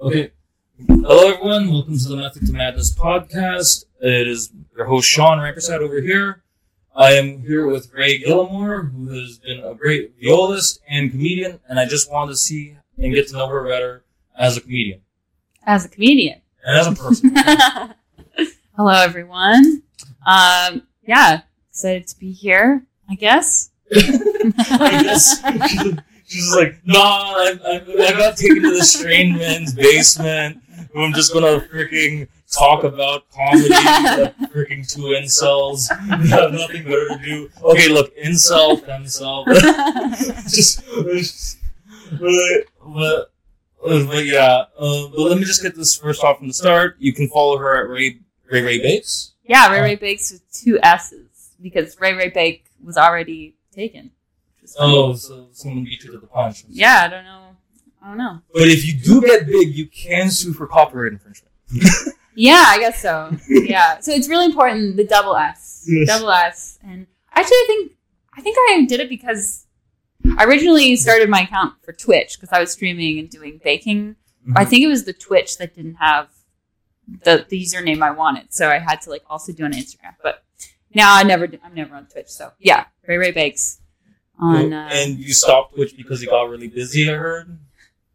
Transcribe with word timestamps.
Okay. 0.00 0.30
Hello, 0.86 1.28
everyone. 1.32 1.72
Welcome 1.72 1.98
to 1.98 2.08
the 2.08 2.16
Method 2.16 2.46
to 2.46 2.52
Madness 2.52 2.94
podcast. 2.94 3.84
It 4.00 4.28
is 4.28 4.52
your 4.76 4.86
host, 4.86 5.08
Sean 5.08 5.38
Rampersad, 5.38 5.78
over 5.80 6.00
here. 6.00 6.42
I 6.94 7.12
am 7.12 7.40
here 7.42 7.66
with 7.66 7.92
Rae 7.92 8.22
Gallimore, 8.22 8.92
who 8.92 9.08
has 9.08 9.38
been 9.38 9.60
a 9.64 9.74
great 9.74 10.12
violist 10.22 10.80
and 10.88 11.10
comedian, 11.10 11.60
and 11.68 11.78
I 11.78 11.86
just 11.86 12.10
wanted 12.10 12.32
to 12.32 12.36
see 12.36 12.76
and 12.96 13.12
get 13.14 13.28
to 13.28 13.34
know 13.34 13.48
her 13.48 13.66
better 13.68 14.04
as 14.36 14.56
a 14.56 14.60
comedian 14.60 15.00
As 15.64 15.84
a 15.84 15.88
comedian. 15.88 16.40
and 16.64 16.76
as 16.78 16.86
a 16.86 16.92
person. 16.92 17.32
Hello, 18.76 18.92
everyone. 18.92 19.82
Um, 20.26 20.82
yeah, 21.02 21.42
excited 21.70 22.06
to 22.08 22.18
be 22.18 22.32
here, 22.32 22.84
I 23.08 23.14
guess. 23.14 23.70
I 23.94 25.00
guess 25.02 25.42
she's 26.28 26.54
like, 26.54 26.76
nah, 26.84 27.34
I'm, 27.36 27.60
I, 27.64 27.82
I 27.98 28.12
got 28.12 28.36
taken 28.36 28.62
to 28.62 28.70
the 28.70 28.84
strange 28.84 29.36
man's 29.38 29.74
basement. 29.74 30.62
who 30.92 31.02
I'm 31.02 31.12
just 31.12 31.32
gonna 31.32 31.60
freaking 31.72 32.28
talk 32.50 32.84
about 32.84 33.24
comedy, 33.30 33.68
freaking 34.48 34.88
two 34.90 35.14
incels. 35.18 35.88
They 35.88 36.28
have 36.28 36.52
nothing 36.52 36.84
better 36.84 37.08
to 37.08 37.20
do. 37.22 37.50
Okay, 37.62 37.88
look, 37.88 38.16
incel, 38.16 38.80
femcel. 38.80 39.44
just, 40.48 40.84
just 40.84 41.58
but, 42.12 42.64
but, 42.84 43.32
but 43.82 44.24
yeah. 44.24 44.64
Uh, 44.78 45.08
but 45.08 45.20
let 45.20 45.38
me 45.38 45.44
just 45.44 45.62
get 45.62 45.74
this 45.74 45.96
first 45.96 46.22
off 46.22 46.38
from 46.38 46.48
the 46.48 46.54
start. 46.54 46.96
You 46.98 47.12
can 47.12 47.28
follow 47.28 47.58
her 47.58 47.76
at 47.84 47.88
Rae 47.88 48.18
Rae 48.50 48.62
Rae 48.62 48.78
Bakes. 48.80 49.32
yeah, 49.44 49.70
Rae 49.70 49.80
Rae 49.80 49.96
Bakes 49.96 50.32
with 50.32 50.52
two 50.52 50.78
S's 50.82 51.50
because 51.60 51.98
Rae 52.00 52.12
Rae 52.14 52.30
Bake 52.30 52.64
was 52.82 52.96
already 52.96 53.54
taken. 53.72 54.10
Which 54.68 54.74
is 54.74 54.76
funny. 54.76 54.96
Oh, 54.96 55.14
so 55.14 55.48
someone 55.52 55.84
beat 55.84 56.04
you 56.04 56.12
to 56.12 56.18
the 56.18 56.26
punch. 56.26 56.64
Yeah, 56.68 57.02
I 57.04 57.08
don't 57.08 57.24
know. 57.24 57.56
I 58.02 58.08
don't 58.08 58.18
know. 58.18 58.40
But 58.52 58.68
if 58.68 58.86
you 58.86 58.94
do 58.94 59.20
get 59.20 59.46
big, 59.46 59.74
you 59.74 59.86
can 59.86 60.30
sue 60.30 60.52
for 60.52 60.66
copyright 60.66 61.12
infringement. 61.12 61.52
Yeah, 62.40 62.66
I 62.68 62.78
guess 62.78 63.02
so. 63.02 63.36
Yeah, 63.48 63.98
so 63.98 64.12
it's 64.12 64.28
really 64.28 64.44
important 64.44 64.96
the 64.96 65.02
double 65.02 65.34
S, 65.34 65.84
Yes. 65.88 66.06
double 66.06 66.30
S, 66.30 66.78
and 66.84 67.08
actually, 67.32 67.56
I 67.56 67.64
think 67.66 67.92
I 68.32 68.40
think 68.40 68.56
I 68.60 68.84
did 68.88 69.00
it 69.00 69.08
because 69.08 69.66
I 70.36 70.44
originally 70.44 70.94
started 70.94 71.28
my 71.28 71.40
account 71.40 71.74
for 71.82 71.92
Twitch 71.92 72.38
because 72.38 72.52
I 72.52 72.60
was 72.60 72.70
streaming 72.70 73.18
and 73.18 73.28
doing 73.28 73.60
baking. 73.64 74.14
I 74.54 74.60
mm-hmm. 74.60 74.70
think 74.70 74.84
it 74.84 74.86
was 74.86 75.02
the 75.02 75.12
Twitch 75.12 75.58
that 75.58 75.74
didn't 75.74 75.96
have 75.96 76.28
the, 77.24 77.44
the 77.48 77.60
username 77.60 78.02
I 78.02 78.12
wanted, 78.12 78.54
so 78.54 78.70
I 78.70 78.78
had 78.78 79.00
to 79.02 79.10
like 79.10 79.24
also 79.28 79.52
do 79.52 79.64
on 79.64 79.72
Instagram. 79.72 80.14
But 80.22 80.44
now 80.94 81.16
I 81.16 81.24
never, 81.24 81.48
do- 81.48 81.58
I'm 81.64 81.74
never 81.74 81.96
on 81.96 82.06
Twitch. 82.06 82.28
So 82.28 82.52
yeah, 82.60 82.84
Rae 83.08 83.16
Rae 83.16 83.32
Bakes 83.32 83.77
on. 84.38 84.72
Uh, 84.72 84.88
and 84.92 85.18
you 85.18 85.32
stopped 85.32 85.74
Twitch 85.74 85.96
because 85.96 86.22
you 86.22 86.28
got 86.28 86.48
really 86.48 86.68
busy. 86.68 87.08
I 87.10 87.14
heard. 87.14 87.58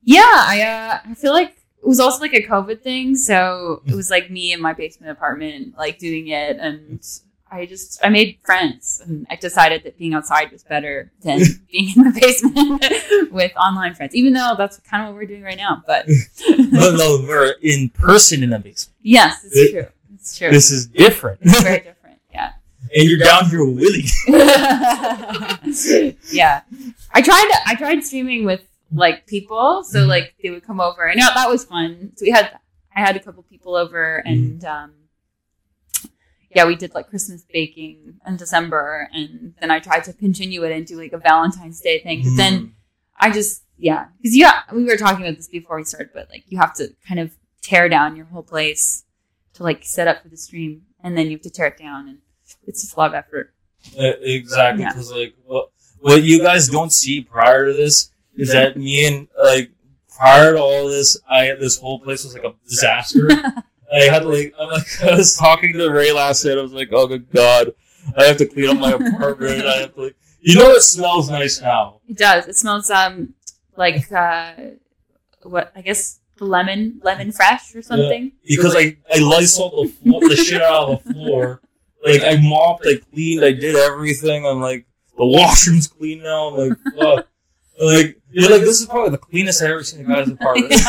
Yeah, 0.03 0.21
I 0.25 0.61
uh, 0.61 1.09
I 1.11 1.13
feel 1.13 1.33
like 1.33 1.49
it 1.81 1.87
was 1.87 1.99
also 1.99 2.19
like 2.21 2.33
a 2.33 2.43
COVID 2.43 2.81
thing, 2.81 3.15
so 3.15 3.81
it 3.85 3.93
was 3.95 4.09
like 4.09 4.29
me 4.29 4.51
in 4.53 4.61
my 4.61 4.73
basement 4.73 5.11
apartment, 5.11 5.77
like 5.77 5.97
doing 5.99 6.27
it, 6.27 6.57
and 6.59 6.99
I 7.51 7.65
just 7.65 8.03
I 8.03 8.09
made 8.09 8.39
friends, 8.43 9.01
and 9.05 9.25
I 9.29 9.35
decided 9.37 9.83
that 9.83 9.97
being 9.97 10.13
outside 10.13 10.51
was 10.51 10.63
better 10.63 11.11
than 11.21 11.39
being 11.71 11.93
in 11.95 12.03
the 12.03 12.19
basement 12.19 13.31
with 13.31 13.51
online 13.55 13.93
friends, 13.95 14.13
even 14.15 14.33
though 14.33 14.55
that's 14.57 14.77
kind 14.79 15.03
of 15.03 15.09
what 15.09 15.15
we're 15.21 15.27
doing 15.27 15.43
right 15.43 15.57
now. 15.57 15.83
But 15.87 16.07
no, 16.49 16.91
no, 16.95 17.25
we're 17.27 17.55
in 17.61 17.89
person 17.89 18.43
in 18.43 18.49
the 18.49 18.59
basement. 18.59 18.95
yes, 19.01 19.43
it's 19.45 19.55
It- 19.57 19.71
true. 19.71 19.87
It's 20.15 20.37
true. 20.37 20.51
This 20.51 20.71
is 20.71 20.87
different. 20.87 21.39
It's 21.41 21.61
very 21.61 21.77
different. 21.79 21.97
Yeah. 22.93 23.01
and 23.01 23.09
you're 23.09 23.19
down 23.19 23.49
here 23.49 23.65
willing. 23.65 24.05
yeah. 26.31 26.61
I 27.13 27.21
tried 27.21 27.49
I 27.65 27.75
tried 27.77 28.03
streaming 28.03 28.45
with 28.45 28.61
like 28.91 29.25
people, 29.27 29.83
so 29.83 29.99
Mhm. 29.99 30.07
like 30.07 30.35
they 30.41 30.49
would 30.49 30.63
come 30.63 30.79
over 30.79 31.03
and 31.05 31.19
yeah, 31.19 31.31
that 31.33 31.49
was 31.49 31.65
fun. 31.65 32.11
So 32.15 32.25
we 32.25 32.31
had 32.31 32.57
I 32.95 33.01
had 33.01 33.15
a 33.15 33.19
couple 33.19 33.43
people 33.43 33.75
over 33.75 34.23
Mm-hmm. 34.25 34.33
and 34.33 34.65
um 34.65 34.93
yeah, 36.55 36.65
we 36.67 36.75
did 36.75 36.93
like 36.93 37.09
Christmas 37.09 37.43
baking 37.51 38.19
in 38.27 38.37
December 38.37 39.09
and 39.11 39.55
then 39.59 39.71
I 39.71 39.79
tried 39.79 40.03
to 40.03 40.13
continue 40.13 40.63
it 40.63 40.71
and 40.71 40.85
do 40.85 40.97
like 40.97 41.11
a 41.13 41.17
Valentine's 41.17 41.81
Day 41.81 41.99
thing. 41.99 42.21
But 42.23 42.35
then 42.37 42.75
I 43.19 43.31
just 43.31 43.63
yeah, 43.77 44.07
because 44.21 44.35
yeah, 44.37 44.61
we 44.71 44.83
were 44.83 44.97
talking 44.97 45.25
about 45.25 45.35
this 45.37 45.47
before 45.47 45.77
we 45.77 45.83
started, 45.83 46.11
but 46.13 46.29
like 46.29 46.43
you 46.47 46.59
have 46.59 46.73
to 46.75 46.93
kind 47.07 47.19
of 47.19 47.35
tear 47.61 47.89
down 47.89 48.15
your 48.15 48.25
whole 48.27 48.43
place 48.43 49.05
to 49.55 49.63
like 49.63 49.83
set 49.83 50.07
up 50.07 50.21
for 50.21 50.29
the 50.29 50.37
stream 50.37 50.83
and 51.03 51.17
then 51.17 51.25
you 51.27 51.31
have 51.37 51.41
to 51.41 51.49
tear 51.49 51.67
it 51.67 51.77
down 51.77 52.07
and 52.07 52.17
it's 52.67 52.81
just 52.81 52.95
a 52.95 52.99
lot 52.99 53.09
of 53.09 53.15
effort. 53.15 53.53
Uh, 53.97 54.13
exactly, 54.21 54.83
Yeah. 54.83 54.89
because 54.89 55.11
like 55.11 55.35
what 55.45 55.69
what 55.99 56.23
you 56.23 56.41
guys 56.41 56.67
don't 56.69 56.91
see 56.91 57.21
prior 57.21 57.65
to 57.67 57.73
this 57.73 58.11
is 58.35 58.51
that 58.51 58.75
me 58.77 59.05
and 59.07 59.27
like 59.43 59.71
prior 60.17 60.53
to 60.53 60.59
all 60.59 60.87
this, 60.87 61.17
I 61.29 61.53
this 61.59 61.77
whole 61.79 61.99
place 61.99 62.23
was 62.23 62.33
like 62.33 62.43
a 62.43 62.53
disaster. 62.67 63.27
I 63.93 63.99
had 64.09 64.25
like 64.25 64.53
I'm 64.59 64.69
like 64.69 65.03
I 65.03 65.15
was 65.15 65.35
talking 65.35 65.73
to 65.73 65.89
Rae 65.89 66.11
last 66.11 66.43
night. 66.45 66.57
I 66.57 66.61
was 66.61 66.73
like, 66.73 66.89
oh 66.91 67.07
good 67.07 67.29
god, 67.31 67.73
I 68.17 68.23
have 68.25 68.37
to 68.37 68.45
clean 68.45 68.69
up 68.69 68.77
my 68.79 68.91
apartment. 68.91 69.65
I 69.65 69.77
have 69.81 69.95
to 69.95 70.03
like, 70.03 70.15
you 70.41 70.55
know, 70.57 70.71
it 70.71 70.81
smells 70.81 71.29
nice 71.29 71.61
now. 71.61 71.99
It 72.07 72.17
does. 72.17 72.47
It 72.47 72.55
smells 72.55 72.89
um 72.89 73.33
like 73.77 74.11
uh 74.11 74.53
what 75.43 75.71
I 75.75 75.81
guess 75.81 76.19
lemon 76.39 76.99
lemon 77.03 77.31
fresh 77.31 77.75
or 77.75 77.81
something. 77.81 78.31
because 78.47 78.75
I 78.75 78.97
I 79.13 79.19
Lysol 79.19 79.83
the 79.83 79.89
floor, 79.89 80.21
the 80.27 80.35
shit 80.35 80.61
out 80.61 80.89
of 80.89 81.03
the 81.03 81.13
floor. 81.13 81.61
Like 82.05 82.21
I 82.23 82.39
mopped, 82.41 82.85
I 82.85 82.95
cleaned, 83.11 83.45
I 83.45 83.51
did 83.51 83.75
everything. 83.75 84.45
I'm 84.45 84.61
like 84.61 84.85
the 85.17 85.25
washroom's 85.25 85.87
clean 85.87 86.23
now. 86.23 86.49
I'm 86.49 86.69
like 86.69 86.77
fuck. 86.99 87.27
Like 87.79 88.21
you're 88.31 88.49
like 88.49 88.61
this 88.61 88.81
is 88.81 88.87
probably 88.87 89.11
the 89.11 89.17
cleanest 89.17 89.61
I've 89.61 89.71
ever 89.71 89.83
seen 89.83 90.05
a 90.05 90.07
guy's 90.07 90.29
apartment. 90.29 90.73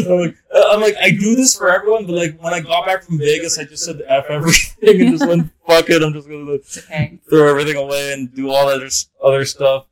I'm 0.00 0.20
like 0.20 0.36
uh, 0.54 0.64
I'm 0.72 0.80
like 0.80 0.96
I 1.00 1.10
do 1.10 1.36
this 1.36 1.56
for 1.56 1.70
everyone, 1.70 2.06
but 2.06 2.14
like 2.14 2.42
when 2.42 2.52
I 2.52 2.60
got 2.60 2.86
back 2.86 3.04
from 3.04 3.18
Vegas, 3.18 3.58
I 3.58 3.64
just 3.64 3.84
said 3.84 4.02
f 4.06 4.26
everything 4.28 5.00
and 5.00 5.18
just 5.18 5.28
went 5.28 5.50
fuck 5.66 5.88
it. 5.90 6.02
I'm 6.02 6.12
just 6.12 6.28
gonna 6.28 6.50
okay. 6.50 7.20
throw 7.28 7.48
everything 7.48 7.76
away 7.76 8.12
and 8.12 8.34
do 8.34 8.50
all 8.50 8.66
that 8.66 8.76
other, 8.76 8.88
other 9.22 9.44
stuff. 9.44 9.86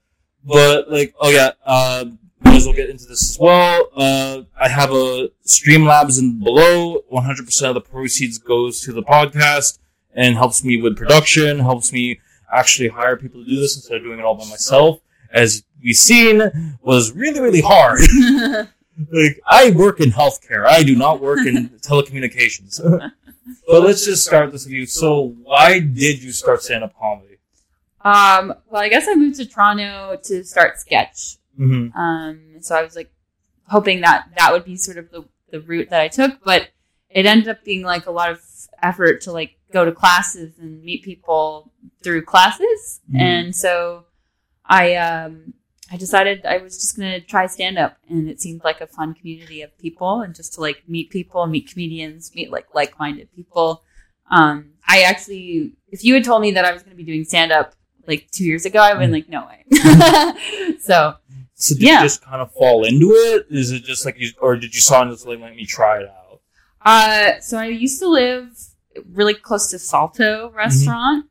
But 0.45 0.91
like, 0.91 1.15
oh 1.21 1.31
yeah, 1.31 1.53
uh, 1.65 2.07
might 2.45 2.57
as 2.57 2.67
well 2.67 2.75
get 2.75 2.91
into 2.91 3.07
this 3.07 3.31
as 3.31 3.39
well. 3.39 3.89
Uh, 3.97 4.43
I 4.61 4.69
have 4.69 4.91
a 4.91 5.31
Streamlabs 5.47 6.19
in 6.19 6.43
below. 6.43 7.03
100% 7.13 7.69
of 7.69 7.75
the 7.75 7.81
proceeds 7.81 8.39
goes 8.39 8.81
to 8.83 8.93
the 8.93 9.03
podcast 9.03 9.79
and 10.15 10.37
helps 10.37 10.65
me 10.65 10.81
with 10.81 10.97
production, 10.97 11.59
helps 11.59 11.93
me 11.93 12.21
actually 12.53 12.89
hire 12.89 13.17
people 13.17 13.43
to 13.43 13.49
do 13.49 13.61
this 13.61 13.77
instead 13.77 13.99
of 13.99 14.03
doing 14.03 14.19
it 14.19 14.25
all 14.25 14.35
by 14.35 14.47
myself. 14.47 15.01
As 15.33 15.65
we've 15.83 15.97
seen, 15.97 16.77
was 16.83 17.13
really, 17.13 17.41
really 17.41 17.61
hard. 17.61 18.01
like, 19.13 19.41
I 19.47 19.71
work 19.73 20.01
in 20.01 20.11
healthcare. 20.11 20.67
I 20.67 20.83
do 20.83 20.95
not 20.95 21.21
work 21.21 21.47
in 21.47 21.69
telecommunications. 21.81 22.81
but 23.67 23.83
let's 23.83 24.05
just 24.05 24.25
start 24.25 24.53
this 24.53 24.65
with 24.65 24.73
you. 24.73 24.87
So, 24.87 25.35
why 25.43 25.81
did 25.81 26.23
you 26.23 26.33
start 26.33 26.63
stand-up 26.63 26.95
comedy? 26.99 27.35
um 28.05 28.53
well 28.69 28.83
I 28.83 28.89
guess 28.89 29.09
I 29.09 29.15
moved 29.15 29.37
to 29.37 29.47
Toronto 29.47 30.17
to 30.25 30.45
start 30.45 30.79
sketch. 30.79 31.39
Mm-hmm. 31.59 31.99
Um 31.99 32.41
so 32.61 32.77
I 32.77 32.83
was 32.83 32.95
like 32.95 33.11
hoping 33.69 34.03
that 34.03 34.29
that 34.37 34.53
would 34.53 34.65
be 34.65 34.77
sort 34.77 34.99
of 34.99 35.11
the, 35.11 35.25
the 35.51 35.61
route 35.61 35.91
that 35.91 36.01
I 36.01 36.09
took, 36.09 36.45
but 36.45 36.69
it 37.09 37.27
ended 37.27 37.49
up 37.49 37.65
being 37.65 37.83
like 37.83 38.07
a 38.07 38.11
lot 38.11 38.31
of 38.31 38.41
effort 38.85 39.21
to 39.23 39.33
like 39.33 39.53
go 39.73 39.85
to 39.85 39.93
classes 39.93 40.51
and 40.59 40.83
meet 40.85 41.03
people 41.03 41.73
through 42.03 42.23
classes. 42.23 43.01
Mhm. 43.13 43.21
And 43.21 43.57
so 43.57 44.05
I 44.67 44.95
um 44.97 45.55
I 45.93 45.97
decided 45.97 46.45
I 46.47 46.59
was 46.59 46.77
just 46.83 46.97
gonna 46.97 47.21
try 47.21 47.47
stand 47.47 47.77
up 47.79 47.97
and 48.09 48.29
it 48.29 48.41
seemed 48.41 48.63
like 48.65 48.81
a 48.81 48.87
fun 48.87 49.15
community 49.15 49.63
of 49.63 49.77
people 49.79 50.23
and 50.23 50.35
just 50.35 50.55
to 50.55 50.61
like 50.61 50.79
meet 50.89 51.11
people, 51.11 51.47
meet 51.47 51.71
comedians, 51.73 52.33
meet 52.35 52.51
like 52.57 52.67
like 52.75 52.99
minded 52.99 53.29
people. 53.35 53.83
Um 54.31 54.57
I 54.87 55.03
actually 55.03 55.73
if 55.89 56.05
you 56.05 56.15
had 56.15 56.25
told 56.25 56.41
me 56.43 56.51
that 56.53 56.65
I 56.65 56.73
was 56.73 56.83
gonna 56.83 56.97
be 56.97 57.05
doing 57.05 57.25
stand 57.25 57.53
up 57.53 57.75
like 58.07 58.29
two 58.31 58.45
years 58.45 58.65
ago, 58.67 58.81
I 58.81 58.93
would 58.93 59.01
have 59.03 59.11
been 59.11 59.13
like, 59.21 59.29
no 59.29 59.43
way. 59.51 59.65
so 60.81 61.15
So 61.55 61.75
did 61.75 61.83
Yeah. 61.85 62.01
you 62.03 62.05
just 62.09 62.23
kind 62.23 62.41
of 62.43 62.53
fall 62.53 62.85
into 62.85 63.09
it? 63.13 63.47
Is 63.51 63.71
it 63.73 63.83
just 63.85 64.05
like 64.05 64.17
you, 64.19 64.31
or 64.41 64.57
did 64.57 64.75
you 64.75 64.81
saw 64.81 65.03
and 65.03 65.11
just 65.11 65.27
like 65.27 65.41
let 65.41 65.55
me 65.57 65.65
try 65.67 66.01
it 66.01 66.09
out? 66.09 66.41
Uh, 66.85 67.41
so 67.41 67.57
I 67.59 67.67
used 67.67 67.99
to 68.01 68.09
live 68.09 68.51
really 69.13 69.35
close 69.35 69.71
to 69.71 69.79
Salto 69.79 70.51
restaurant. 70.51 71.27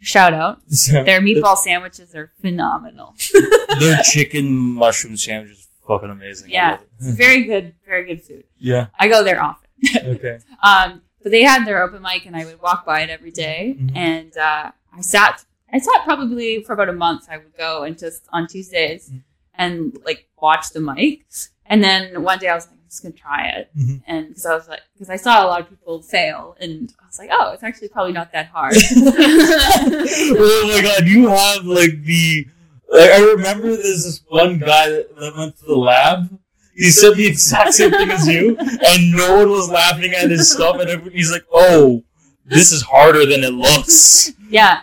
Shout 0.00 0.34
out. 0.34 0.60
Their 0.90 1.20
meatball 1.20 1.56
sandwiches 1.56 2.14
are 2.14 2.32
phenomenal. 2.40 3.14
Their 3.78 3.98
chicken 4.12 4.52
mushroom 4.52 5.16
sandwich 5.16 5.52
is 5.52 5.68
fucking 5.86 6.10
amazing. 6.10 6.50
Yeah. 6.50 6.78
Very 6.98 7.44
good, 7.44 7.74
very 7.86 8.06
good 8.06 8.22
food. 8.22 8.44
yeah. 8.58 8.86
I 8.98 9.08
go 9.08 9.22
there 9.24 9.40
often. 9.42 9.68
Okay. 9.96 10.38
Um, 10.62 11.02
but 11.22 11.30
they 11.32 11.42
had 11.42 11.64
their 11.64 11.82
open 11.82 12.02
mic 12.02 12.26
and 12.26 12.34
I 12.36 12.44
would 12.44 12.60
walk 12.60 12.84
by 12.84 13.00
it 13.02 13.10
every 13.10 13.30
day. 13.30 13.76
Mhm. 13.78 13.96
And 13.96 14.36
uh, 14.36 14.70
I 14.96 15.00
sat 15.00 15.44
I 15.72 15.78
sat 15.78 16.02
probably 16.04 16.62
for 16.64 16.72
about 16.74 16.88
a 16.88 16.92
month. 16.92 17.26
I 17.30 17.38
would 17.38 17.56
go 17.56 17.82
and 17.84 17.96
just 17.98 18.24
on 18.32 18.46
Tuesdays 18.48 19.08
Mhm. 19.10 19.22
and 19.54 19.98
like 20.04 20.28
watch 20.40 20.70
the 20.70 20.80
mic. 20.80 21.24
And 21.66 21.82
then 21.82 22.22
one 22.22 22.38
day 22.40 22.48
I 22.48 22.54
was 22.54 22.66
like, 22.68 22.76
just 22.92 23.02
gonna 23.02 23.14
try 23.14 23.48
it. 23.48 23.70
Mhm. 23.76 24.02
And 24.06 24.28
because 24.28 24.46
I 24.46 24.54
was 24.54 24.68
like, 24.68 24.80
because 24.94 25.08
I 25.10 25.16
saw 25.16 25.44
a 25.44 25.48
lot 25.48 25.60
of 25.62 25.68
people 25.70 26.02
fail, 26.02 26.56
and 26.60 26.92
I 27.02 27.06
was 27.06 27.18
like, 27.18 27.30
oh, 27.32 27.52
it's 27.52 27.62
actually 27.62 27.88
probably 27.88 28.12
not 28.12 28.32
that 28.32 28.46
hard. 28.48 28.74
oh 28.96 30.72
my 30.74 30.82
god, 30.82 31.06
you 31.06 31.28
have 31.28 31.64
like 31.64 32.02
the. 32.04 32.46
Like, 32.90 33.10
I 33.10 33.20
remember 33.20 33.68
there's 33.68 34.04
this 34.04 34.22
one 34.28 34.58
guy 34.58 34.90
that, 34.90 35.16
that 35.16 35.34
went 35.34 35.58
to 35.60 35.64
the 35.64 35.74
lab, 35.74 36.38
he 36.74 36.90
said 36.90 37.14
the 37.16 37.26
exact 37.26 37.72
same 37.72 37.90
thing 37.90 38.10
as 38.10 38.28
you, 38.28 38.56
and 38.58 39.12
no 39.12 39.36
one 39.36 39.50
was 39.50 39.70
laughing 39.70 40.12
at 40.12 40.30
his 40.30 40.52
stuff, 40.52 40.76
and 40.78 41.10
he's 41.10 41.32
like, 41.32 41.44
"Oh, 41.52 42.04
this 42.44 42.72
is 42.72 42.82
harder 42.82 43.24
than 43.24 43.44
it 43.44 43.54
looks." 43.54 44.32
Yeah. 44.50 44.80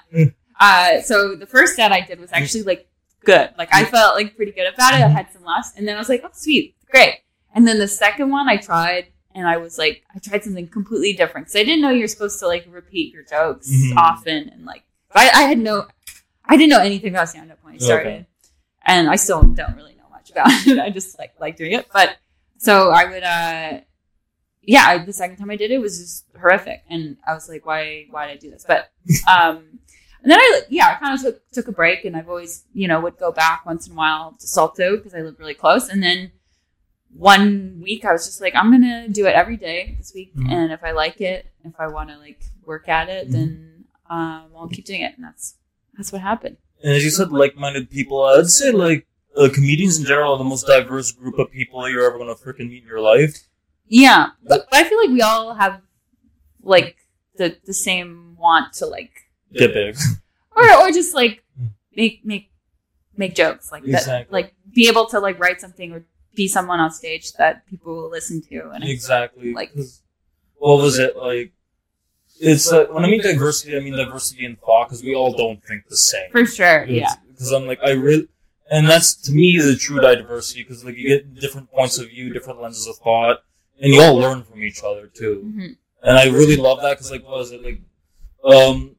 Uh, 0.60 1.02
so 1.02 1.36
the 1.36 1.46
first 1.46 1.76
set 1.76 1.92
I 1.92 2.02
did 2.02 2.20
was 2.20 2.32
actually 2.34 2.64
like 2.64 2.88
good. 3.24 3.52
Like 3.58 3.70
I 3.72 3.86
felt 3.86 4.16
like 4.16 4.36
pretty 4.36 4.52
good 4.52 4.74
about 4.74 4.94
it. 4.96 5.04
I 5.04 5.08
had 5.08 5.32
some 5.32 5.44
laughs, 5.44 5.74
and 5.78 5.88
then 5.88 5.96
I 5.96 6.00
was 6.00 6.10
like, 6.10 6.22
"Oh, 6.24 6.30
sweet, 6.34 6.76
great." 6.90 7.20
And 7.60 7.68
then 7.68 7.78
the 7.78 7.90
second 7.90 8.30
one 8.30 8.48
I 8.48 8.56
tried, 8.56 9.08
and 9.36 9.46
I 9.46 9.58
was 9.58 9.78
like, 9.78 10.04
I 10.16 10.20
tried 10.20 10.46
something 10.46 10.66
completely 10.70 11.12
different 11.12 11.48
because 11.48 11.60
I 11.60 11.66
didn't 11.66 11.82
know 11.82 11.90
you're 11.90 12.08
supposed 12.08 12.40
to 12.40 12.48
like 12.48 12.66
repeat 12.70 13.14
your 13.14 13.24
jokes 13.24 13.70
Mhm. 13.70 13.98
often, 13.98 14.48
and 14.48 14.64
like 14.64 14.84
I, 15.14 15.30
I 15.30 15.42
had 15.42 15.58
no, 15.60 15.86
I 16.46 16.56
didn't 16.56 16.70
know 16.70 16.80
anything 16.80 17.10
about 17.14 17.28
stand 17.28 17.52
up 17.52 17.58
when 17.62 17.74
I 17.74 17.78
started, 17.80 18.08
Okay. 18.08 18.26
and 18.86 19.10
I 19.10 19.18
still 19.18 19.44
don't 19.44 19.76
really 19.76 19.94
know 19.96 20.08
much 20.10 20.32
about 20.32 20.48
it. 20.68 20.80
I 20.80 20.90
just 20.90 21.20
like 21.20 21.34
like 21.38 21.58
doing 21.58 21.74
it, 21.74 21.88
but 21.92 22.16
so 22.60 22.92
I 22.92 23.04
would. 23.12 23.24
uh 23.24 23.82
yeah, 24.62 24.86
I, 24.88 24.98
the 25.00 25.12
second 25.14 25.36
time 25.38 25.50
I 25.52 25.56
did 25.58 25.72
it 25.72 25.80
was 25.80 25.98
just 26.00 26.26
horrific, 26.40 26.84
and 26.90 27.18
I 27.28 27.34
was 27.34 27.50
like, 27.50 27.66
"Why? 27.66 28.06
Why 28.10 28.28
did 28.28 28.34
I 28.34 28.38
do 28.38 28.52
this?" 28.52 28.64
But 28.66 28.92
um, 29.28 29.80
and 30.22 30.32
then 30.32 30.40
I, 30.40 30.62
yeah, 30.70 30.92
I 30.96 30.96
kind 30.96 31.14
of 31.16 31.22
took 31.22 31.52
took 31.52 31.68
a 31.68 31.72
break, 31.74 32.06
and 32.06 32.16
I've 32.16 32.30
always, 32.30 32.64
you 32.74 32.88
know, 32.88 33.02
would 33.02 33.18
go 33.18 33.32
back 33.34 33.66
once 33.66 33.86
in 33.88 33.94
a 33.94 33.96
while 33.96 34.36
to 34.40 34.48
Salto 34.48 34.96
because 34.96 35.14
I 35.14 35.22
live 35.22 35.40
really 35.40 35.56
close. 35.56 35.90
And 35.90 36.02
then 36.04 36.32
one 37.14 37.80
week, 37.82 38.06
I 38.06 38.12
was 38.12 38.26
just 38.26 38.42
like, 38.42 38.56
I'm 38.56 38.72
gonna 38.72 39.08
do 39.10 39.26
it 39.26 39.34
every 39.36 39.58
day 39.58 39.96
this 39.98 40.14
week, 40.14 40.34
Mhm. 40.36 40.52
and 40.52 40.72
if 40.72 40.84
I 40.84 40.92
like 40.92 41.22
it, 41.22 41.48
if 41.64 41.74
I 41.80 41.88
want 41.88 42.10
to 42.10 42.18
like 42.18 42.42
work 42.66 42.88
at 42.88 43.10
it, 43.10 43.28
Mhm. 43.30 43.32
then 43.32 43.66
um, 44.10 44.52
I'll 44.58 44.68
keep 44.70 44.86
doing 44.86 45.02
it, 45.02 45.14
and 45.16 45.24
that's 45.24 45.56
that's 45.96 46.12
what 46.12 46.22
happened. 46.22 46.58
And 46.84 46.94
as 46.94 47.04
you 47.04 47.10
said, 47.12 47.32
like-minded 47.32 47.90
people. 47.92 48.24
I'd 48.24 48.48
say 48.50 48.72
like 48.72 49.06
uh, 49.38 49.50
comedians 49.54 50.00
in 50.00 50.06
general 50.06 50.34
are 50.34 50.38
the 50.40 50.44
most 50.44 50.66
diverse 50.66 51.12
group 51.12 51.38
of 51.38 51.52
people 51.52 51.88
you're 51.90 52.06
ever 52.06 52.18
gonna 52.18 52.34
freaking 52.36 52.70
meet 52.70 52.82
in 52.84 52.88
your 52.88 53.02
life. 53.02 53.48
Yeah, 53.88 54.30
but, 54.44 54.68
I 54.72 54.84
feel 54.84 54.98
like 55.00 55.10
we 55.10 55.22
all 55.22 55.54
have 55.56 55.82
like 56.64 56.98
the 57.38 57.58
the 57.66 57.74
same 57.74 58.36
want 58.38 58.74
to 58.74 58.86
like 58.86 59.12
Get 59.54 59.74
big. 59.74 59.96
or 60.56 60.72
or 60.80 60.92
just 60.92 61.14
like 61.14 61.44
make 61.96 62.26
make 62.26 62.52
make 63.18 63.36
jokes 63.36 63.72
like 63.72 63.84
that 63.84 64.32
like 64.32 64.54
be 64.74 64.88
able 64.88 65.06
to 65.08 65.20
like 65.20 65.40
write 65.40 65.60
something 65.62 65.92
or 65.92 66.06
be 66.36 66.48
someone 66.48 66.80
on 66.80 66.92
stage 66.92 67.34
that 67.34 67.66
people 67.68 67.96
will 67.96 68.10
listen 68.10 68.42
to 68.50 68.70
and 68.74 68.84
Exactly. 68.84 69.54
Like- 69.54 69.74
what 70.58 70.78
was 70.82 71.00
it 71.00 71.16
like? 71.16 71.54
It's 72.42 72.72
uh, 72.72 72.86
when 72.92 73.04
I 73.06 73.10
mean 73.10 73.22
diversity, 73.22 73.76
I 73.76 73.80
mean 73.82 73.96
diversity 73.98 74.46
in 74.46 74.56
thought 74.58 74.88
because 74.88 75.04
we 75.04 75.14
all 75.16 75.34
don't 75.36 75.62
think 75.64 75.88
the 75.90 75.98
same. 75.98 76.32
for 76.32 76.46
sure 76.46 76.86
yeah 76.86 77.14
Because 77.28 77.52
I'm 77.52 77.66
like 77.66 77.80
I 77.84 77.92
really, 77.92 78.28
and 78.72 78.88
that's 78.88 79.14
to 79.24 79.32
me 79.32 79.58
the 79.58 79.76
true 79.76 80.00
diversity 80.00 80.64
because 80.64 80.84
like 80.86 80.96
you 80.98 81.08
get 81.08 81.34
different 81.36 81.70
points 81.72 81.98
of 81.98 82.08
view, 82.10 82.32
different 82.32 82.62
lenses 82.62 82.88
of 82.88 82.96
thought, 82.98 83.44
and 83.82 83.94
you 83.94 84.02
all 84.02 84.16
learn 84.16 84.44
from 84.44 84.64
each 84.64 84.82
other 84.84 85.08
too. 85.08 85.44
Mhm. 85.54 85.76
And 86.04 86.18
I 86.18 86.26
really 86.28 86.56
love 86.56 86.82
that 86.82 86.92
because 86.98 87.12
like 87.12 87.24
what 87.24 87.38
was 87.40 87.52
it 87.52 87.62
like? 87.64 87.82
Um, 88.44 88.96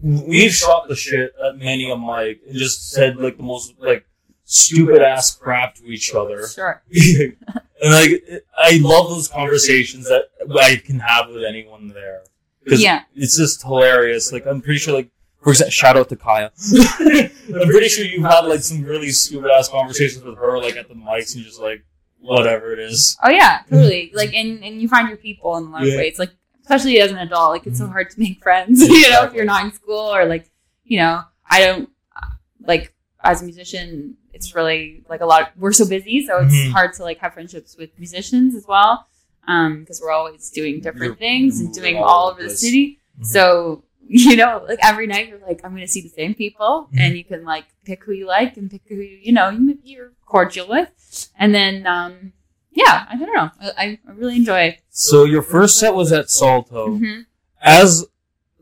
we've 0.00 0.52
shot 0.52 0.88
the 0.88 0.96
shit 0.96 1.32
at 1.44 1.58
many 1.58 1.90
a 1.90 1.96
mic 1.96 2.40
and 2.48 2.56
just 2.56 2.90
said 2.90 3.16
like 3.16 3.36
the 3.36 3.42
most 3.42 3.74
like 3.78 4.04
stupid 4.52 5.00
ass 5.00 5.34
crap 5.34 5.74
to 5.76 5.84
each 5.86 6.14
other. 6.14 6.46
sure 6.46 6.82
and 6.92 7.36
like 7.82 8.22
I 8.56 8.78
love 8.82 9.08
those 9.08 9.28
conversations 9.28 10.04
that 10.08 10.24
I 10.60 10.76
can 10.76 11.00
have 11.00 11.28
with 11.30 11.42
anyone 11.44 11.88
there. 11.88 12.22
'Cause 12.68 12.80
Yeah. 12.80 13.02
it's 13.16 13.36
just 13.36 13.62
hilarious. 13.62 14.30
Like 14.32 14.46
I'm 14.46 14.60
pretty 14.60 14.78
sure, 14.78 14.94
like 14.94 15.08
for 15.42 15.50
example, 15.50 15.70
shout 15.72 15.96
out 15.96 16.08
to 16.10 16.16
Kaya. 16.16 16.52
I'm 17.00 17.68
pretty 17.68 17.88
sure 17.88 18.04
you've 18.04 18.24
had 18.24 18.40
like 18.40 18.60
some 18.60 18.84
really 18.84 19.10
stupid 19.10 19.50
ass 19.50 19.68
conversations 19.68 20.22
with 20.22 20.36
her, 20.38 20.58
like 20.58 20.76
at 20.76 20.88
the 20.88 20.94
mics, 20.94 21.34
and 21.34 21.44
just 21.44 21.60
like 21.60 21.82
whatever 22.20 22.72
it 22.72 22.78
is. 22.78 23.16
oh 23.24 23.30
yeah 23.30 23.62
totally 23.68 24.12
like 24.14 24.32
and 24.32 24.62
and 24.62 24.80
you 24.80 24.86
find 24.88 25.08
your 25.08 25.16
people 25.16 25.56
in 25.56 25.64
a 25.64 25.70
lot 25.70 25.82
of 25.82 25.88
Yeah. 25.88 25.96
ways 25.96 26.20
like 26.20 26.30
especially 26.60 27.00
as 27.00 27.10
an 27.10 27.18
adult 27.18 27.50
like 27.50 27.66
it's 27.66 27.78
so 27.78 27.86
Mhm. 27.86 27.90
hard 27.92 28.10
to 28.10 28.20
make 28.20 28.40
friends 28.40 28.80
you 28.96 29.10
know 29.10 29.24
if 29.24 29.32
you're 29.34 29.44
not 29.44 29.64
in 29.64 29.72
school 29.72 30.14
or 30.14 30.24
like 30.26 30.48
you 30.84 30.98
know 30.98 31.22
I 31.50 31.64
don't 31.64 31.88
uh, 32.14 32.26
like 32.64 32.94
as 33.24 33.42
a 33.42 33.44
musician 33.44 34.16
it's 34.32 34.54
really 34.54 35.02
like 35.08 35.20
a 35.20 35.26
lot 35.26 35.52
we're 35.58 35.72
so 35.72 35.86
busy 35.86 36.24
so 36.26 36.38
it's 36.38 36.54
Mhm. 36.54 36.70
hard 36.72 36.92
to 36.94 37.02
like 37.02 37.18
have 37.18 37.34
friendships 37.34 37.76
with 37.76 37.90
musicians 37.98 38.54
as 38.54 38.66
well 38.66 39.06
um 39.48 39.80
because 39.80 40.00
we're 40.00 40.10
always 40.12 40.50
doing 40.50 40.76
different 40.80 41.04
You're 41.04 41.16
things 41.16 41.60
and 41.60 41.72
doing 41.74 41.96
all 41.98 42.04
all 42.04 42.30
over 42.30 42.42
the 42.42 42.50
city 42.50 42.98
Mhm. 43.20 43.26
so 43.26 43.84
you 44.06 44.36
know 44.36 44.64
like 44.68 44.78
every 44.82 45.06
night 45.06 45.28
you're 45.28 45.38
like 45.46 45.60
i'm 45.64 45.72
gonna 45.72 45.86
see 45.88 46.00
the 46.02 46.08
same 46.08 46.34
people 46.34 46.88
Mhm. 46.92 47.00
and 47.00 47.16
you 47.16 47.24
can 47.24 47.44
like 47.44 47.64
pick 47.84 48.04
who 48.04 48.12
you 48.12 48.26
like 48.26 48.56
and 48.56 48.70
pick 48.70 48.82
who 48.88 48.96
you 48.96 49.18
you 49.22 49.32
know 49.32 49.48
you- 49.50 49.78
you're 49.84 50.12
cordial 50.26 50.66
with 50.68 50.90
and 51.38 51.54
then 51.54 51.86
um 51.86 52.32
yeah 52.72 53.06
i 53.10 53.16
don't 53.16 53.32
know 53.34 53.50
i, 53.60 53.98
I 54.06 54.12
really 54.12 54.36
enjoy 54.36 54.78
So 54.90 55.24
your 55.24 55.42
first 55.42 55.78
set 55.78 55.94
was 55.94 56.10
at 56.12 56.30
Salto. 56.30 56.96
hmm 56.96 57.20
As 57.60 58.06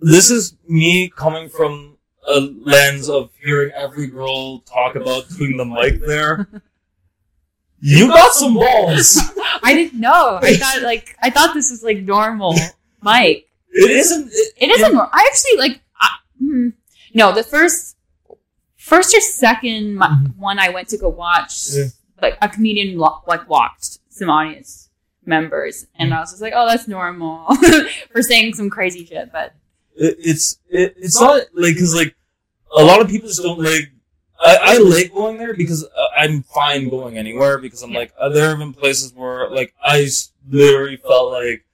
this 0.00 0.30
is 0.30 0.56
me 0.68 1.08
coming 1.08 1.48
from 1.48 1.96
a 2.30 2.40
lens 2.62 3.08
of 3.08 3.30
hearing 3.42 3.70
every 3.74 4.06
girl 4.06 4.60
talk 4.60 4.94
about 4.96 5.28
doing 5.36 5.56
the 5.56 5.64
mic 5.64 6.00
there. 6.06 6.48
You 7.82 8.08
got 8.08 8.32
some 8.34 8.52
balls. 8.54 9.18
i 9.62 9.72
didn't 9.72 9.98
know 9.98 10.38
i 10.42 10.54
thought 10.56 10.82
like 10.90 11.16
i 11.22 11.30
thought 11.30 11.54
this 11.54 11.70
was 11.70 11.82
like 11.82 11.98
normal 12.02 12.54
mike 13.00 13.48
It 13.70 13.90
isn't. 13.90 14.28
It, 14.30 14.52
it 14.58 14.70
isn't 14.70 14.92
nor- 14.92 15.08
i 15.12 15.26
actually 15.32 15.58
like 15.58 15.80
I, 15.98 16.08
hmm. 16.38 16.68
no 17.14 17.32
the 17.32 17.42
first 17.42 17.96
first 18.76 19.16
or 19.16 19.20
second 19.22 19.94
mi- 19.94 20.00
Mhm. 20.06 20.36
one 20.36 20.58
i 20.58 20.68
went 20.68 20.88
to 20.88 20.98
go 20.98 21.08
watch 21.08 21.70
Yeah. 21.72 21.84
like 22.20 22.36
a 22.42 22.50
comedian 22.50 22.98
lo- 22.98 23.22
like 23.26 23.48
walked 23.48 23.98
some 24.10 24.28
audience 24.28 24.90
members 25.24 25.86
and 25.98 26.12
i 26.12 26.20
was 26.20 26.30
just 26.32 26.42
like 26.42 26.52
oh 26.54 26.66
that's 26.68 26.86
normal 26.86 27.46
for 28.12 28.20
saying 28.22 28.52
some 28.52 28.68
crazy 28.68 29.06
shit 29.06 29.32
but 29.32 29.54
it, 29.96 30.16
it's 30.18 30.58
it, 30.68 30.94
it's 30.98 31.18
not 31.18 31.44
like 31.54 31.74
because 31.74 31.94
like 31.94 32.14
a 32.76 32.84
lot 32.84 33.00
of 33.00 33.08
people 33.08 33.28
just 33.28 33.42
don't 33.42 33.58
like. 33.58 33.90
I, 34.42 34.58
I 34.62 34.78
like 34.78 35.12
going 35.12 35.36
there 35.36 35.52
because 35.54 35.84
uh, 35.84 36.06
I'm 36.16 36.42
fine 36.42 36.88
going 36.88 37.18
anywhere 37.18 37.58
because 37.58 37.82
I'm 37.82 37.92
like 37.92 38.12
uh, 38.18 38.30
there 38.30 38.48
have 38.48 38.58
been 38.58 38.72
places 38.72 39.12
where 39.14 39.50
like 39.50 39.74
I 39.84 40.08
literally 40.48 40.96
felt 40.96 41.32
like 41.32 41.66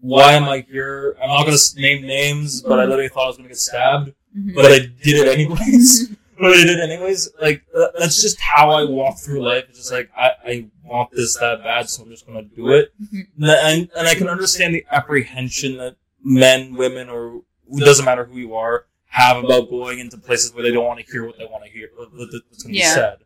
why 0.00 0.32
am 0.32 0.44
I 0.44 0.66
here? 0.68 1.16
I'm 1.22 1.28
not 1.28 1.44
gonna 1.44 1.56
name 1.76 2.04
names, 2.04 2.60
but 2.60 2.80
I 2.80 2.84
literally 2.84 3.08
thought 3.08 3.24
I 3.24 3.28
was 3.28 3.36
gonna 3.36 3.48
get 3.48 3.58
stabbed, 3.58 4.12
mhm. 4.36 4.54
but 4.54 4.66
I 4.66 4.78
did 4.78 4.98
it 5.04 5.28
anyways. 5.28 6.08
but 6.40 6.52
I 6.52 6.56
did 6.56 6.70
it 6.70 6.90
anyways. 6.90 7.30
Like 7.40 7.62
that's 7.72 8.20
just 8.20 8.40
how 8.40 8.70
I 8.70 8.84
walk 8.84 9.18
through 9.18 9.42
life. 9.44 9.66
It's 9.68 9.78
just 9.78 9.92
like 9.92 10.10
I, 10.16 10.32
I 10.44 10.66
want 10.82 11.12
this 11.12 11.38
that 11.38 11.62
bad, 11.62 11.88
so 11.88 12.02
I'm 12.02 12.10
just 12.10 12.26
gonna 12.26 12.42
do 12.42 12.70
it. 12.70 12.92
Mhm. 13.00 13.26
And 13.38 13.90
and 13.96 14.08
I 14.08 14.16
can 14.16 14.28
understand 14.28 14.74
the 14.74 14.84
apprehension 14.90 15.76
that 15.76 15.94
men, 16.24 16.74
women, 16.74 17.08
or 17.08 17.42
it 17.70 17.84
doesn't 17.84 18.04
matter 18.04 18.24
who 18.24 18.38
you 18.38 18.56
are 18.56 18.86
have 19.12 19.44
about 19.44 19.68
going 19.68 19.98
into 19.98 20.16
places 20.18 20.52
where 20.54 20.62
they 20.62 20.72
don't 20.72 20.86
want 20.86 20.98
to 20.98 21.04
hear 21.10 21.26
what 21.26 21.36
they 21.38 21.44
want 21.44 21.64
to 21.64 21.70
hear, 21.70 21.88
what's 21.96 22.10
going 22.12 22.28
to 22.30 22.68
be 22.68 22.78
Yeah. 22.78 22.94
said. 22.94 23.18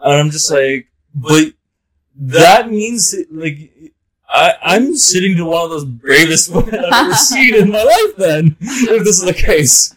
And 0.00 0.14
I'm 0.14 0.30
just 0.30 0.50
like, 0.50 0.88
but 1.14 1.52
that 2.16 2.70
means 2.70 3.14
like. 3.30 3.70
I, 4.32 4.54
I'm 4.62 4.94
sitting 4.96 5.36
to 5.38 5.44
one 5.44 5.64
of 5.64 5.70
those 5.70 5.84
bravest 5.84 6.54
women 6.54 6.72
I've 6.72 6.92
ever 7.06 7.14
seen 7.32 7.52
in 7.52 7.68
my 7.68 7.82
life. 7.82 8.16
Then, 8.16 8.56
if 8.60 9.02
this 9.04 9.18
is 9.20 9.24
the 9.24 9.34
case, 9.34 9.96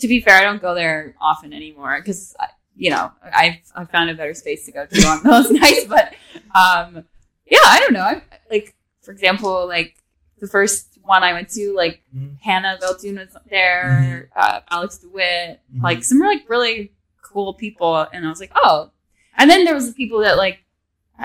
to 0.00 0.08
be 0.08 0.20
fair 0.20 0.34
i 0.36 0.42
don't 0.42 0.60
go 0.60 0.74
there 0.74 1.14
often 1.20 1.52
anymore 1.52 1.96
because 1.98 2.34
you 2.76 2.90
know 2.90 3.10
i've 3.32 3.54
i 3.76 3.84
found 3.84 4.10
a 4.10 4.14
better 4.14 4.34
space 4.34 4.66
to 4.66 4.72
go 4.72 4.84
to 4.84 5.00
on 5.06 5.22
those 5.22 5.50
nights 5.62 5.84
but 5.84 6.12
um 6.56 7.04
yeah 7.46 7.58
i 7.66 7.78
don't 7.78 7.92
know 7.92 8.00
I, 8.02 8.20
like 8.50 8.74
for 9.00 9.12
example 9.12 9.66
like 9.68 9.94
the 10.40 10.48
first 10.48 10.91
one 11.04 11.22
i 11.22 11.32
went 11.32 11.48
to 11.50 11.74
like 11.74 12.02
Mhm. 12.16 12.36
hannah 12.40 12.78
beltune 12.82 13.18
was 13.18 13.36
there 13.50 14.30
uh, 14.36 14.60
alex 14.70 14.98
dewitt 14.98 15.60
Mhm. 15.74 15.82
like 15.82 16.04
some 16.04 16.18
like 16.20 16.48
really 16.48 16.92
cool 17.22 17.54
people 17.54 17.96
and 18.12 18.24
i 18.26 18.28
was 18.28 18.40
like 18.40 18.52
oh 18.54 18.90
and 19.38 19.50
then 19.50 19.64
there 19.64 19.74
was 19.74 19.86
the 19.88 19.94
people 19.94 20.20
that 20.20 20.36
like 20.36 20.58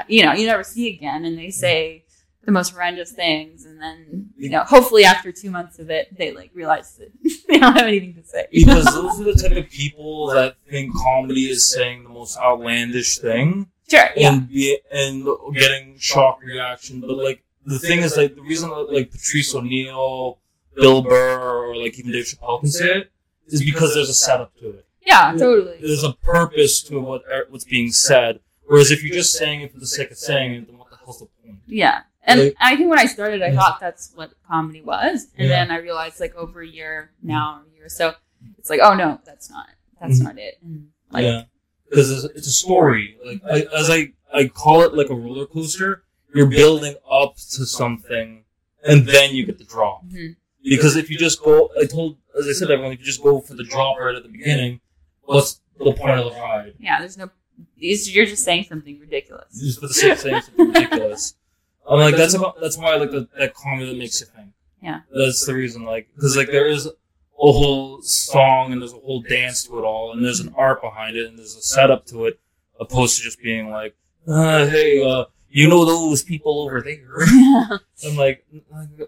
you 0.07 0.23
know 0.23 0.33
you 0.33 0.45
never 0.45 0.63
see 0.63 0.93
again 0.93 1.25
and 1.25 1.37
they 1.37 1.49
say 1.49 2.03
the 2.45 2.51
most 2.51 2.71
horrendous 2.73 3.11
things 3.11 3.65
and 3.65 3.81
then 3.81 4.29
you 4.37 4.49
know 4.49 4.61
hopefully 4.61 5.03
after 5.03 5.31
two 5.33 5.51
months 5.51 5.79
of 5.79 5.89
it 5.89 6.15
they 6.17 6.31
like 6.31 6.49
realize 6.53 6.95
that 6.97 7.11
they 7.47 7.57
don't 7.59 7.73
have 7.75 7.87
anything 7.87 8.13
to 8.13 8.23
say 8.23 8.45
because 8.51 8.85
those 8.85 9.19
are 9.19 9.25
the 9.25 9.33
type 9.33 9.57
of 9.57 9.69
people 9.69 10.27
that 10.27 10.55
think 10.69 10.93
comedy 10.95 11.49
is 11.49 11.67
saying 11.69 12.03
the 12.03 12.09
most 12.09 12.37
outlandish 12.37 13.17
thing 13.17 13.67
sure 13.89 14.09
yeah 14.15 14.33
and 14.33 14.47
be 14.49 14.77
and 14.91 15.25
getting 15.53 15.97
shock 15.97 16.41
reaction. 16.43 17.01
But 17.01 17.11
like 17.17 17.41
the 17.67 17.79
thing 17.79 17.99
is, 17.99 18.17
like 18.17 18.35
the 18.35 18.41
reason 18.41 18.69
that 18.69 18.91
like 18.91 19.11
Patrice 19.11 19.53
O'Neal, 19.55 20.39
Bill 20.75 21.01
Burr, 21.01 21.39
or 21.69 21.75
like 21.75 21.97
even 21.99 22.11
Dave 22.11 22.25
Chappelle 22.25 22.59
can 22.61 22.69
say 22.69 22.99
it 22.99 23.11
is 23.47 23.63
because 23.63 23.93
there's 23.93 24.09
a 24.09 24.13
setup 24.13 24.55
to 24.59 24.69
it. 24.69 24.85
yeah 25.05 25.31
totally 25.37 25.77
There's 25.81 26.03
a 26.03 26.13
purpose 26.13 26.81
to 26.83 26.99
what 26.99 27.23
what's 27.49 27.63
being 27.65 27.91
said. 27.91 28.39
Whereas 28.65 28.91
if 28.91 29.03
you're 29.03 29.15
just 29.15 29.33
saying 29.33 29.61
it 29.61 29.71
for 29.73 29.79
the 29.79 29.87
sake 29.87 30.11
of 30.11 30.17
saying 30.17 30.51
it, 30.53 30.67
then 30.67 30.77
what 30.77 30.89
the 30.89 30.97
hell's 30.97 31.19
the 31.19 31.27
point? 31.43 31.59
yeah 31.67 32.01
and 32.23 32.41
Like- 32.41 32.55
I 32.59 32.75
think 32.75 32.89
when 32.89 32.99
I 32.99 33.05
started, 33.05 33.41
I 33.41 33.47
Yeah. 33.47 33.55
thought 33.59 33.79
that's 33.79 34.11
what 34.15 34.31
comedy 34.47 34.81
was, 34.81 35.27
and 35.37 35.47
Yeah. 35.47 35.55
then 35.65 35.71
I 35.71 35.77
realized, 35.77 36.19
like 36.19 36.35
over 36.35 36.61
a 36.61 36.67
year 36.67 37.11
now, 37.23 37.63
a 37.65 37.73
year 37.75 37.85
or 37.85 37.89
so, 37.89 38.13
it's 38.57 38.69
like, 38.69 38.81
oh 38.83 38.93
no, 38.93 39.19
that's 39.25 39.49
not, 39.49 39.67
that's 40.01 40.19
Mhm. 40.19 40.23
not 40.23 40.37
it. 40.37 40.55
And 40.61 40.89
like, 41.11 41.23
yeah, 41.23 41.43
because 41.89 42.11
it's, 42.11 42.25
it's 42.37 42.47
a 42.47 42.51
story. 42.51 43.17
Like 43.25 43.41
I, 43.49 43.57
as 43.73 43.89
I 43.89 44.11
I 44.33 44.47
call 44.49 44.81
it 44.81 44.93
like 44.93 45.09
a 45.09 45.15
roller 45.15 45.45
coaster. 45.45 46.03
You're 46.37 46.47
building 46.47 46.95
up 47.09 47.35
to 47.35 47.65
something, 47.65 48.43
and 48.83 49.07
then 49.07 49.35
you 49.35 49.45
get 49.45 49.57
the 49.57 49.63
drop. 49.63 50.05
Mhm. 50.05 50.35
Because 50.63 50.95
if 50.95 51.09
you 51.09 51.17
just 51.17 51.41
go, 51.41 51.69
I 51.79 51.85
told, 51.85 52.17
as 52.37 52.47
I 52.47 52.51
said, 52.51 52.69
everyone, 52.71 52.93
if 52.93 52.99
you 52.99 53.05
just 53.05 53.23
go 53.23 53.39
for 53.39 53.53
the 53.53 53.63
drop 53.63 53.97
right 53.99 54.15
at 54.15 54.23
the 54.23 54.29
beginning, 54.29 54.81
what's 55.23 55.61
the 55.77 55.93
point 55.93 56.19
of 56.19 56.25
the 56.33 56.39
ride? 56.39 56.73
Yeah, 56.79 56.99
there's 56.99 57.17
no. 57.17 57.29
You're 57.77 58.25
just 58.25 58.43
saying 58.43 58.65
something 58.69 58.99
ridiculous. 58.99 59.59
Just 59.59 59.79
for 59.79 59.87
the 59.87 59.93
sake 59.93 60.11
of 60.13 60.19
saying 60.19 60.41
something 60.41 60.67
ridiculous. 60.67 61.35
I'm 61.89 61.99
like, 61.99 62.15
that's 62.17 62.33
about, 62.33 62.59
that's 62.59 62.77
why 62.77 62.91
I 62.93 62.97
like 62.97 63.11
the, 63.11 63.27
that 63.37 63.53
comedy 63.53 63.89
that 63.91 63.97
makes 63.97 64.19
you 64.19 64.27
think. 64.27 64.49
Yeah. 64.83 65.01
That's 65.15 65.45
the 65.45 65.53
reason, 65.53 65.83
like, 65.85 66.09
because 66.15 66.35
like 66.35 66.47
there 66.51 66.67
is 66.67 66.85
a 66.85 66.91
whole 67.35 68.01
song 68.01 68.73
and 68.73 68.81
there's 68.81 68.93
a 68.93 68.97
whole 68.97 69.21
dance 69.21 69.63
to 69.65 69.79
it 69.79 69.83
all, 69.83 70.11
and 70.11 70.23
there's 70.23 70.39
an 70.41 70.53
art 70.57 70.81
behind 70.81 71.15
it, 71.15 71.27
and 71.27 71.37
there's 71.39 71.55
a 71.55 71.61
setup 71.61 72.05
to 72.07 72.25
it, 72.25 72.39
opposed 72.79 73.17
to 73.17 73.23
just 73.23 73.41
being 73.41 73.69
like, 73.69 73.95
uh, 74.27 74.65
hey, 74.67 75.01
uh, 75.01 75.25
you 75.49 75.67
know 75.67 75.83
those 75.85 76.23
people 76.23 76.61
over 76.61 76.81
there. 76.81 77.17
Yeah. 77.27 77.77
I'm 78.05 78.15
like, 78.15 78.45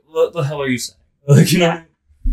what 0.08 0.34
the 0.34 0.43
hell 0.43 0.62
are 0.62 0.67
you 0.67 0.77
saying? 0.77 0.98
Like, 1.27 1.51
you 1.51 1.60
know, 1.60 1.84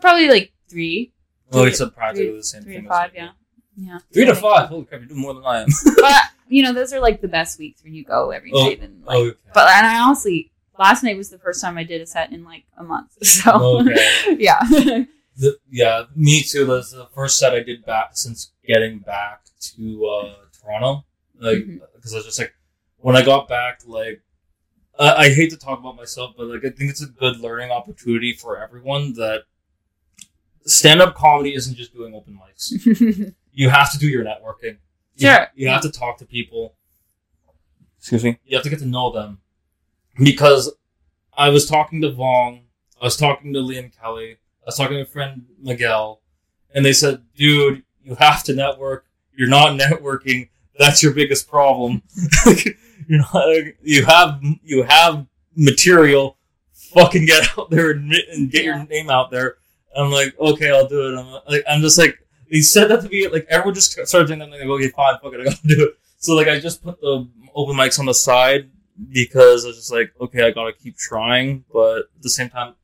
probably 0.00 0.28
like 0.28 0.52
three. 0.68 1.12
Oh, 1.52 1.64
it's 1.64 1.80
a 1.80 1.88
practically 1.88 2.28
three- 2.30 2.36
the 2.38 2.42
same 2.44 2.62
three 2.62 2.80
to 2.80 2.88
five, 2.88 3.10
yeah. 3.14 3.30
Yeah. 3.76 3.98
Three 4.12 4.24
to 4.24 4.34
five. 4.34 4.68
Holy 4.70 4.86
crap, 4.86 5.00
you're 5.02 5.08
doing 5.08 5.20
more 5.20 5.34
than 5.34 5.44
I 5.44 5.60
am. 5.60 5.68
but 6.00 6.22
you 6.48 6.62
know, 6.62 6.72
those 6.72 6.92
are 6.94 7.00
like 7.00 7.20
the 7.20 7.28
best 7.28 7.58
weeks 7.58 7.82
when 7.84 7.92
you 7.94 8.04
go 8.04 8.30
every 8.30 8.50
Oh, 8.54 8.64
night 8.64 8.80
and 8.80 9.04
like. 9.04 9.16
okay. 9.18 9.38
But 9.52 9.68
and 9.70 9.86
I 9.86 9.98
honestly, 10.00 10.50
last 10.78 11.02
night 11.02 11.16
was 11.16 11.30
the 11.30 11.38
first 11.38 11.60
time 11.60 11.78
I 11.78 11.84
did 11.84 12.00
a 12.00 12.06
set 12.06 12.32
in 12.32 12.44
like 12.44 12.64
a 12.78 12.84
month. 12.84 13.12
So 13.22 13.80
Okay. 13.80 14.36
yeah, 14.38 14.58
The- 15.36 15.58
yeah, 15.70 16.04
me 16.14 16.42
too. 16.42 16.64
That's 16.64 16.92
the 16.92 17.06
first 17.14 17.38
set 17.38 17.52
I 17.54 17.62
did 17.62 17.84
back 17.84 18.10
since 18.16 18.52
getting 18.66 19.00
back 19.00 19.44
to 19.74 20.06
uh, 20.06 20.34
Toronto. 20.60 21.04
Like, 21.38 21.66
because 21.94 22.14
I 22.14 22.16
was 22.16 22.24
just 22.26 22.38
like, 22.38 22.54
when 22.96 23.14
I 23.16 23.22
got 23.22 23.46
back, 23.46 23.80
like, 23.86 24.22
I, 24.98 25.12
I 25.26 25.28
hate 25.30 25.50
to 25.50 25.58
talk 25.58 25.78
about 25.78 25.96
myself, 25.96 26.32
but 26.38 26.46
like, 26.46 26.64
I 26.64 26.70
think 26.70 26.90
it's 26.90 27.02
a 27.02 27.06
good 27.06 27.38
learning 27.40 27.70
opportunity 27.70 28.32
for 28.32 28.56
everyone 28.58 29.12
that 29.14 29.42
stand-up 30.64 31.14
comedy 31.14 31.54
isn't 31.54 31.74
just 31.76 31.92
doing 31.92 32.14
open 32.14 32.38
mics. 32.42 33.32
You 33.52 33.68
have 33.68 33.92
to 33.92 33.98
do 33.98 34.08
your 34.08 34.24
networking. 34.24 34.78
You- 35.16 35.28
Sure. 35.28 35.46
You, 35.54 35.68
have 35.68 35.80
to 35.82 35.90
talk 35.90 36.18
to 36.18 36.26
people. 36.26 36.74
Excuse 37.98 38.22
me. 38.24 38.38
You 38.44 38.56
have 38.56 38.64
to 38.64 38.70
get 38.70 38.78
to 38.80 38.86
know 38.86 39.10
them. 39.12 39.40
Because 40.22 40.72
I 41.36 41.48
was 41.50 41.66
talking 41.66 42.00
to 42.02 42.08
Vong, 42.10 42.62
I 43.00 43.04
was 43.04 43.16
talking 43.16 43.52
to 43.52 43.58
Liam 43.60 43.92
Kelly, 44.00 44.32
I 44.32 44.66
was 44.66 44.76
talking 44.76 44.94
to 44.96 45.02
my 45.02 45.08
friend 45.08 45.44
Miguel, 45.60 46.20
and 46.74 46.84
they 46.84 46.92
said, 46.92 47.22
dude, 47.36 47.82
you 48.02 48.14
have 48.16 48.42
to 48.44 48.54
network. 48.54 49.06
You're 49.36 49.48
not 49.48 49.78
networking. 49.78 50.48
That's 50.78 51.02
your 51.02 51.12
biggest 51.12 51.48
problem. 51.48 52.02
You're 53.08 53.20
not, 53.32 53.44
you 53.82 54.04
have, 54.04 54.40
you 54.64 54.82
have 54.82 55.26
material. 55.54 56.36
Fucking 56.72 57.26
get 57.26 57.48
out 57.58 57.70
there 57.70 57.90
and, 57.90 58.12
and 58.32 58.50
get 58.50 58.64
Yeah. 58.64 58.76
your 58.78 58.86
name 58.86 59.10
out 59.10 59.30
there. 59.30 59.56
I'm 59.96 60.10
like, 60.10 60.38
okay, 60.38 60.70
I'll 60.70 60.88
do 60.88 61.14
it. 61.14 61.18
I'm 61.18 61.40
like, 61.48 61.64
I'm 61.68 61.80
just 61.82 61.98
like, 61.98 62.18
he 62.48 62.62
said 62.62 62.88
that 62.88 63.02
to 63.02 63.08
me, 63.08 63.28
like, 63.28 63.46
everyone 63.48 63.74
just 63.74 63.92
started 64.06 64.26
doing 64.28 64.38
that, 64.40 64.46
and 64.46 64.54
I 64.54 64.64
go, 64.66 64.74
okay, 64.74 64.88
fine, 64.88 65.14
fuck 65.22 65.32
it, 65.34 65.40
I 65.40 65.44
gotta 65.44 65.66
do 65.68 65.84
it. 65.88 65.98
So, 66.18 66.34
like, 66.34 66.48
I 66.48 66.58
just 66.58 66.82
put 66.82 67.00
the 67.00 67.28
open 67.54 67.76
mics 67.76 67.98
on 67.98 68.06
the 68.06 68.14
side 68.14 68.70
because 69.12 69.64
I 69.64 69.68
was 69.68 69.76
just 69.76 69.92
like, 69.92 70.12
okay, 70.20 70.42
I 70.42 70.50
gotta 70.50 70.72
keep 70.72 70.96
trying, 70.96 71.64
but 71.72 71.98
at 71.98 72.22
the 72.22 72.30
same 72.30 72.48
time, 72.48 72.74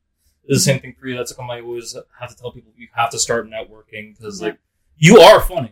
it's 0.45 0.59
the 0.65 0.71
same 0.71 0.79
thing 0.79 0.95
for 0.99 1.07
you. 1.07 1.15
That's 1.15 1.37
like, 1.37 1.49
I 1.49 1.61
always 1.61 1.95
have 2.19 2.29
to 2.29 2.35
tell 2.35 2.51
people, 2.51 2.71
you 2.77 2.87
have 2.95 3.09
to 3.11 3.19
start 3.19 3.49
networking, 3.49 4.17
because, 4.17 4.41
like, 4.41 4.57
you 4.97 5.19
are 5.19 5.39
funny. 5.41 5.71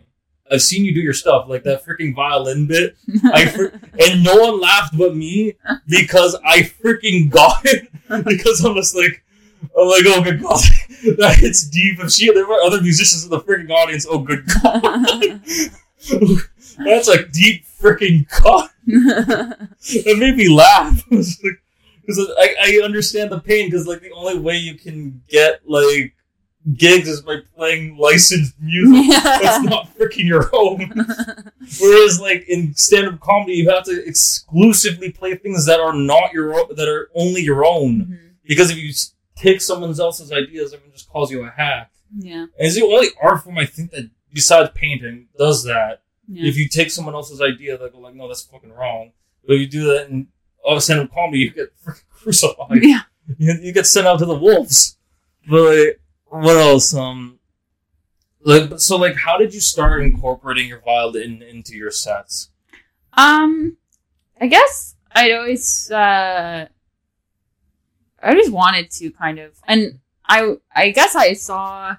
I've 0.50 0.62
seen 0.62 0.84
you 0.84 0.92
do 0.92 1.00
your 1.00 1.14
stuff, 1.14 1.48
like 1.48 1.62
that 1.64 1.84
freaking 1.84 2.14
violin 2.14 2.66
bit. 2.66 2.96
I 3.32 3.46
fr- 3.46 3.74
and 4.00 4.22
no 4.22 4.36
one 4.36 4.60
laughed 4.60 4.96
but 4.98 5.16
me 5.16 5.54
because 5.86 6.36
I 6.44 6.62
freaking 6.62 7.30
got 7.30 7.64
it. 7.64 7.88
Because 8.26 8.62
I'm 8.62 8.74
just 8.74 8.94
like, 8.94 9.24
I'm 9.62 9.88
like, 9.88 10.02
oh 10.04 10.22
good 10.22 10.42
god, 10.42 10.60
that 11.16 11.38
hits 11.40 11.66
deep. 11.66 11.98
If 11.98 12.10
she, 12.10 12.30
there 12.30 12.46
were 12.46 12.60
other 12.62 12.82
musicians 12.82 13.24
in 13.24 13.30
the 13.30 13.40
freaking 13.40 13.70
audience. 13.70 14.06
Oh 14.06 14.18
good 14.18 14.44
god, 14.62 15.40
that's 16.84 17.08
a 17.08 17.26
deep 17.28 17.64
freaking 17.80 18.28
cut. 18.28 18.70
It 19.84 20.18
made 20.18 20.36
me 20.36 20.48
laugh. 20.48 21.04
Because 22.04 22.28
I, 22.36 22.56
I 22.60 22.80
understand 22.84 23.30
the 23.30 23.38
pain. 23.38 23.68
Because 23.70 23.86
like 23.86 24.00
the 24.02 24.10
only 24.10 24.36
way 24.38 24.56
you 24.56 24.74
can 24.74 25.22
get 25.28 25.60
like 25.68 26.14
gigs 26.74 27.06
is 27.08 27.20
by 27.22 27.36
playing 27.56 27.96
licensed 27.96 28.54
music. 28.60 29.08
That's 29.22 29.62
not 29.64 29.88
freaking 29.96 30.24
your 30.26 30.50
own. 30.52 30.80
Whereas, 31.80 32.20
like 32.20 32.44
in 32.48 32.74
stand-up 32.74 33.20
comedy, 33.20 33.52
you 33.54 33.70
have 33.70 33.84
to 33.84 34.04
exclusively 34.04 35.12
play 35.12 35.36
things 35.36 35.64
that 35.66 35.78
are 35.78 35.92
not 35.94 36.32
your 36.32 36.52
own, 36.54 36.74
that 36.74 36.88
are 36.88 37.08
only 37.14 37.40
your 37.40 37.64
own. 37.64 38.00
Mhm. 38.00 38.18
Because 38.44 38.70
if 38.72 38.78
you 38.78 38.92
take 39.36 39.60
someone 39.60 39.94
else's 39.98 40.32
ideas, 40.32 40.72
everyone 40.74 40.92
just 40.92 41.08
calls 41.08 41.30
you 41.30 41.44
a 41.44 41.50
hack. 41.50 41.92
yeah, 42.18 42.42
And 42.42 42.50
it's 42.58 42.74
the 42.74 42.82
only 42.82 43.08
art 43.22 43.44
form 43.44 43.58
I 43.58 43.66
think 43.66 43.92
that, 43.92 44.10
besides 44.32 44.70
painting, 44.74 45.28
does 45.38 45.62
that. 45.64 46.02
Yeah. 46.28 46.48
If 46.48 46.56
you 46.56 46.68
take 46.68 46.90
someone 46.90 47.14
else's 47.14 47.40
idea, 47.40 47.78
they 47.78 47.88
go 47.88 47.98
like, 47.98 48.14
"No, 48.14 48.28
that's 48.28 48.42
fucking 48.42 48.72
wrong." 48.72 49.12
But 49.46 49.54
you 49.54 49.66
do 49.66 49.86
that 49.86 50.08
in 50.08 50.28
uh, 50.66 50.80
stand-up 50.80 51.12
comedy, 51.12 51.38
you 51.40 51.50
get 51.50 51.72
crucified. 52.10 52.82
yeah. 52.82 53.00
You, 53.38 53.54
you 53.60 53.72
get 53.72 53.86
sent 53.86 54.06
out 54.06 54.18
to 54.18 54.26
the 54.26 54.34
wolves. 54.34 54.96
But 55.48 55.60
like, 55.62 56.00
what 56.28 56.56
else? 56.56 56.94
Um, 56.94 57.38
like, 58.44 58.78
so 58.78 58.96
like, 58.96 59.16
how 59.16 59.38
did 59.38 59.54
you 59.54 59.60
start 59.60 60.02
incorporating 60.02 60.68
your 60.68 60.80
violin 60.80 61.42
into 61.42 61.74
your 61.74 61.90
sets? 61.90 62.50
Um, 63.14 63.76
I 64.40 64.46
guess 64.46 64.96
I'd 65.12 65.32
always, 65.32 65.90
uh, 65.90 66.66
I 68.22 68.30
always 68.30 68.50
wanted 68.50 68.90
to 68.92 69.10
kind 69.10 69.38
of, 69.38 69.52
and 69.66 69.98
I, 70.28 70.56
I 70.74 70.90
guess 70.90 71.14
I 71.14 71.34
saw. 71.34 71.96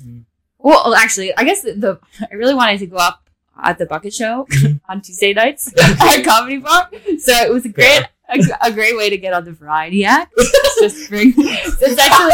Mm. 0.00 0.24
Well, 0.58 0.94
actually, 0.94 1.36
I 1.36 1.44
guess 1.44 1.62
the, 1.62 1.72
the 1.72 2.00
I 2.30 2.34
really 2.34 2.54
wanted 2.54 2.78
to 2.78 2.86
go 2.86 2.96
up 2.96 3.21
at 3.60 3.78
the 3.78 3.86
Bucket 3.86 4.14
Show 4.14 4.46
Mhm. 4.50 4.80
on 4.88 5.00
Tuesday 5.02 5.32
nights 5.34 5.72
at 5.80 6.24
Comedy 6.24 6.58
Bar, 6.58 6.88
so 7.18 7.32
it 7.34 7.52
was 7.52 7.64
a 7.64 7.68
great. 7.70 8.04
A, 8.28 8.38
a 8.62 8.72
great 8.72 8.96
way 8.96 9.10
to 9.10 9.18
get 9.18 9.34
on 9.34 9.44
the 9.44 9.52
variety 9.52 10.04
act. 10.06 10.32
It's 10.38 10.80
just 10.80 11.10
bring, 11.10 11.34
essentially, 11.36 12.32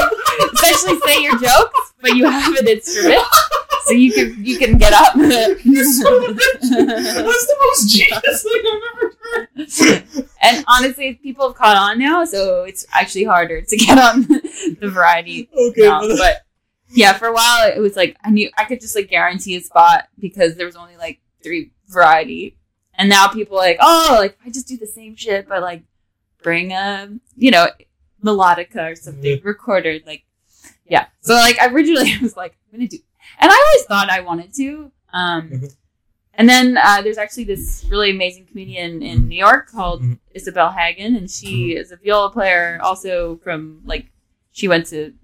essentially 0.54 0.98
say 1.04 1.22
your 1.22 1.36
jokes, 1.40 1.92
but 2.00 2.14
you 2.14 2.28
have 2.30 2.54
an 2.56 2.68
instrument, 2.68 3.24
so 3.86 3.94
you 3.94 4.12
can 4.12 4.44
you 4.44 4.58
can 4.58 4.78
get 4.78 4.92
up. 4.92 5.14
So. 5.14 5.18
That's 5.18 6.68
the 6.70 7.56
most 7.60 7.88
genius 7.90 8.42
thing 8.44 8.62
I've 8.72 8.82
ever 8.92 9.16
heard. 9.24 9.48
And 10.40 10.64
honestly, 10.68 11.14
people 11.14 11.48
have 11.48 11.56
caught 11.56 11.76
on 11.76 11.98
now, 11.98 12.24
so 12.24 12.62
it's 12.62 12.86
actually 12.92 13.24
harder 13.24 13.60
to 13.62 13.76
get 13.76 13.98
on 13.98 14.22
the 14.28 14.88
variety 14.90 15.48
Okay, 15.56 15.82
now. 15.82 16.00
But 16.16 16.42
yeah, 16.90 17.12
for 17.12 17.26
a 17.26 17.32
while 17.32 17.68
it 17.74 17.78
was 17.80 17.96
like 17.96 18.16
I 18.24 18.30
knew 18.30 18.50
I 18.56 18.64
could 18.64 18.80
just 18.80 18.94
like 18.96 19.08
guarantee 19.10 19.56
a 19.56 19.60
spot 19.60 20.08
because 20.18 20.56
there 20.56 20.66
was 20.66 20.76
only 20.76 20.96
like 20.96 21.20
three 21.42 21.72
variety, 21.88 22.56
and 22.94 23.08
now 23.08 23.28
people 23.28 23.56
are 23.58 23.62
like, 23.62 23.78
oh, 23.80 24.16
like 24.18 24.38
I 24.44 24.50
just 24.50 24.68
do 24.68 24.76
the 24.76 24.86
same 24.86 25.14
shit, 25.16 25.48
but 25.48 25.62
like 25.62 25.82
bring 26.42 26.72
a 26.72 27.08
you 27.36 27.50
know 27.50 27.68
melodica 28.24 28.92
or 28.92 28.96
something 28.96 29.40
recorded, 29.44 30.04
like 30.06 30.24
yeah. 30.88 31.06
So 31.20 31.34
like 31.34 31.56
originally 31.70 32.12
I 32.18 32.22
was 32.22 32.36
like 32.36 32.56
I'm 32.72 32.78
gonna 32.78 32.88
do, 32.88 32.98
and 33.38 33.50
I 33.50 33.54
always 33.54 33.86
thought 33.86 34.10
I 34.10 34.20
wanted 34.20 34.54
to. 34.54 34.90
Um, 35.12 35.48
Mhm. 35.50 35.74
and 36.34 36.48
then 36.48 36.76
uh, 36.76 37.00
there's 37.02 37.18
actually 37.18 37.44
this 37.44 37.84
really 37.88 38.10
amazing 38.10 38.46
comedian 38.46 39.02
in 39.02 39.28
New 39.28 39.38
York 39.38 39.70
called 39.70 40.02
Mhm. 40.02 40.18
Isabel 40.34 40.70
Hagen, 40.72 41.16
and 41.16 41.30
she 41.30 41.74
is 41.76 41.92
a 41.92 41.96
viola 41.96 42.30
player, 42.30 42.78
also 42.82 43.36
from 43.42 43.80
like 43.84 44.06
she 44.52 44.68
went 44.68 44.86
to 44.86 45.14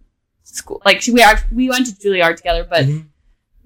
school, 0.45 0.81
like 0.85 1.03
she 1.03 1.11
we 1.13 1.21
act- 1.23 1.53
we 1.53 1.69
went 1.69 1.87
to 1.87 1.93
Juilliard 1.93 2.37
together, 2.37 2.65
but 2.69 2.85
Mhm. 2.87 3.07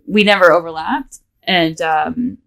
we 0.07 0.25
never 0.25 0.51
overlapped. 0.53 1.19
And 1.43 1.81
um, 1.83 2.39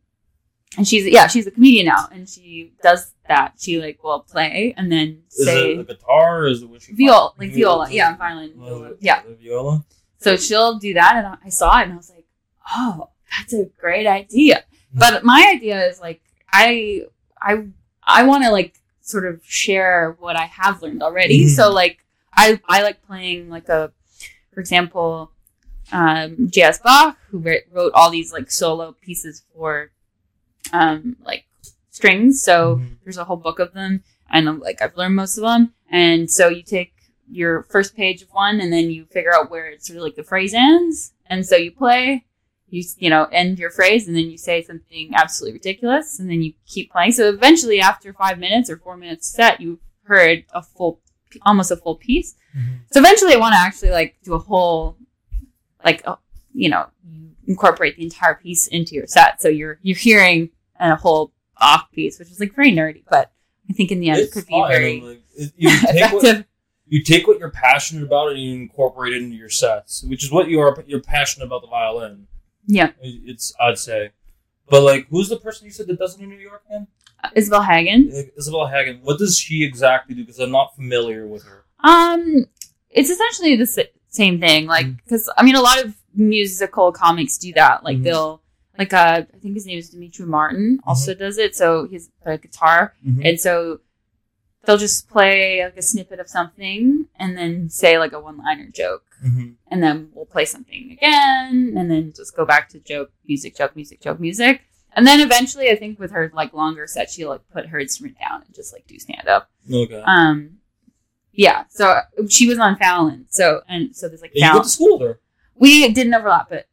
and 0.77 0.87
she's 0.87 1.05
yeah, 1.07 1.27
she's 1.27 1.47
a 1.47 1.51
comedian 1.51 1.85
now, 1.87 2.07
and 2.11 2.27
she 2.29 2.73
does 2.83 3.13
that. 3.27 3.53
She 3.59 3.79
like 3.79 4.03
will 4.03 4.21
play 4.21 4.73
and 4.77 4.91
then 4.91 5.23
Is 5.29 5.45
say 5.45 5.73
it 5.75 5.79
a 5.79 5.83
guitar? 5.83 6.41
Or 6.43 6.47
is 6.47 6.61
it 6.63 6.69
what 6.69 6.81
she 6.81 6.93
viola, 6.93 7.33
like 7.37 7.51
viola, 7.51 7.89
yeah, 7.91 8.15
violin, 8.17 8.53
viola, 8.55 8.93
yeah. 8.99 9.21
the 9.23 9.35
viola. 9.35 9.83
So 10.19 10.37
she'll 10.37 10.77
do 10.77 10.93
that, 10.93 11.15
and 11.15 11.37
I 11.43 11.49
saw 11.49 11.79
it, 11.79 11.83
and 11.85 11.93
I 11.93 11.97
was 11.97 12.09
like, 12.11 12.25
"Oh, 12.75 13.09
that's 13.37 13.53
a 13.53 13.65
great 13.79 14.05
idea." 14.07 14.63
But 14.93 15.23
my 15.23 15.51
idea 15.55 15.87
is 15.89 15.99
like, 16.01 16.21
I, 16.51 17.03
I, 17.41 17.63
I 18.03 18.23
want 18.23 18.43
to 18.43 18.51
like 18.51 18.75
sort 19.01 19.25
of 19.25 19.39
share 19.43 20.15
what 20.19 20.35
I 20.35 20.45
have 20.45 20.81
learned 20.81 21.01
already. 21.01 21.45
Mhm. 21.45 21.55
So 21.55 21.71
like, 21.71 21.99
I, 22.33 22.59
I 22.67 22.83
like 22.83 23.01
playing 23.07 23.49
like 23.49 23.67
a, 23.69 23.91
for 24.53 24.59
example, 24.59 25.31
um, 25.91 26.49
J.S. 26.49 26.79
Bach, 26.79 27.17
who 27.29 27.39
wrote 27.71 27.91
all 27.93 28.09
these 28.09 28.31
like 28.31 28.51
solo 28.51 28.95
pieces 29.01 29.43
for, 29.55 29.91
um, 30.73 31.17
like 31.25 31.45
strings. 31.89 32.41
So 32.41 32.77
Mhm. 32.77 32.97
there's 33.03 33.17
a 33.17 33.25
whole 33.25 33.37
book 33.37 33.59
of 33.59 33.73
them, 33.73 34.03
and 34.31 34.59
like 34.59 34.81
I've 34.81 34.95
learned 34.95 35.15
most 35.15 35.37
of 35.37 35.43
them. 35.43 35.73
And 35.89 36.29
so 36.31 36.47
you 36.49 36.63
take 36.63 36.93
your 37.29 37.63
first 37.63 37.95
page 37.95 38.21
of 38.21 38.29
one, 38.31 38.59
and 38.61 38.71
then 38.71 38.89
you 38.91 39.05
figure 39.05 39.33
out 39.33 39.49
where 39.49 39.67
it's 39.69 39.87
sort 39.87 39.97
of 39.97 40.03
like 40.03 40.15
the 40.15 40.23
phrase 40.23 40.53
ends, 40.53 41.13
and 41.25 41.45
so 41.45 41.55
you 41.55 41.71
play. 41.71 42.25
You 42.69 42.83
you 42.99 43.09
know 43.09 43.25
end 43.33 43.59
your 43.59 43.69
phrase, 43.69 44.07
and 44.07 44.15
then 44.15 44.29
you 44.31 44.37
say 44.37 44.61
something 44.63 45.11
absolutely 45.13 45.55
ridiculous, 45.59 46.19
and 46.19 46.29
then 46.29 46.41
you 46.41 46.53
keep 46.65 46.89
playing. 46.89 47.11
So 47.11 47.27
eventually, 47.27 47.81
after 47.81 48.13
five 48.13 48.39
minutes 48.39 48.69
or 48.69 48.77
four 48.77 48.95
minutes 48.95 49.27
set, 49.27 49.59
you've 49.59 49.79
heard 50.03 50.45
a 50.53 50.63
full, 50.63 51.01
almost 51.43 51.71
a 51.71 51.75
full 51.77 51.95
piece. 51.95 52.35
Mhm. 52.57 52.79
So 52.91 52.99
eventually, 52.99 53.33
I 53.33 53.37
want 53.37 53.53
to 53.53 53.59
actually 53.59 53.91
like 53.91 54.17
do 54.23 54.33
a 54.33 54.39
whole, 54.39 54.97
like 55.83 56.01
uh, 56.05 56.15
you 56.53 56.69
know, 56.69 56.87
incorporate 57.47 57.97
the 57.97 58.03
entire 58.03 58.35
piece 58.35 58.67
into 58.67 58.95
your 58.95 59.07
set. 59.07 59.41
So 59.41 59.47
you're 59.49 59.79
you're 59.81 59.97
hearing 59.97 60.49
a 60.79 60.95
whole 60.95 61.31
Bach 61.59 61.91
piece, 61.91 62.17
which 62.19 62.29
is 62.31 62.39
like 62.39 62.55
very 62.55 62.71
nerdy, 62.71 63.03
but 63.09 63.31
I 63.69 63.73
think 63.73 63.91
in 63.91 63.99
the 63.99 64.09
end 64.09 64.19
it 64.19 64.23
It's 64.23 64.33
could 64.33 64.47
be 64.47 64.51
fine, 64.53 64.71
very 64.71 64.97
and, 64.99 65.07
like, 65.07 65.21
it- 65.35 65.53
you 65.57 65.69
take 65.69 66.11
what 66.11 66.23
effective. 66.23 66.45
you 66.87 67.03
take 67.03 67.27
what 67.27 67.37
you're 67.39 67.51
passionate 67.51 68.03
about 68.03 68.29
and 68.31 68.39
you 68.41 68.55
incorporate 68.55 69.13
it 69.13 69.21
into 69.21 69.35
your 69.37 69.49
sets, 69.49 70.03
which 70.03 70.23
is 70.23 70.31
what 70.31 70.49
you 70.49 70.59
are. 70.59 70.75
You're 70.87 71.01
passionate 71.01 71.45
about 71.45 71.61
the 71.61 71.67
violin. 71.67 72.27
Yeah, 72.67 72.91
It's 73.01 73.53
I'd 73.59 73.77
say, 73.77 74.09
but 74.69 74.81
like, 74.81 75.07
who's 75.09 75.29
the 75.29 75.37
person 75.37 75.65
you 75.65 75.71
said 75.71 75.87
that 75.87 75.99
does 75.99 76.15
it 76.15 76.21
in 76.23 76.29
New 76.29 76.35
York 76.37 76.63
again? 76.67 76.87
Isabel 77.35 77.61
Hagen. 77.63 78.11
Isabel 78.37 78.67
Hagen. 78.67 78.99
What 79.03 79.19
does 79.19 79.37
she 79.39 79.63
exactly 79.63 80.15
do? 80.15 80.21
Because 80.23 80.39
I'm 80.39 80.51
not 80.51 80.75
familiar 80.75 81.27
with 81.27 81.43
her. 81.45 81.65
Um, 81.83 82.45
it's 82.89 83.09
essentially 83.09 83.55
the 83.55 83.63
s- 83.63 83.79
same 84.09 84.39
thing. 84.39 84.65
Like, 84.67 84.85
Mm. 84.87 84.97
because 85.03 85.29
I 85.37 85.43
mean, 85.43 85.55
a 85.55 85.61
lot 85.61 85.83
of 85.83 85.95
musical 86.15 86.91
comics 86.91 87.37
do 87.37 87.53
that. 87.53 87.83
Like, 87.83 87.97
Mhm. 87.97 88.03
they'll 88.03 88.41
like 88.77 88.93
uh, 88.93 89.23
I 89.33 89.37
think 89.39 89.53
his 89.55 89.65
name 89.65 89.77
is 89.79 89.89
Demetri 89.89 90.25
Martin. 90.25 90.77
Mm-hmm. 90.77 90.89
Also 90.89 91.13
does 91.13 91.37
it. 91.37 91.55
So 91.55 91.87
he's 91.87 92.09
a 92.25 92.37
guitar, 92.37 92.93
and 93.23 93.39
so 93.39 93.79
they'll 94.65 94.77
just 94.77 95.09
play 95.09 95.63
like 95.63 95.77
a 95.77 95.81
snippet 95.81 96.19
of 96.19 96.29
something, 96.29 97.05
and 97.17 97.37
then 97.37 97.69
say 97.69 97.97
like 97.99 98.13
a 98.13 98.19
one-liner 98.19 98.69
joke, 98.73 99.03
Mhm. 99.25 99.55
and 99.69 99.83
then 99.83 100.09
we'll 100.13 100.25
play 100.25 100.45
something 100.45 100.91
again, 100.91 101.73
and 101.77 101.91
then 101.91 102.13
just 102.15 102.35
go 102.35 102.45
back 102.45 102.69
to 102.69 102.79
joke, 102.79 103.11
music, 103.27 103.55
joke, 103.57 103.75
music, 103.75 104.01
joke, 104.01 104.19
music. 104.19 104.61
And 104.93 105.07
then 105.07 105.21
eventually, 105.21 105.69
I 105.69 105.75
think 105.75 105.99
with 105.99 106.11
her 106.11 106.31
like 106.33 106.53
longer 106.53 106.85
set, 106.87 107.09
she'll 107.09 107.29
like 107.29 107.41
put 107.53 107.67
her 107.67 107.79
instrument 107.79 108.17
down 108.19 108.41
and 108.45 108.53
just 108.53 108.73
like 108.73 108.85
do 108.87 108.99
stand 108.99 109.27
up. 109.27 109.49
Okay. 109.71 110.01
Um, 110.05 110.57
yeah. 111.33 111.63
So 111.69 111.99
she 112.29 112.47
was 112.47 112.59
on 112.59 112.75
Fallon. 112.77 113.25
So 113.29 113.61
and 113.69 113.95
so 113.95 114.07
there's 114.09 114.21
like 114.21 114.31
you 114.33 114.41
Fallon. 114.41 114.55
went 114.57 114.63
to 114.65 114.69
school 114.69 114.97
there. 114.97 115.19
we 115.55 115.87
didn't 115.93 116.13
overlap, 116.13 116.49
but 116.49 116.67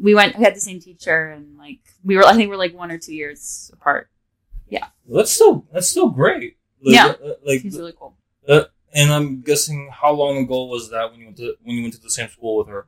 we 0.00 0.14
went. 0.14 0.36
We 0.38 0.44
had 0.44 0.54
the 0.54 0.60
same 0.60 0.80
teacher, 0.80 1.30
and 1.30 1.56
like 1.58 1.80
we 2.04 2.16
were. 2.16 2.24
I 2.24 2.34
think 2.34 2.48
we're 2.50 2.56
like 2.56 2.74
one 2.74 2.90
or 2.90 2.98
two 2.98 3.14
years 3.14 3.70
apart. 3.72 4.08
Yeah. 4.68 4.86
That's 5.08 5.30
still 5.32 5.66
that's 5.72 5.88
still 5.88 6.10
great. 6.10 6.56
Like, 6.80 6.94
Yeah. 6.94 7.06
uh, 7.24 7.34
Like, 7.44 7.60
She's 7.62 7.76
really 7.78 7.94
cool. 7.98 8.16
and 8.48 9.12
I'm 9.12 9.40
guessing 9.42 9.90
how 9.92 10.12
long 10.12 10.38
ago 10.38 10.64
was 10.66 10.90
that 10.90 11.10
when 11.10 11.20
you 11.20 11.26
went 11.26 11.36
to 11.38 11.54
when 11.62 11.76
you 11.76 11.82
went 11.82 11.94
to 11.94 12.00
the 12.00 12.10
same 12.10 12.28
school 12.28 12.56
with 12.58 12.68
her? 12.68 12.86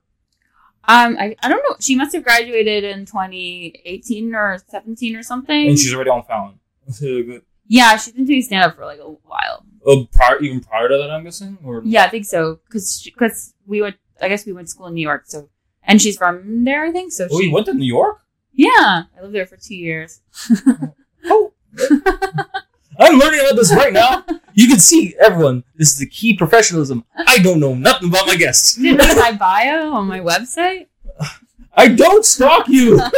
Um, 0.89 1.17
I, 1.19 1.37
I 1.43 1.49
don't 1.49 1.63
know. 1.69 1.77
She 1.81 1.97
must 1.97 2.15
have 2.15 2.23
graduated 2.23 2.85
in 2.85 3.07
2018 3.07 4.35
or 4.35 4.59
17 4.69 5.17
or 5.17 5.23
something. 5.23 5.69
And 5.69 5.79
she's 5.79 5.95
already 5.95 6.11
on 6.11 6.23
Fallon. 6.25 6.59
Yeah, 7.69 7.97
she's 7.97 8.13
been 8.13 8.25
doing 8.27 8.43
stand 8.43 8.65
up 8.65 8.77
for 8.77 8.85
like 8.85 9.01
a 9.01 9.05
while. 9.05 9.65
Oh, 9.85 10.07
prior, 10.13 10.41
even 10.41 10.61
prior 10.61 10.89
to 10.89 10.97
that, 10.97 11.11
I'm 11.11 11.25
guessing. 11.25 11.59
Or 11.65 11.83
Yeah, 11.85 12.05
I 12.05 12.09
think 12.09 12.25
so. 12.25 12.61
Because 12.67 13.03
because 13.05 13.55
we 13.67 13.83
went. 13.83 13.97
I 14.21 14.29
guess 14.29 14.47
we 14.47 14.53
went 14.53 14.69
to 14.69 14.71
school 14.71 14.87
in 14.87 14.95
New 14.95 15.03
York. 15.03 15.25
So 15.27 15.49
and 15.83 16.01
she's 16.01 16.17
from 16.17 16.65
there. 16.65 16.85
I 16.85 16.93
think 16.93 17.13
so. 17.13 17.29
Oh, 17.31 17.41
she, 17.41 17.47
you 17.47 17.53
went 17.53 17.67
to 17.67 17.75
New 17.75 17.87
York? 17.87 18.21
yeah, 18.53 19.05
I 19.17 19.23
lived 19.23 19.35
there 19.35 19.47
for 19.47 19.57
two 19.57 19.77
years. 19.77 20.21
Oh, 21.29 21.53
I'm 22.99 23.19
learning 23.19 23.41
about 23.41 23.57
this 23.57 23.73
right 23.73 23.93
now. 23.93 24.25
You 24.59 24.69
can 24.69 24.79
see 24.79 25.15
everyone. 25.21 25.65
This 25.77 25.93
is 25.93 25.99
the 25.99 26.07
key 26.07 26.35
professionalism. 26.35 27.05
I 27.15 27.37
don't 27.41 27.61
know 27.61 27.75
nothing 27.75 28.09
about 28.09 28.27
my 28.27 28.37
guests. 28.37 28.77
Did 28.77 28.97
my 28.97 29.33
bio 29.33 29.93
on 29.93 30.07
my 30.07 30.21
website? 30.21 30.87
I 31.75 31.89
don't 31.89 32.25
stalk 32.25 32.67
you. 32.67 32.99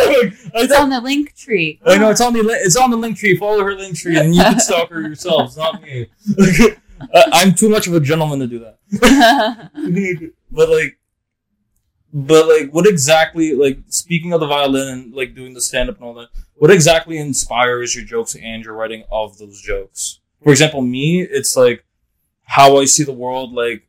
It's 0.55 0.75
on 0.75 0.91
the 0.91 1.01
link 1.01 1.37
tree. 1.37 1.79
I 1.87 1.97
know 1.97 2.11
it's 2.11 2.21
on 2.21 2.33
the 2.33 2.41
it's 2.41 2.75
on 2.75 2.91
the 2.91 2.97
link 2.97 3.19
tree. 3.19 3.37
Follow 3.37 3.63
her 3.63 3.77
link 3.77 3.97
tree, 3.97 4.19
and 4.19 4.35
you 4.35 4.43
can 4.43 4.59
stalk 4.59 4.91
her 4.91 5.01
yourselves, 5.01 5.57
not 5.57 5.81
me. 5.81 6.09
Uh, 7.01 7.23
I'm 7.33 7.55
too 7.55 7.69
much 7.69 7.87
of 7.87 7.95
a 7.95 8.01
gentleman 8.01 8.41
to 8.41 8.49
do 8.49 8.59
that. 8.59 9.71
but 10.51 10.69
like, 10.69 10.99
but 12.13 12.49
like, 12.49 12.71
what 12.73 12.87
exactly? 12.87 13.55
Like, 13.55 13.79
speaking 13.89 14.33
of 14.33 14.41
the 14.41 14.47
violin 14.47 14.89
and 14.89 15.15
like 15.15 15.35
doing 15.35 15.55
the 15.55 15.61
stand 15.61 15.89
up 15.91 15.97
and 15.97 16.05
all 16.05 16.15
that, 16.15 16.29
what 16.55 16.71
exactly 16.71 17.19
inspires 17.19 17.95
your 17.95 18.05
jokes 18.05 18.35
and 18.35 18.65
your 18.65 18.75
writing 18.75 19.05
of 19.11 19.39
those 19.39 19.61
jokes? 19.61 20.21
For 20.43 20.51
example, 20.51 20.81
me, 20.83 21.21
it's 21.23 21.57
like 21.57 21.85
how 22.45 22.79
I 22.79 22.85
see 22.87 23.05
the 23.05 23.13
world. 23.13 23.53
Like, 23.53 23.87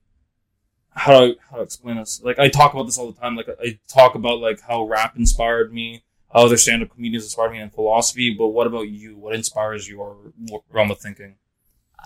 how 0.92 1.12
do 1.20 1.26
I 1.34 1.36
how 1.50 1.58
to 1.58 1.64
explain 1.64 1.98
this? 1.98 2.22
Like, 2.24 2.40
I 2.40 2.50
talk 2.50 2.74
about 2.74 2.84
this 2.86 2.98
all 2.98 3.12
the 3.12 3.20
time. 3.20 3.36
Like, 3.36 3.48
I 3.64 3.80
talk 3.88 4.16
about 4.16 4.40
like 4.40 4.60
how 4.62 4.84
rap 4.84 5.16
inspired 5.16 5.74
me, 5.74 6.04
how 6.34 6.46
other 6.46 6.58
stand 6.58 6.84
up 6.84 6.90
comedians 6.90 7.24
inspired 7.24 7.52
me, 7.52 7.60
and 7.60 7.74
philosophy. 7.74 8.36
But 8.38 8.50
what 8.50 8.68
about 8.68 8.90
you? 8.90 9.18
What 9.18 9.36
inspires 9.36 9.88
your 9.88 10.18
realm 10.72 10.92
of 10.92 11.00
thinking? 11.00 11.36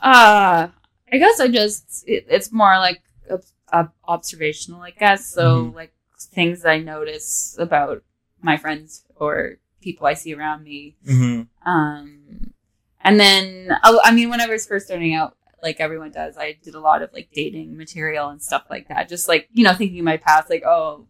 Uh, 0.01 0.67
I 1.11 1.17
guess 1.17 1.39
I 1.39 1.47
just 1.47 2.03
it, 2.07 2.25
it's 2.29 2.51
more 2.51 2.77
like 2.77 3.01
ob- 3.31 3.43
ob- 3.71 3.93
observational, 4.07 4.81
I 4.81 4.91
guess. 4.91 5.25
So 5.27 5.65
Mhm. 5.67 5.75
like 5.75 5.92
things 6.25 6.65
I 6.65 6.79
notice 6.79 7.55
about 7.59 8.03
my 8.41 8.57
friends 8.57 9.05
or 9.15 9.57
people 9.81 10.07
I 10.07 10.13
see 10.13 10.33
around 10.33 10.63
me. 10.63 10.95
Mm-hmm. 11.05 11.69
Um, 11.69 12.53
and 13.01 13.19
then 13.19 13.69
I, 13.83 13.99
I 14.05 14.11
mean, 14.13 14.29
when 14.29 14.41
I 14.41 14.47
was 14.47 14.65
first 14.65 14.87
starting 14.87 15.13
out, 15.13 15.35
like 15.61 15.79
everyone 15.79 16.11
does, 16.11 16.37
I 16.37 16.57
did 16.61 16.75
a 16.75 16.79
lot 16.79 17.01
of 17.01 17.11
like 17.13 17.29
dating 17.33 17.77
material 17.77 18.29
and 18.29 18.41
stuff 18.41 18.63
like 18.69 18.87
that. 18.89 19.07
Just 19.09 19.27
like 19.27 19.47
you 19.53 19.63
know, 19.63 19.73
thinking 19.73 19.99
of 19.99 20.05
my 20.05 20.17
past, 20.17 20.49
like 20.49 20.63
oh, 20.65 21.07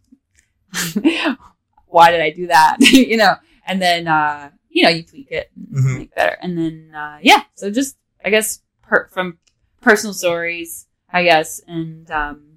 why 1.88 2.12
did 2.12 2.22
I 2.22 2.30
do 2.32 2.48
that? 2.48 2.78
you 2.82 3.18
know, 3.18 3.36
and 3.66 3.82
then 3.82 4.08
uh, 4.08 4.50
you 4.70 4.84
know, 4.84 4.90
you 4.90 5.04
tweak 5.04 5.32
it 5.32 5.52
and 5.56 5.84
Mhm. 5.86 5.98
make 5.98 6.16
better, 6.16 6.38
and 6.42 6.58
then 6.58 6.92
uh, 6.96 7.18
yeah. 7.22 7.44
So 7.56 7.70
just 7.72 7.98
I 8.24 8.30
guess 8.30 8.62
per- 8.82 9.08
from 9.10 9.38
personal 9.82 10.14
stories, 10.14 10.88
I 11.12 11.24
guess, 11.24 11.62
and 11.68 12.10
um, 12.12 12.53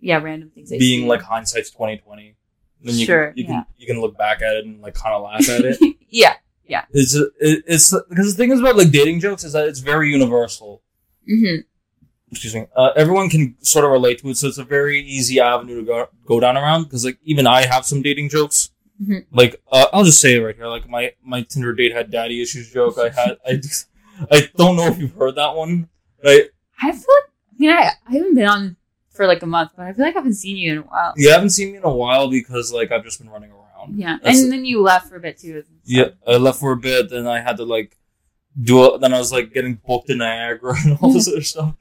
yeah, 0.00 0.18
random 0.22 0.50
things. 0.50 0.72
I 0.72 0.78
being 0.78 1.02
see. 1.02 1.06
like 1.08 1.22
hindsight's 1.22 1.70
twenty 1.70 1.98
twenty. 1.98 2.36
Then 2.82 2.94
you 2.94 3.04
Sure, 3.06 3.28
can, 3.28 3.36
you 3.38 3.44
yeah. 3.44 3.50
can 3.50 3.64
you 3.78 3.86
can 3.86 4.00
look 4.00 4.16
back 4.16 4.42
at 4.42 4.56
it 4.56 4.64
and 4.66 4.80
like 4.80 4.94
kind 4.94 5.14
of 5.14 5.22
laugh 5.22 5.48
at 5.48 5.64
it. 5.64 5.96
yeah. 6.08 6.34
Yeah. 6.66 6.84
It's 6.92 7.14
it's 7.40 7.92
because 8.08 8.32
the 8.32 8.36
thing 8.36 8.52
is 8.52 8.60
about 8.60 8.76
like 8.76 8.90
dating 8.90 9.20
jokes 9.20 9.44
is 9.44 9.52
that 9.54 9.66
it's 9.68 9.80
very 9.80 10.10
universal. 10.10 10.82
hmm 11.26 11.56
Excuse 12.30 12.54
me. 12.54 12.66
Uh, 12.76 12.90
everyone 12.94 13.28
can 13.28 13.56
sort 13.60 13.84
of 13.84 13.90
relate 13.90 14.18
to 14.20 14.28
it, 14.28 14.36
so 14.36 14.46
it's 14.46 14.56
a 14.58 14.62
very 14.64 15.00
easy 15.00 15.40
avenue 15.40 15.80
to 15.80 15.82
go 15.84 16.08
go 16.24 16.38
down 16.38 16.56
around. 16.56 16.84
Because 16.84 17.04
like 17.04 17.18
even 17.24 17.46
I 17.46 17.66
have 17.66 17.84
some 17.84 18.02
dating 18.02 18.28
jokes. 18.28 18.70
Mhm. 19.02 19.26
Like 19.32 19.60
uh, 19.72 19.86
I'll 19.92 20.04
just 20.04 20.20
say 20.20 20.36
it 20.36 20.38
right 20.40 20.54
here. 20.54 20.68
Like 20.68 20.88
my 20.88 21.12
my 21.24 21.42
Tinder 21.42 21.74
date 21.74 21.92
had 21.92 22.10
daddy 22.12 22.40
issues 22.40 22.70
joke. 22.72 22.98
I 22.98 23.08
had 23.08 23.36
I 23.44 23.56
just, 23.56 23.88
I 24.30 24.48
don't 24.56 24.76
know 24.76 24.86
if 24.86 24.98
you've 24.98 25.14
heard 25.14 25.34
that 25.36 25.56
one. 25.56 25.88
Right? 26.24 26.44
I 26.80 26.92
feel 26.92 27.00
like 27.00 27.30
I 27.30 27.54
mean 27.58 27.70
I, 27.70 27.90
I 28.08 28.12
haven't 28.12 28.34
been 28.36 28.46
on 28.46 28.76
for 29.20 29.26
like 29.26 29.42
a 29.42 29.46
month, 29.46 29.72
but 29.76 29.84
I 29.84 29.92
feel 29.92 30.06
like 30.06 30.14
I 30.16 30.18
haven't 30.20 30.32
seen 30.32 30.56
you 30.56 30.72
in 30.72 30.78
a 30.78 30.80
while. 30.80 31.12
You 31.14 31.30
haven't 31.30 31.50
seen 31.50 31.72
me 31.72 31.76
in 31.76 31.84
a 31.84 31.94
while 31.94 32.30
because 32.30 32.72
like 32.72 32.90
I've 32.90 33.04
just 33.04 33.20
been 33.20 33.28
running 33.28 33.50
around. 33.50 33.98
Yeah, 33.98 34.16
That's- 34.22 34.40
and 34.40 34.50
then 34.50 34.64
you 34.64 34.80
left 34.80 35.10
for 35.10 35.16
a 35.16 35.20
bit 35.20 35.36
too. 35.38 35.62
Yeah, 35.84 36.08
I 36.26 36.36
left 36.38 36.58
for 36.58 36.72
a 36.72 36.76
bit, 36.78 37.10
then 37.10 37.26
I 37.26 37.40
had 37.40 37.58
to 37.58 37.64
like 37.64 37.98
do 38.58 38.82
it. 38.86 39.02
Then 39.02 39.12
I 39.12 39.18
was 39.18 39.30
like 39.30 39.52
getting 39.52 39.74
booked 39.86 40.08
in 40.08 40.18
Niagara 40.18 40.74
and 40.86 40.96
all 41.02 41.12
this 41.12 41.28
other 41.32 41.42
stuff. 41.42 41.74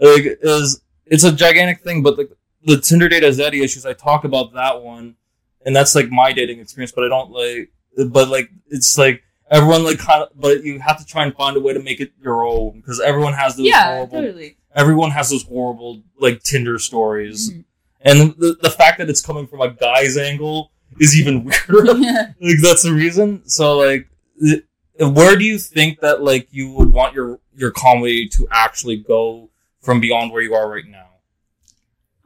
Like, 0.00 0.26
it 0.26 0.38
was, 0.44 0.80
it's 1.06 1.24
a 1.24 1.32
gigantic 1.32 1.80
thing, 1.80 2.04
but 2.04 2.16
like 2.16 2.30
the 2.64 2.76
Tinder 2.80 3.08
date 3.08 3.24
has 3.24 3.38
daddy 3.38 3.64
issues. 3.64 3.84
I 3.84 3.92
talk 3.92 4.22
about 4.22 4.52
that 4.54 4.80
one, 4.80 5.16
and 5.64 5.74
that's 5.74 5.96
like 5.96 6.08
my 6.08 6.32
dating 6.32 6.60
experience. 6.60 6.92
But 6.92 7.06
I 7.06 7.08
don't 7.08 7.32
like, 7.32 7.72
but 8.12 8.28
like 8.28 8.48
it's 8.68 8.96
like 8.96 9.24
everyone 9.50 9.82
like 9.82 9.98
kind 9.98 10.22
of, 10.22 10.28
but 10.36 10.62
you 10.62 10.78
have 10.78 10.98
to 10.98 11.04
try 11.04 11.24
and 11.24 11.34
find 11.34 11.56
a 11.56 11.60
way 11.60 11.72
to 11.72 11.82
make 11.82 11.98
it 12.00 12.12
your 12.22 12.44
own 12.44 12.76
because 12.80 13.00
everyone 13.00 13.32
has 13.32 13.56
those 13.56 13.66
Yeah, 13.66 13.94
horrible, 13.96 14.20
totally. 14.20 14.56
Everyone 14.76 15.10
has 15.10 15.30
those 15.30 15.42
horrible 15.42 16.02
like 16.20 16.42
Tinder 16.44 16.78
stories, 16.78 17.50
Mhm. 17.50 17.64
and 18.02 18.20
the 18.38 18.56
the 18.62 18.70
fact 18.70 18.98
that 18.98 19.08
it's 19.10 19.20
coming 19.20 19.46
from 19.48 19.60
a 19.62 19.70
guy's 19.72 20.16
angle 20.16 20.70
is 21.00 21.18
even 21.18 21.44
weirder 21.68 21.96
Yeah. 21.98 22.32
like 22.40 22.56
that's 22.62 22.82
the 22.84 22.92
reason. 22.92 23.42
So 23.48 23.78
like, 23.78 24.08
it, 24.36 24.64
where 24.98 25.36
do 25.36 25.44
you 25.44 25.58
think 25.58 26.00
that 26.00 26.22
like 26.22 26.46
you 26.52 26.70
would 26.72 26.92
want 26.92 27.14
your 27.14 27.40
your 27.56 27.70
comedy 27.72 28.28
to 28.28 28.46
actually 28.50 28.96
go 28.98 29.50
from 29.82 29.98
beyond 30.00 30.30
where 30.32 30.42
you 30.42 30.54
are 30.54 30.68
right 30.70 30.86
now? 30.86 31.06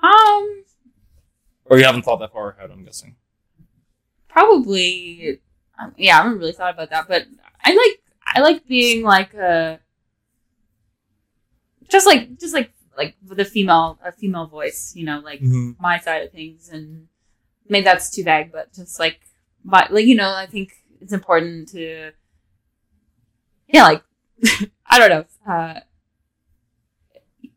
Um, 0.02 0.64
Or 1.66 1.78
you 1.78 1.84
haven't 1.84 2.02
thought 2.02 2.18
that 2.20 2.32
far 2.32 2.50
ahead, 2.52 2.70
I'm 2.70 2.84
guessing. 2.84 3.16
probably. 4.28 5.40
Um, 5.78 5.94
yeah, 5.96 6.18
I 6.18 6.22
haven't 6.22 6.38
really 6.38 6.52
thought 6.52 6.74
about 6.74 6.90
that, 6.90 7.06
but 7.08 7.26
I 7.64 7.70
like 7.74 8.02
I 8.34 8.40
like 8.40 8.66
being 8.66 9.02
like 9.04 9.34
a 9.34 9.80
just 11.90 12.06
like 12.06 12.38
just 12.38 12.54
like 12.54 12.72
like 12.96 13.14
with 13.26 13.40
a 13.40 13.44
female 13.44 13.98
a 14.04 14.12
female 14.12 14.46
voice, 14.46 14.92
you 14.96 15.04
know, 15.04 15.20
like 15.20 15.40
Mm-hmm. 15.40 15.72
my 15.80 15.98
side 15.98 16.22
of 16.24 16.32
things, 16.32 16.68
and 16.68 17.08
maybe 17.68 17.84
that's 17.84 18.10
too 18.10 18.24
vague, 18.24 18.52
but 18.52 18.72
just 18.72 18.98
like 18.98 19.20
my 19.64 19.86
like 19.90 20.06
you 20.06 20.14
know, 20.14 20.32
I 20.32 20.46
think 20.46 20.72
it's 21.00 21.12
important 21.12 21.68
to 21.68 22.12
yeah, 23.68 23.84
like 23.84 24.02
I 24.86 24.98
don't 24.98 25.10
know, 25.10 25.52
uh, 25.52 25.80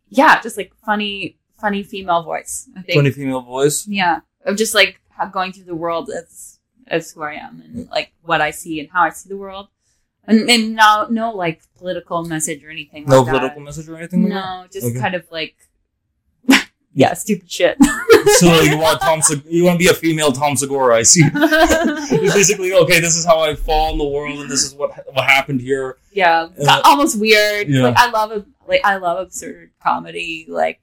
yeah, 0.09 0.41
just 0.41 0.57
like 0.57 0.73
funny 0.85 1.37
funny 1.59 1.83
female 1.83 2.23
voice. 2.23 2.69
I 2.77 2.81
think 2.81 2.97
Funny 2.97 3.11
female 3.11 3.41
voice. 3.41 3.87
yeah, 3.87 4.19
of 4.45 4.57
just 4.57 4.75
like 4.75 4.99
going 5.31 5.51
through 5.53 5.65
the 5.65 5.75
world 5.75 6.09
as 6.09 6.59
as 6.87 7.11
who 7.13 7.23
I 7.23 7.33
am 7.35 7.61
and 7.63 7.89
like 7.89 8.11
what 8.21 8.41
I 8.41 8.51
see 8.51 8.79
and 8.79 8.89
how 8.91 9.03
I 9.03 9.09
see 9.09 9.29
the 9.29 9.37
world, 9.37 9.69
and, 10.27 10.49
and 10.49 10.75
no 10.75 11.07
no 11.09 11.31
like 11.31 11.61
political 11.77 12.23
message 12.23 12.63
or 12.63 12.69
anything. 12.69 13.05
No 13.05 13.21
like 13.21 13.29
political 13.33 13.59
That. 13.59 13.65
message 13.65 13.89
or 13.89 13.97
anything 13.97 14.23
like 14.23 14.33
that? 14.33 14.35
No, 14.61 14.65
just 14.71 14.87
Okay. 14.87 14.99
kind 14.99 15.15
of 15.15 15.25
like 15.31 15.55
yeah, 16.93 17.13
stupid 17.13 17.49
shit. 17.51 17.77
So 18.37 18.61
you 18.61 18.77
want 18.77 19.01
Tom 19.01 19.19
Seg- 19.19 19.43
you 19.49 19.65
want 19.65 19.75
to 19.79 19.83
be 19.85 19.91
a 19.91 19.93
female 19.93 20.31
Tom 20.31 20.55
Segura, 20.55 20.95
I 20.95 21.03
see. 21.03 21.23
It's 21.33 22.33
basically 22.33 22.71
okay, 22.73 22.99
this 23.01 23.17
is 23.17 23.25
how 23.25 23.39
I 23.41 23.53
fall 23.53 23.91
in 23.91 23.97
the 23.97 24.05
world 24.07 24.39
and 24.39 24.49
this 24.49 24.63
is 24.63 24.73
what 24.73 24.91
what 25.13 25.25
happened 25.25 25.59
here. 25.61 25.97
yeah, 26.13 26.47
Uh, 26.65 26.81
almost 26.85 27.19
weird. 27.19 27.67
yeah. 27.67 27.83
Like 27.83 27.97
I 27.97 28.09
love 28.09 28.31
a 28.31 28.45
like 28.67 28.81
I 28.85 28.95
love 28.95 29.19
absurd 29.19 29.71
comedy. 29.83 30.45
Like 30.47 30.81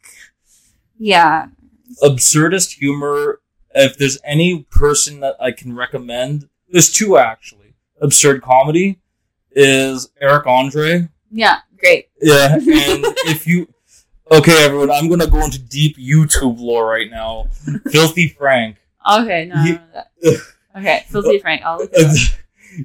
yeah, 0.99 1.47
Absurdist 2.03 2.79
humor, 2.79 3.41
if 3.75 3.97
there's 3.97 4.19
any 4.23 4.65
person 4.71 5.21
that 5.21 5.35
I 5.41 5.51
can 5.51 5.75
recommend, 5.75 6.49
there's 6.69 6.93
two 6.93 7.17
actually. 7.17 7.75
Absurd 8.03 8.43
comedy 8.43 9.00
is 9.53 10.11
Eric 10.21 10.47
Andre. 10.47 11.09
yeah, 11.31 11.59
great. 11.79 12.09
Yeah, 12.21 12.55
and 12.55 12.65
if 13.27 13.47
you 13.47 13.69
Okay, 14.33 14.65
everyone, 14.65 14.93
I'm 14.93 15.09
gonna 15.09 15.27
go 15.27 15.45
into 15.45 15.59
deep 15.59 15.97
YouTube 15.97 16.61
lore 16.61 16.87
right 16.87 17.11
now. 17.11 17.49
Filthy 17.91 18.29
Frank. 18.29 18.77
Okay, 19.11 19.47
no, 19.47 19.79
no, 20.23 20.37
okay, 20.77 21.05
Filthy 21.09 21.39
Frank. 21.43 21.63
I'll 21.65 21.79
look 21.79 21.91
it. 21.93 22.37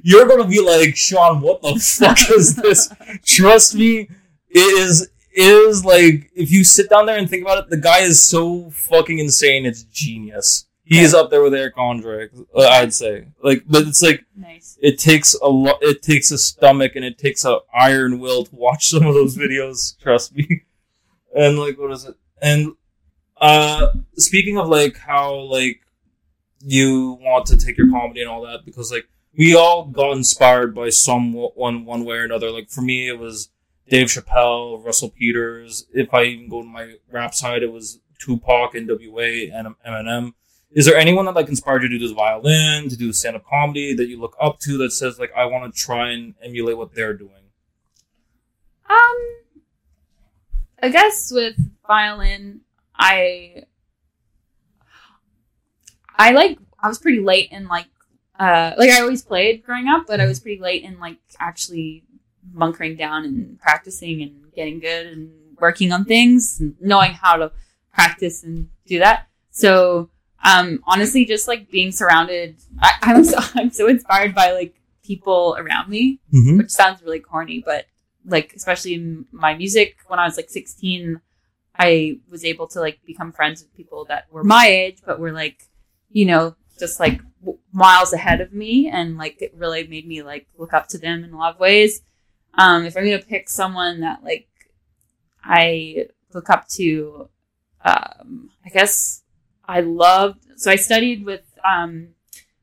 You're 0.02 0.26
gonna 0.26 0.48
be 0.48 0.60
like, 0.60 0.96
Sean, 0.96 1.40
what 1.40 1.62
the 1.62 1.78
fuck 1.78 2.18
is 2.36 2.56
this? 2.56 2.92
Trust 3.24 3.76
me, 3.76 4.08
it 4.50 4.58
is 4.58 5.02
it 5.32 5.40
is 5.40 5.84
like 5.84 6.30
if 6.34 6.50
you 6.50 6.64
sit 6.64 6.90
down 6.90 7.06
there 7.06 7.16
and 7.16 7.30
think 7.30 7.42
about 7.42 7.58
it, 7.58 7.70
the 7.70 7.76
guy 7.76 8.00
is 8.00 8.20
so 8.20 8.68
fucking 8.70 9.20
insane. 9.20 9.66
It's 9.66 9.84
genius. 9.84 10.66
He 10.88 11.00
is 11.00 11.14
up 11.14 11.30
there 11.30 11.42
with 11.42 11.52
Eric 11.52 11.74
Andre. 11.76 12.28
uh, 12.54 12.60
I'd 12.60 12.94
say, 12.94 13.26
like, 13.42 13.64
but 13.66 13.82
it's 13.88 14.02
like 14.02 14.24
Nice. 14.36 14.78
it 14.80 15.00
takes 15.00 15.34
a 15.34 15.48
lot. 15.48 15.78
It 15.82 16.00
takes 16.00 16.30
a 16.30 16.38
stomach 16.38 16.92
and 16.94 17.04
it 17.04 17.18
takes 17.18 17.44
a 17.44 17.58
iron 17.74 18.20
will 18.20 18.44
to 18.44 18.54
watch 18.54 18.90
some 18.90 19.04
of 19.04 19.12
those 19.14 19.36
videos. 19.36 19.98
Trust 20.02 20.34
me. 20.36 20.62
And 21.34 21.58
like, 21.58 21.76
what 21.76 21.90
is 21.90 22.04
it? 22.04 22.14
And 22.40 22.74
uh, 23.40 23.88
speaking 24.16 24.58
of 24.58 24.68
like 24.68 24.96
how 24.98 25.34
like 25.34 25.80
you 26.60 27.18
want 27.20 27.46
to 27.46 27.56
take 27.56 27.76
your 27.76 27.90
comedy 27.90 28.20
and 28.20 28.30
all 28.30 28.42
that, 28.46 28.64
because 28.64 28.92
like 28.92 29.08
we 29.36 29.54
all 29.56 29.86
got 29.86 30.12
inspired 30.12 30.72
by 30.74 30.88
someone 30.90 31.84
one 31.84 32.04
way 32.04 32.16
or 32.18 32.24
another. 32.24 32.50
Like 32.52 32.70
for 32.70 32.80
me, 32.82 33.08
it 33.08 33.18
was 33.18 33.50
Dave 33.88 34.06
Chappelle, 34.06 34.82
Russell 34.84 35.10
Peters. 35.10 35.86
If 35.92 36.14
I 36.14 36.22
even 36.24 36.48
go 36.48 36.62
to 36.62 36.68
my 36.68 36.94
rap 37.10 37.34
side, 37.34 37.62
it 37.64 37.72
was 37.72 37.98
Tupac, 38.20 38.74
NWA, 38.74 39.50
and 39.52 39.74
Eminem. 39.86 40.32
Is 40.72 40.84
there 40.84 40.96
anyone 40.96 41.24
that 41.24 41.34
like 41.34 41.48
inspired 41.48 41.82
you 41.82 41.88
to 41.88 41.98
do 41.98 42.06
this 42.06 42.14
violin, 42.14 42.88
to 42.88 42.96
do 42.96 43.12
stand 43.12 43.36
up 43.36 43.46
comedy 43.46 43.94
that 43.94 44.08
you 44.08 44.20
look 44.20 44.36
up 44.40 44.58
to 44.60 44.78
that 44.78 44.92
says 44.92 45.18
like 45.18 45.32
I 45.34 45.46
want 45.46 45.72
to 45.72 45.78
try 45.78 46.10
and 46.10 46.34
emulate 46.42 46.76
what 46.76 46.94
they're 46.94 47.14
doing? 47.14 47.30
Um, 48.88 49.16
I 50.82 50.88
guess 50.90 51.32
with 51.32 51.56
violin, 51.86 52.60
I, 52.94 53.64
I 56.16 56.32
like. 56.32 56.58
I 56.78 56.88
was 56.88 56.98
pretty 56.98 57.20
late 57.20 57.50
in 57.50 57.68
like, 57.68 57.86
uh, 58.38 58.72
like 58.76 58.90
I 58.90 59.00
always 59.00 59.22
played 59.22 59.64
growing 59.64 59.88
up, 59.88 60.06
but 60.06 60.20
I 60.20 60.26
was 60.26 60.38
pretty 60.38 60.60
late 60.60 60.84
in 60.84 61.00
like 61.00 61.18
actually 61.40 62.04
bunkering 62.44 62.96
down 62.96 63.24
and 63.24 63.58
practicing 63.58 64.22
and 64.22 64.52
getting 64.54 64.78
good 64.78 65.06
and 65.06 65.32
working 65.58 65.90
on 65.90 66.04
things, 66.04 66.60
and 66.60 66.76
knowing 66.80 67.12
how 67.12 67.36
to 67.36 67.50
practice 67.92 68.44
and 68.44 68.68
do 68.86 68.98
that. 68.98 69.26
So, 69.50 70.10
um, 70.46 70.80
honestly, 70.86 71.24
just 71.24 71.48
like 71.48 71.70
being 71.70 71.92
surrounded, 71.92 72.56
I, 72.80 72.92
I'm 73.02 73.24
so 73.24 73.38
I'm 73.54 73.70
so 73.70 73.88
inspired 73.88 74.34
by 74.34 74.52
like 74.52 74.74
people 75.04 75.56
around 75.58 75.88
me 75.88 76.20
Mm-hmm. 76.32 76.58
which 76.58 76.70
sounds 76.70 77.02
really 77.02 77.20
corny, 77.20 77.62
but 77.64 77.86
like 78.24 78.52
especially 78.54 78.94
in 78.94 79.26
my 79.32 79.54
music 79.54 79.96
when 80.08 80.18
I 80.18 80.24
was 80.24 80.36
like 80.36 80.50
16, 80.50 81.20
I 81.78 82.18
was 82.30 82.44
able 82.44 82.66
to 82.68 82.80
like 82.80 82.98
become 83.06 83.32
friends 83.32 83.62
with 83.62 83.74
people 83.76 84.04
that 84.08 84.26
were 84.32 84.44
my 84.44 84.66
age, 84.66 84.98
but 85.06 85.20
were 85.20 85.32
like, 85.32 85.62
you 86.10 86.24
know, 86.26 86.56
just 86.78 86.98
like 87.00 87.20
w- 87.40 87.58
miles 87.72 88.12
ahead 88.12 88.40
of 88.40 88.52
me, 88.52 88.88
and 88.88 89.16
like 89.16 89.40
it 89.42 89.52
really 89.54 89.86
made 89.86 90.06
me 90.06 90.22
like 90.22 90.46
look 90.58 90.72
up 90.74 90.88
to 90.88 90.98
them 90.98 91.24
in 91.24 91.32
a 91.32 91.38
lot 91.38 91.54
of 91.54 91.60
ways. 91.60 92.00
Um, 92.58 92.84
if 92.86 92.96
I'm 92.96 93.04
gonna 93.04 93.18
pick 93.20 93.48
someone 93.48 94.00
that 94.00 94.24
like 94.24 94.48
I 95.44 96.06
look 96.34 96.50
up 96.50 96.66
to, 96.70 97.28
um, 97.84 98.50
I 98.64 98.68
guess 98.70 99.22
I 99.68 99.80
loved. 99.80 100.46
So 100.56 100.70
I 100.70 100.76
studied 100.76 101.24
with 101.24 101.42
um, 101.64 102.08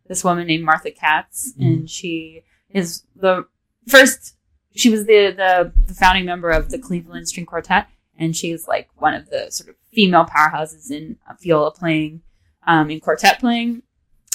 this 0.08 0.24
woman 0.24 0.48
named 0.48 0.64
Martha 0.64 0.92
Katz, 0.92 1.54
and 1.60 1.90
she 1.90 2.44
is 2.70 3.04
the 3.16 3.46
first 3.88 4.36
she 4.76 4.90
was 4.90 5.06
the, 5.06 5.32
the 5.32 5.72
the 5.88 5.94
founding 5.94 6.26
member 6.26 6.50
of 6.50 6.70
the 6.70 6.80
Cleveland 6.80 7.28
String 7.28 7.46
Quartet, 7.46 7.88
and 8.18 8.36
she's 8.36 8.68
like 8.68 8.90
one 8.96 9.14
of 9.14 9.30
the 9.30 9.48
sort 9.50 9.70
of 9.70 9.76
female 9.94 10.26
powerhouses 10.26 10.92
in 10.92 11.18
viola 11.42 11.72
playing, 11.72 12.22
um, 12.66 12.90
in 12.90 13.00
quartet 13.00 13.40
playing, 13.40 13.84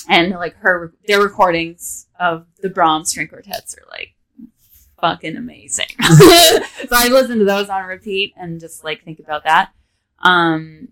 and 0.09 0.31
like 0.31 0.57
her 0.57 0.95
their 1.07 1.21
recordings 1.21 2.07
of 2.19 2.47
the 2.61 2.69
Brahms 2.69 3.11
string 3.11 3.29
quartets 3.29 3.77
are 3.77 3.87
like 3.91 4.15
fucking 5.01 5.37
amazing. 5.37 5.89
so 6.03 6.93
I 6.93 7.09
listen 7.09 7.39
to 7.39 7.45
those 7.45 7.69
on 7.69 7.85
repeat 7.85 8.35
and 8.37 8.61
just 8.61 8.85
like 8.85 9.05
think 9.05 9.19
about 9.19 9.45
that. 9.45 9.71
Um, 10.21 10.89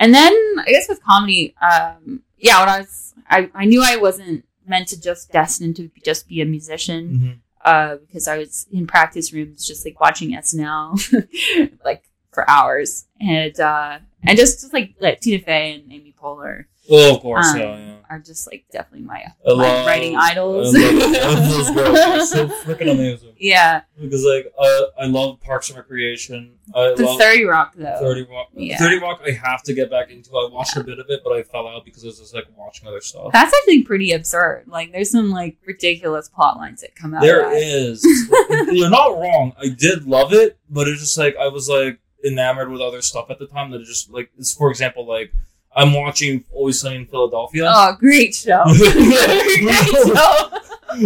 and 0.00 0.12
then 0.12 0.32
I 0.58 0.64
guess 0.68 0.88
with 0.88 1.02
comedy, 1.04 1.54
um, 1.62 2.22
yeah, 2.38 2.58
when 2.60 2.68
I 2.68 2.78
was 2.80 3.14
I, 3.28 3.50
I 3.54 3.64
knew 3.66 3.82
I 3.84 3.96
wasn't 3.96 4.44
meant 4.66 4.88
to 4.88 5.00
just 5.00 5.30
destined 5.30 5.76
to 5.76 5.90
just 6.04 6.26
be 6.28 6.40
a 6.40 6.44
musician 6.46 7.02
Mm-hmm. 7.08 7.32
uh, 7.64 7.96
because 8.04 8.26
I 8.26 8.38
was 8.38 8.66
in 8.72 8.86
practice 8.88 9.32
rooms 9.32 9.66
just 9.66 9.84
like 9.86 10.00
watching 10.00 10.30
SNL 10.30 11.78
like 11.84 12.02
for 12.32 12.48
hours 12.50 13.06
and 13.20 13.58
uh, 13.60 13.98
and 14.26 14.36
just, 14.38 14.60
just 14.60 14.72
like 14.72 14.94
like 15.00 15.20
Tina 15.20 15.42
Fey 15.44 15.74
and 15.74 15.92
Amy 15.92 16.14
Poehler 16.20 16.64
Oh, 16.92 17.14
of 17.14 17.20
course, 17.22 17.46
Um, 17.54 17.58
yeah, 17.60 17.76
yeah. 17.78 17.96
Are 18.10 18.18
just 18.18 18.46
like 18.50 18.64
definitely 18.72 19.06
my, 19.06 19.24
my 19.46 19.52
love- 19.52 19.86
writing 19.86 20.16
idols. 20.16 20.74
I 20.76 20.78
love, 20.90 21.14
I 21.14 21.28
love 21.34 21.50
those 21.50 21.70
girls. 21.70 22.30
So 22.30 22.48
freaking 22.64 22.90
amazing. 22.92 23.34
yeah, 23.38 23.82
Because 23.98 24.24
like 24.24 24.52
uh, 24.58 24.80
I 24.98 25.06
love 25.06 25.40
Parks 25.40 25.68
and 25.70 25.78
Recreation. 25.78 26.56
I 26.74 26.92
the 26.96 27.04
love 27.04 27.18
Thirty 27.20 27.44
Rock 27.44 27.74
though. 27.76 27.96
Thirty 28.00 28.22
Rock. 28.22 28.48
Yeah. 28.52 28.78
Thirty 28.78 28.98
Rock. 28.98 29.22
I 29.26 29.30
have 29.30 29.62
to 29.62 29.72
get 29.74 29.90
back 29.90 30.10
into. 30.10 30.30
I 30.30 30.48
watched 30.52 30.76
a 30.76 30.84
bit 30.84 30.98
of 30.98 31.06
it, 31.08 31.20
but 31.24 31.32
I 31.32 31.42
fell 31.44 31.66
out 31.68 31.84
because 31.84 32.04
I 32.04 32.08
was 32.08 32.18
just 32.18 32.34
like 32.34 32.46
watching 32.56 32.88
other 32.88 33.00
stuff. 33.00 33.30
That's 33.32 33.54
actually 33.54 33.84
pretty 33.84 34.12
absurd. 34.12 34.64
Like, 34.66 34.92
there's 34.92 35.10
some 35.10 35.30
like 35.30 35.56
ridiculous 35.64 36.28
plot 36.28 36.56
lines 36.56 36.80
that 36.82 36.94
come 36.96 37.14
out. 37.14 37.22
There 37.22 37.50
is. 37.54 38.04
You're 38.70 38.90
not 38.90 39.18
wrong. 39.18 39.52
I 39.60 39.68
did 39.68 40.04
love 40.06 40.32
it, 40.32 40.58
but 40.68 40.88
it's 40.88 41.00
just 41.00 41.16
like 41.18 41.36
I 41.36 41.48
was 41.48 41.68
like 41.68 41.98
enamored 42.24 42.70
with 42.70 42.80
other 42.82 43.00
stuff 43.02 43.30
at 43.30 43.38
the 43.38 43.46
time 43.46 43.70
that 43.70 43.80
it 43.80 43.84
just 43.86 44.10
like 44.10 44.30
for 44.58 44.68
example 44.70 45.06
like 45.06 45.32
I'm 45.74 45.92
watching 45.92 46.44
Always 46.52 46.80
Sunny 46.80 46.96
in 46.96 47.06
Philadelphia. 47.06 47.70
Oh, 47.72 47.96
great 47.98 48.34
show! 48.34 48.62
great 48.66 49.86
show. 49.86 50.50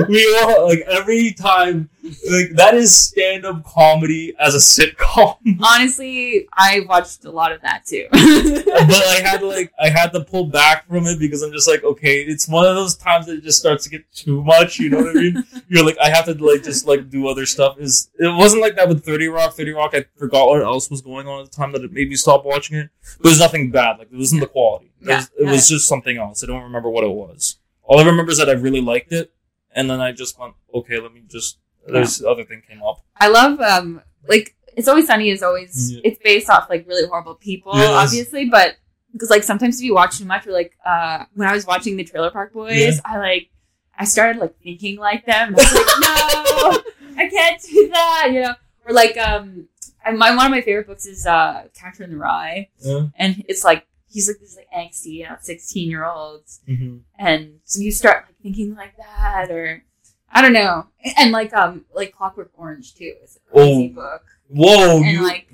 We 0.09 0.38
all 0.42 0.66
like 0.68 0.81
every 0.81 1.33
time 1.33 1.90
like 2.31 2.51
that 2.57 2.75
is 2.75 2.94
stand 2.94 3.44
up 3.47 3.64
comedy 3.64 4.35
as 4.38 4.55
a 4.55 4.59
sitcom. 4.59 5.37
Honestly, 5.62 6.47
I 6.53 6.81
watched 6.88 7.25
a 7.25 7.31
lot 7.31 7.53
of 7.53 7.62
that 7.62 7.85
too. 7.87 8.07
but 8.11 8.18
I 8.18 9.20
had 9.25 9.40
to 9.40 9.47
like 9.47 9.73
I 9.81 9.88
had 9.88 10.12
to 10.12 10.20
pull 10.25 10.47
back 10.47 10.87
from 10.87 11.07
it 11.07 11.18
because 11.18 11.42
I'm 11.42 11.53
just 11.53 11.68
like, 11.68 11.83
okay, 11.85 12.23
it's 12.23 12.49
one 12.49 12.66
of 12.66 12.75
those 12.75 12.97
times 12.97 13.27
that 13.27 13.38
it 13.38 13.42
just 13.44 13.59
starts 13.59 13.85
to 13.85 13.90
get 13.90 14.11
too 14.12 14.42
much, 14.42 14.79
you 14.79 14.90
know 14.90 14.99
what 14.99 15.11
I 15.11 15.20
mean? 15.20 15.44
You're 15.68 15.85
like 15.85 15.99
I 15.99 16.11
have 16.11 16.27
to 16.27 16.35
like 16.35 16.62
just 16.62 16.87
like 16.87 17.09
do 17.11 17.27
other 17.29 17.47
stuff. 17.47 17.79
Is 17.79 18.11
it 18.18 18.35
wasn't 18.35 18.62
like 18.62 18.77
that 18.77 18.88
with 18.88 19.05
30 19.05 19.29
Rock. 19.29 19.55
30 19.55 19.73
Rock, 19.73 19.90
I 19.94 20.05
forgot 20.16 20.49
what 20.49 20.62
else 20.62 20.90
was 20.90 21.01
going 21.03 21.27
on 21.27 21.40
at 21.40 21.51
the 21.51 21.57
time 21.57 21.73
that 21.73 21.83
it 21.85 21.92
made 21.92 22.09
me 22.09 22.16
stop 22.16 22.44
watching 22.44 22.77
it. 22.77 22.90
But 23.20 23.29
it 23.29 23.33
was 23.33 23.40
nothing 23.40 23.70
bad. 23.70 23.99
Like 23.99 24.09
it 24.12 24.16
wasn't 24.16 24.42
the 24.42 24.47
quality. 24.49 24.92
It 25.01 25.09
was, 25.09 25.31
Yeah, 25.38 25.47
it 25.47 25.51
was 25.51 25.68
just 25.68 25.88
something 25.88 26.16
else. 26.16 26.42
I 26.42 26.47
don't 26.47 26.62
remember 26.62 26.90
what 26.90 27.05
it 27.05 27.11
was. 27.11 27.57
All 27.83 27.99
I 27.99 28.05
remember 28.05 28.33
is 28.33 28.38
that 28.38 28.49
I 28.49 28.53
really 28.53 28.81
liked 28.81 29.12
it 29.12 29.34
and 29.74 29.88
then 29.90 30.00
I 30.00 30.12
just 30.12 30.38
went, 30.38 30.54
okay, 30.74 30.98
let 31.00 31.12
me 31.12 31.22
just. 31.28 31.58
There's 31.87 32.22
other 32.24 32.44
thing 32.44 32.62
came 32.66 32.82
up. 32.82 33.04
I 33.20 33.28
love 33.28 33.60
um 33.60 34.00
like 34.26 34.56
it's 34.76 34.88
always 34.88 35.06
sunny 35.06 35.28
is 35.28 35.42
always 35.42 35.92
Yeah. 35.92 36.00
it's 36.04 36.18
based 36.22 36.48
off 36.48 36.70
like 36.70 36.88
really 36.88 37.06
horrible 37.06 37.34
people 37.34 37.72
Yes. 37.76 37.90
obviously 38.06 38.48
but 38.48 38.76
because 39.12 39.28
like 39.28 39.42
sometimes 39.42 39.78
if 39.78 39.84
you 39.84 39.94
watch 39.94 40.16
too 40.18 40.24
much 40.24 40.46
or 40.46 40.52
like 40.52 40.72
uh 40.87 41.26
when 41.34 41.46
I 41.46 41.52
was 41.52 41.66
watching 41.66 41.96
the 41.98 42.04
Trailer 42.04 42.30
Park 42.30 42.54
Boys 42.54 42.80
Yeah. 42.80 42.92
I 43.04 43.18
like 43.18 43.50
I 43.98 44.04
started 44.06 44.40
like 44.40 44.54
thinking 44.62 44.96
like 44.98 45.26
them 45.26 45.54
I 45.54 45.58
was 45.58 45.72
like 45.74 45.87
no 47.16 47.22
I 47.22 47.28
can't 47.28 47.60
do 47.62 47.88
that 47.92 48.28
you 48.32 48.40
know 48.40 48.54
or 48.87 48.92
like 48.94 49.18
um 49.18 49.68
I, 50.06 50.12
my 50.12 50.34
one 50.34 50.46
of 50.46 50.50
my 50.52 50.62
favorite 50.62 50.87
books 50.87 51.04
is 51.04 51.26
uh 51.26 51.64
Catcher 51.78 52.04
in 52.04 52.12
the 52.12 52.16
Rye 52.16 52.70
Yeah. 52.80 53.08
and 53.16 53.44
it's 53.46 53.62
like 53.62 53.87
he's 54.14 54.29
like 54.29 54.38
this 54.40 54.57
like 54.57 54.68
angsty 54.74 55.12
you 55.12 55.24
know 55.24 55.37
sixteen 55.40 55.90
year 55.90 56.05
old 56.07 56.44
Mm-hmm. 56.68 56.98
and 57.18 57.61
so 57.64 57.81
you 57.81 57.92
start 57.92 58.24
like 58.27 58.37
thinking 58.42 58.74
like 58.74 58.96
that 58.96 59.50
or 59.50 59.85
I 60.33 60.40
don't 60.42 60.53
know 60.55 60.87
and 61.18 61.31
like 61.33 61.53
um 61.53 61.85
like 61.94 62.12
Clockwork 62.14 62.50
Orange 62.57 62.94
too 62.94 63.12
is 63.22 63.37
a 63.37 63.53
crazy 63.53 63.92
Oh, 63.92 63.94
book 64.00 64.22
Whoa, 64.48 64.96
and 64.98 65.07
you. 65.07 65.22
like 65.22 65.48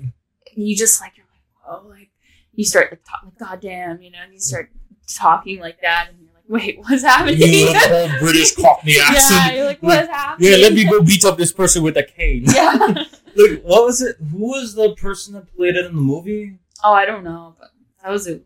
you 0.55 0.75
just 0.75 1.01
like 1.01 1.13
you're 1.17 1.25
like 1.25 1.43
oh 1.83 1.87
like 1.87 2.09
you 2.53 2.63
start 2.65 2.91
like 2.91 3.01
talking 3.03 3.29
like 3.29 3.37
goddamn 3.49 4.01
you 4.01 4.11
know 4.11 4.19
and 4.23 4.33
you 4.33 4.39
start 4.39 4.69
talking 5.07 5.59
like 5.59 5.81
that 5.81 6.09
and 6.09 6.19
you're 6.21 6.31
like 6.33 6.43
wait 6.47 6.79
what's 6.79 7.03
happening 7.03 7.37
you 7.39 7.67
have 7.73 7.91
a 7.91 8.07
whole 8.09 8.19
British 8.25 8.55
Cockney 8.55 8.93
yeah 8.97 9.03
accent. 9.07 9.55
you're 9.55 9.65
like 9.65 9.81
what's 9.83 10.07
happening 10.09 10.51
Yeah, 10.51 10.57
let 10.57 10.73
me 10.73 10.83
go 10.89 11.01
beat 11.01 11.25
up 11.25 11.37
this 11.37 11.51
person 11.51 11.83
with 11.83 11.97
a 11.97 12.03
cane. 12.03 12.43
yeah 12.47 12.77
Like, 13.33 13.61
what 13.63 13.85
was 13.85 14.01
it? 14.01 14.17
Who 14.17 14.49
was 14.49 14.73
the 14.75 14.93
person 14.95 15.35
that 15.35 15.55
played 15.55 15.75
it 15.77 15.85
in 15.85 15.95
the 15.95 16.01
movie? 16.01 16.57
oh 16.83 16.91
I 16.93 17.05
don't 17.05 17.23
know 17.23 17.55
but 17.59 17.69
that 18.03 18.09
was 18.11 18.27
a 18.27 18.41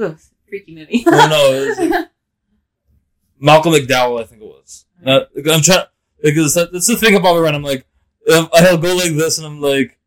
ugh, 0.00 0.18
freaky 0.48 0.74
movie 0.74 1.02
no, 1.06 1.52
it 1.52 1.68
was 1.68 1.90
like 1.90 2.08
Malcolm 3.40 3.72
McDowell, 3.72 4.20
I 4.20 4.24
think 4.24 4.40
it 4.42 4.44
was. 4.46 4.86
Uh, 5.04 5.20
I'm 5.52 5.62
trying 5.62 5.86
because 6.22 6.54
that, 6.54 6.72
that's 6.72 6.86
the 6.86 6.94
thing 6.96 7.16
about 7.16 7.34
me. 7.34 7.40
Right, 7.40 7.54
I'm 7.54 7.62
like, 7.64 7.84
I'll 8.30 8.78
go 8.78 8.94
like 8.94 9.16
this, 9.16 9.38
and 9.38 9.46
I'm 9.48 9.60
like, 9.60 9.98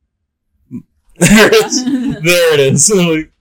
there 1.17 1.47
it 1.47 1.65
is, 1.65 1.83
there 2.23 2.53
it 2.53 2.59
is. 2.61 2.89
Like, 2.89 3.31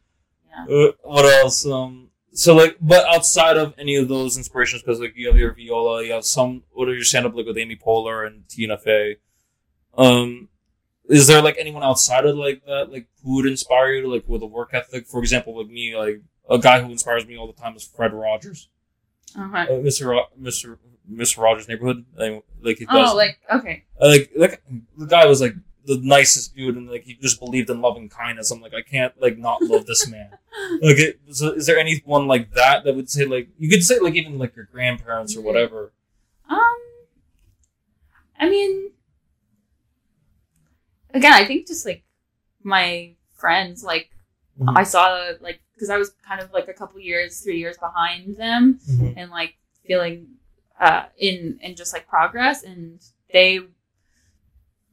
Yeah. 0.69 0.75
uh, 0.89 0.93
what 1.05 1.25
else? 1.25 1.65
Um, 1.65 2.09
so 2.33 2.57
like, 2.57 2.77
but 2.81 3.07
outside 3.07 3.57
of 3.57 3.75
any 3.79 3.95
of 3.95 4.09
those 4.09 4.37
inspirations, 4.37 4.83
because 4.83 4.99
like 4.99 5.13
you 5.15 5.29
have 5.29 5.37
your 5.37 5.55
viola, 5.55 6.03
you 6.05 6.13
have 6.13 6.25
some. 6.25 6.65
What 6.73 6.89
are 6.89 6.95
your 6.95 7.05
stand 7.05 7.27
up 7.27 7.35
like 7.37 7.47
with 7.47 7.57
Amy 7.59 7.77
Poehler 7.77 8.27
and 8.27 8.49
Tina 8.49 8.77
Fey? 8.77 9.19
Um, 9.97 10.49
is 11.09 11.29
there 11.29 11.41
like 11.41 11.57
anyone 11.59 11.85
outside 11.85 12.25
of 12.27 12.37
like 12.37 12.65
that, 12.67 12.91
like 12.91 13.07
who 13.23 13.37
would 13.37 13.47
inspire 13.47 13.93
you, 13.93 14.13
like 14.13 14.25
with 14.27 14.43
a 14.43 14.47
work 14.47 14.71
ethic? 14.73 15.07
For 15.07 15.21
example, 15.21 15.55
with 15.55 15.69
me, 15.69 15.97
like 15.97 16.21
a 16.49 16.59
guy 16.59 16.81
who 16.83 16.91
inspires 16.91 17.27
me 17.27 17.37
all 17.37 17.47
the 17.47 17.53
time 17.61 17.77
is 17.77 17.85
Fred 17.85 18.13
Rogers, 18.13 18.69
uh-huh. 19.37 19.57
uh, 19.57 19.67
Mr. 19.69 20.07
Ro- 20.09 20.27
Mr. 20.41 20.79
Mr. 21.11 21.39
Rogers' 21.39 21.69
Neighborhood. 21.69 22.05
Like, 22.17 22.45
like 22.63 22.79
he 22.79 22.87
does, 22.87 23.11
oh 23.13 23.17
like 23.17 23.39
okay 23.53 23.85
uh, 24.01 24.09
like 24.09 24.31
like 24.37 24.63
the 24.97 25.07
guy 25.07 25.27
was 25.27 25.41
like 25.41 25.55
the 25.87 25.99
nicest 26.03 26.57
dude, 26.57 26.77
and 26.77 26.91
like 26.91 27.05
he 27.05 27.15
just 27.15 27.39
believed 27.41 27.69
in 27.69 27.81
love 27.81 27.97
and 27.97 28.11
kindness. 28.11 28.51
I'm 28.51 28.61
like, 28.63 28.73
I 28.75 28.83
can't 28.83 29.13
like 29.21 29.37
not 29.39 29.61
love 29.63 29.87
this 29.87 30.09
man. 30.09 30.31
Like, 30.81 30.99
it, 30.99 31.19
so 31.33 31.51
is 31.51 31.67
there 31.67 31.79
anyone 31.79 32.29
like 32.29 32.53
that 32.53 32.85
that 32.85 32.95
would 32.95 33.11
say 33.11 33.25
like 33.25 33.49
you 33.59 33.69
could 33.69 33.83
say 33.83 33.99
like 33.99 34.15
even 34.15 34.39
like 34.39 34.55
your 34.55 34.67
grandparents 34.67 35.37
or 35.37 35.41
whatever? 35.41 35.93
Um, 36.49 36.77
I 38.39 38.49
mean, 38.49 38.93
again, 41.13 41.33
I 41.33 41.45
think 41.45 41.67
just 41.67 41.85
like 41.85 42.05
my 42.63 43.15
friends, 43.35 43.83
like 43.83 44.11
Mhm. 44.61 44.73
I 44.77 44.85
saw 44.85 45.33
like 45.41 45.61
because 45.75 45.91
I 45.91 45.99
was 45.99 46.11
kind 46.27 46.41
of 46.41 46.53
like 46.53 46.69
a 46.69 46.73
couple 46.75 47.01
years, 47.01 47.41
three 47.41 47.59
years 47.59 47.77
behind 47.79 48.37
them, 48.37 48.79
Mhm. 48.89 49.15
and 49.17 49.31
like 49.31 49.55
feeling 49.87 50.37
uh 50.81 51.05
in 51.19 51.59
in 51.63 51.77
just 51.77 51.93
like 51.93 52.07
progress, 52.09 52.63
and 52.63 53.01
they 53.33 53.61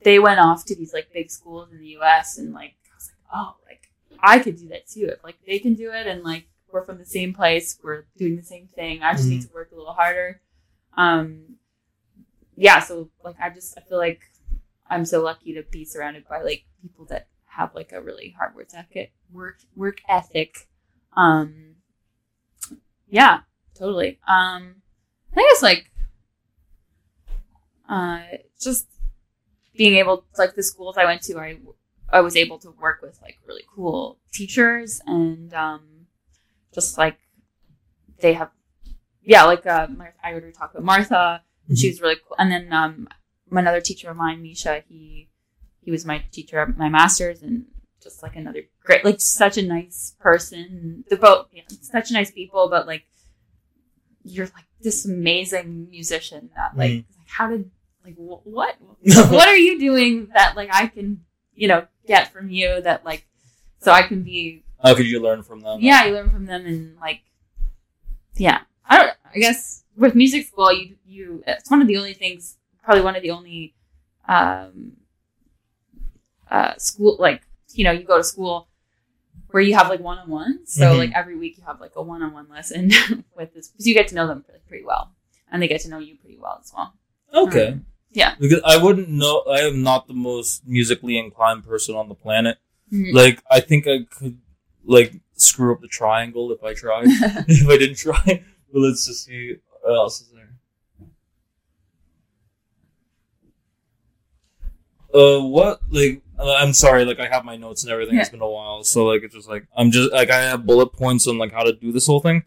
they 0.04 0.20
went 0.20 0.39
off 0.39 0.65
to 0.65 0.76
these 0.76 0.94
like 0.94 1.12
big 1.13 1.30
schools 1.30 1.72
in 1.72 1.80
the 1.80 1.88
U.S. 2.00 2.38
and 2.38 2.54
like 2.54 2.76
I 2.91 2.96
was 2.96 3.10
like, 3.12 3.34
oh, 3.34 3.56
like 3.67 3.89
I 4.20 4.39
could 4.39 4.58
do 4.58 4.70
that 4.70 4.88
too. 4.88 5.08
If 5.12 5.24
like 5.24 5.38
they 5.46 5.60
can 5.60 5.74
do 5.76 5.91
it, 5.91 6.08
and 6.08 6.24
like 6.24 6.48
we're 6.72 6.84
from 6.84 6.98
the 6.98 7.06
same 7.06 7.34
place, 7.34 7.78
we're 7.84 8.06
doing 8.17 8.36
the 8.36 8.44
same 8.44 8.67
thing. 8.67 9.04
I 9.04 9.12
just 9.13 9.28
need 9.28 9.41
to 9.44 9.54
work 9.54 9.72
a 9.72 9.76
little 9.76 9.94
harder. 9.94 10.41
Um, 10.98 11.58
yeah. 12.56 12.80
So 12.80 13.10
like 13.24 13.36
I 13.41 13.50
just 13.50 13.78
I 13.78 13.82
feel 13.82 13.98
like 13.98 14.22
I'm 14.89 15.06
so 15.06 15.22
lucky 15.22 15.54
to 15.54 15.63
be 15.63 15.86
surrounded 15.86 16.28
by 16.28 16.41
like 16.41 16.63
people 16.82 17.06
that 17.06 17.28
have 17.46 17.76
like 17.76 17.91
a 17.91 18.02
really 18.02 18.34
hard 18.38 18.56
work 18.56 18.70
ethic, 18.74 19.12
work 19.32 19.60
work 19.76 20.02
ethic. 20.10 20.67
Um, 21.15 21.76
yeah, 23.08 23.41
totally. 23.78 24.19
Um, 24.28 24.76
I 25.32 25.36
think 25.36 25.52
it's 25.52 25.62
like 25.63 25.91
uh, 27.89 28.21
just 28.60 28.88
being 29.76 29.95
able 29.95 30.26
like 30.38 30.56
the 30.56 30.63
schools 30.63 30.97
I 30.97 31.06
went 31.06 31.21
to, 31.24 31.38
I 31.39 31.58
I 32.10 32.21
was 32.21 32.36
able 32.36 32.60
to 32.60 32.71
work 32.71 33.02
with 33.02 33.19
like 33.21 33.38
really 33.47 33.63
cool 33.74 34.19
teachers 34.34 35.02
and 35.06 35.54
um, 35.54 36.08
just 36.74 36.97
like 36.97 37.17
they 38.19 38.34
have 38.34 38.52
yeah 39.24 39.43
like 39.43 39.65
uh, 39.65 39.88
Mar- 39.88 40.15
I 40.24 40.32
already 40.32 40.52
talked 40.52 40.76
about 40.76 40.86
Martha. 40.86 41.43
And 41.67 41.78
she 41.78 41.88
was 41.89 42.02
really 42.02 42.15
cool. 42.28 42.36
And 42.38 42.52
then 42.52 42.74
um, 42.74 43.08
another 43.52 43.82
teacher 43.82 44.10
of 44.10 44.17
mine 44.17 44.41
Misha 44.41 44.84
he 44.88 45.30
he 45.82 45.91
was 45.91 46.06
my 46.06 46.24
teacher 46.32 46.60
at 46.60 46.78
my 46.78 46.89
master's 46.89 47.41
and 47.41 47.65
just 48.02 48.24
like 48.24 48.36
another 48.36 48.62
great 48.84 49.04
like 49.06 49.22
such 49.22 49.58
a 49.58 49.62
nice 49.62 50.16
person 50.20 51.04
they're 51.10 51.18
both 51.18 51.48
yeah, 51.54 51.62
such 51.82 52.12
nice 52.12 52.32
people 52.32 52.68
but 52.70 52.88
like 52.88 53.04
you're 54.24 54.46
like 54.48 54.66
this 54.82 55.06
amazing 55.06 55.88
musician 55.90 56.50
that 56.56 56.76
like, 56.78 56.92
Mm. 56.92 57.06
like 57.18 57.28
how 57.28 57.48
did 57.48 57.70
like 58.06 58.16
wh- 58.16 58.46
what 58.46 58.76
what 59.32 59.48
are 59.48 59.56
you 59.58 59.80
doing 59.80 60.28
that 60.34 60.56
like 60.56 60.70
I 60.74 60.88
can 60.88 61.24
you 61.54 61.68
know 61.68 61.86
get 62.08 62.32
from 62.34 62.50
you 62.50 62.82
that 62.82 63.06
like 63.06 63.26
so 63.80 63.92
I 63.92 64.02
can 64.04 64.24
be 64.24 64.64
How 64.84 64.96
could 64.96 65.06
you 65.06 65.20
learn 65.20 65.44
from 65.44 65.62
them? 65.62 65.80
yeah 65.82 66.06
you 66.06 66.14
learn 66.14 66.30
from 66.30 66.46
them 66.46 66.66
and 66.66 66.98
like 67.00 67.22
yeah 68.36 68.62
I 68.86 68.98
don't 68.98 69.14
I 69.36 69.40
guess 69.40 69.84
with 69.96 70.16
music 70.16 70.48
school 70.48 70.72
you 70.74 70.96
you 71.06 71.44
it's 71.46 71.70
one 71.70 71.82
of 71.82 71.88
the 71.88 71.98
only 71.98 72.14
things 72.14 72.58
probably 72.84 73.04
one 73.04 73.16
of 73.16 73.22
the 73.22 73.32
only 73.32 73.76
um 74.28 74.94
uh 76.50 76.76
school 76.78 77.18
like 77.20 77.42
you 77.73 77.84
know 77.84 77.91
you 77.91 78.03
go 78.03 78.17
to 78.17 78.23
school 78.23 78.67
where 79.51 79.62
you 79.63 79.73
have 79.75 79.89
like 79.89 79.99
one 79.99 80.17
on 80.17 80.29
one. 80.29 80.65
so 80.65 80.93
Mhm. 80.93 80.97
like 80.97 81.12
every 81.15 81.38
week 81.38 81.57
you 81.57 81.63
have 81.65 81.79
like 81.81 81.91
a 81.95 82.01
one-on-one 82.01 82.47
lesson 82.49 82.89
with 83.38 83.53
this 83.53 83.67
because 83.69 83.86
you 83.88 83.93
get 83.93 84.07
to 84.10 84.15
know 84.15 84.27
them 84.27 84.43
pretty, 84.43 84.62
pretty 84.67 84.86
well 84.86 85.12
and 85.51 85.62
they 85.62 85.67
get 85.67 85.81
to 85.81 85.89
know 85.89 85.99
you 85.99 86.15
pretty 86.15 86.38
well 86.38 86.57
as 86.62 86.71
well 86.75 86.93
Okay. 87.34 87.67
Um, 87.69 87.86
yeah. 88.12 88.36
Because 88.39 88.60
I 88.65 88.75
wouldn't 88.75 89.07
know. 89.07 89.39
I 89.49 89.60
am 89.62 89.84
not 89.84 90.05
the 90.07 90.13
most 90.13 90.67
musically 90.67 91.17
inclined 91.17 91.63
person 91.63 91.95
on 91.95 92.10
the 92.10 92.13
planet. 92.15 92.57
Mhm. 92.91 93.13
Like 93.13 93.41
I 93.49 93.62
think 93.62 93.88
I 93.88 93.99
could 94.10 94.38
like 94.84 95.13
screw 95.38 95.73
up 95.73 95.79
the 95.79 95.88
triangle 95.88 96.51
if 96.51 96.62
I 96.62 96.73
tried. 96.73 97.05
if 97.47 97.69
I 97.69 97.77
didn't 97.77 97.95
try. 97.97 98.43
But 98.73 98.79
let's 98.81 99.05
just 99.05 99.23
see 99.25 99.55
what 99.81 99.93
else 99.95 100.19
is 100.21 100.29
there. 100.34 100.49
Uh, 105.13 105.41
what 105.45 105.79
like? 105.89 106.21
I'm 106.41 106.73
sorry. 106.73 107.06
Like 107.06 107.19
I 107.19 107.27
have 107.27 107.45
my 107.45 107.56
notes 107.56 107.84
and 107.84 107.91
everything. 107.91 108.17
It's 108.17 108.30
been 108.30 108.41
a 108.41 108.49
while, 108.49 108.84
so 108.84 109.06
like 109.06 109.23
it's 109.23 109.34
just 109.36 109.47
like 109.49 109.65
I'm 109.75 109.91
just 109.91 110.12
like 110.12 110.30
I 110.30 110.41
have 110.41 110.65
bullet 110.65 110.93
points 110.93 111.27
on 111.27 111.38
like 111.38 111.51
how 111.51 111.63
to 111.63 111.73
do 111.73 111.91
this 111.91 112.08
whole 112.08 112.19
thing. 112.19 112.43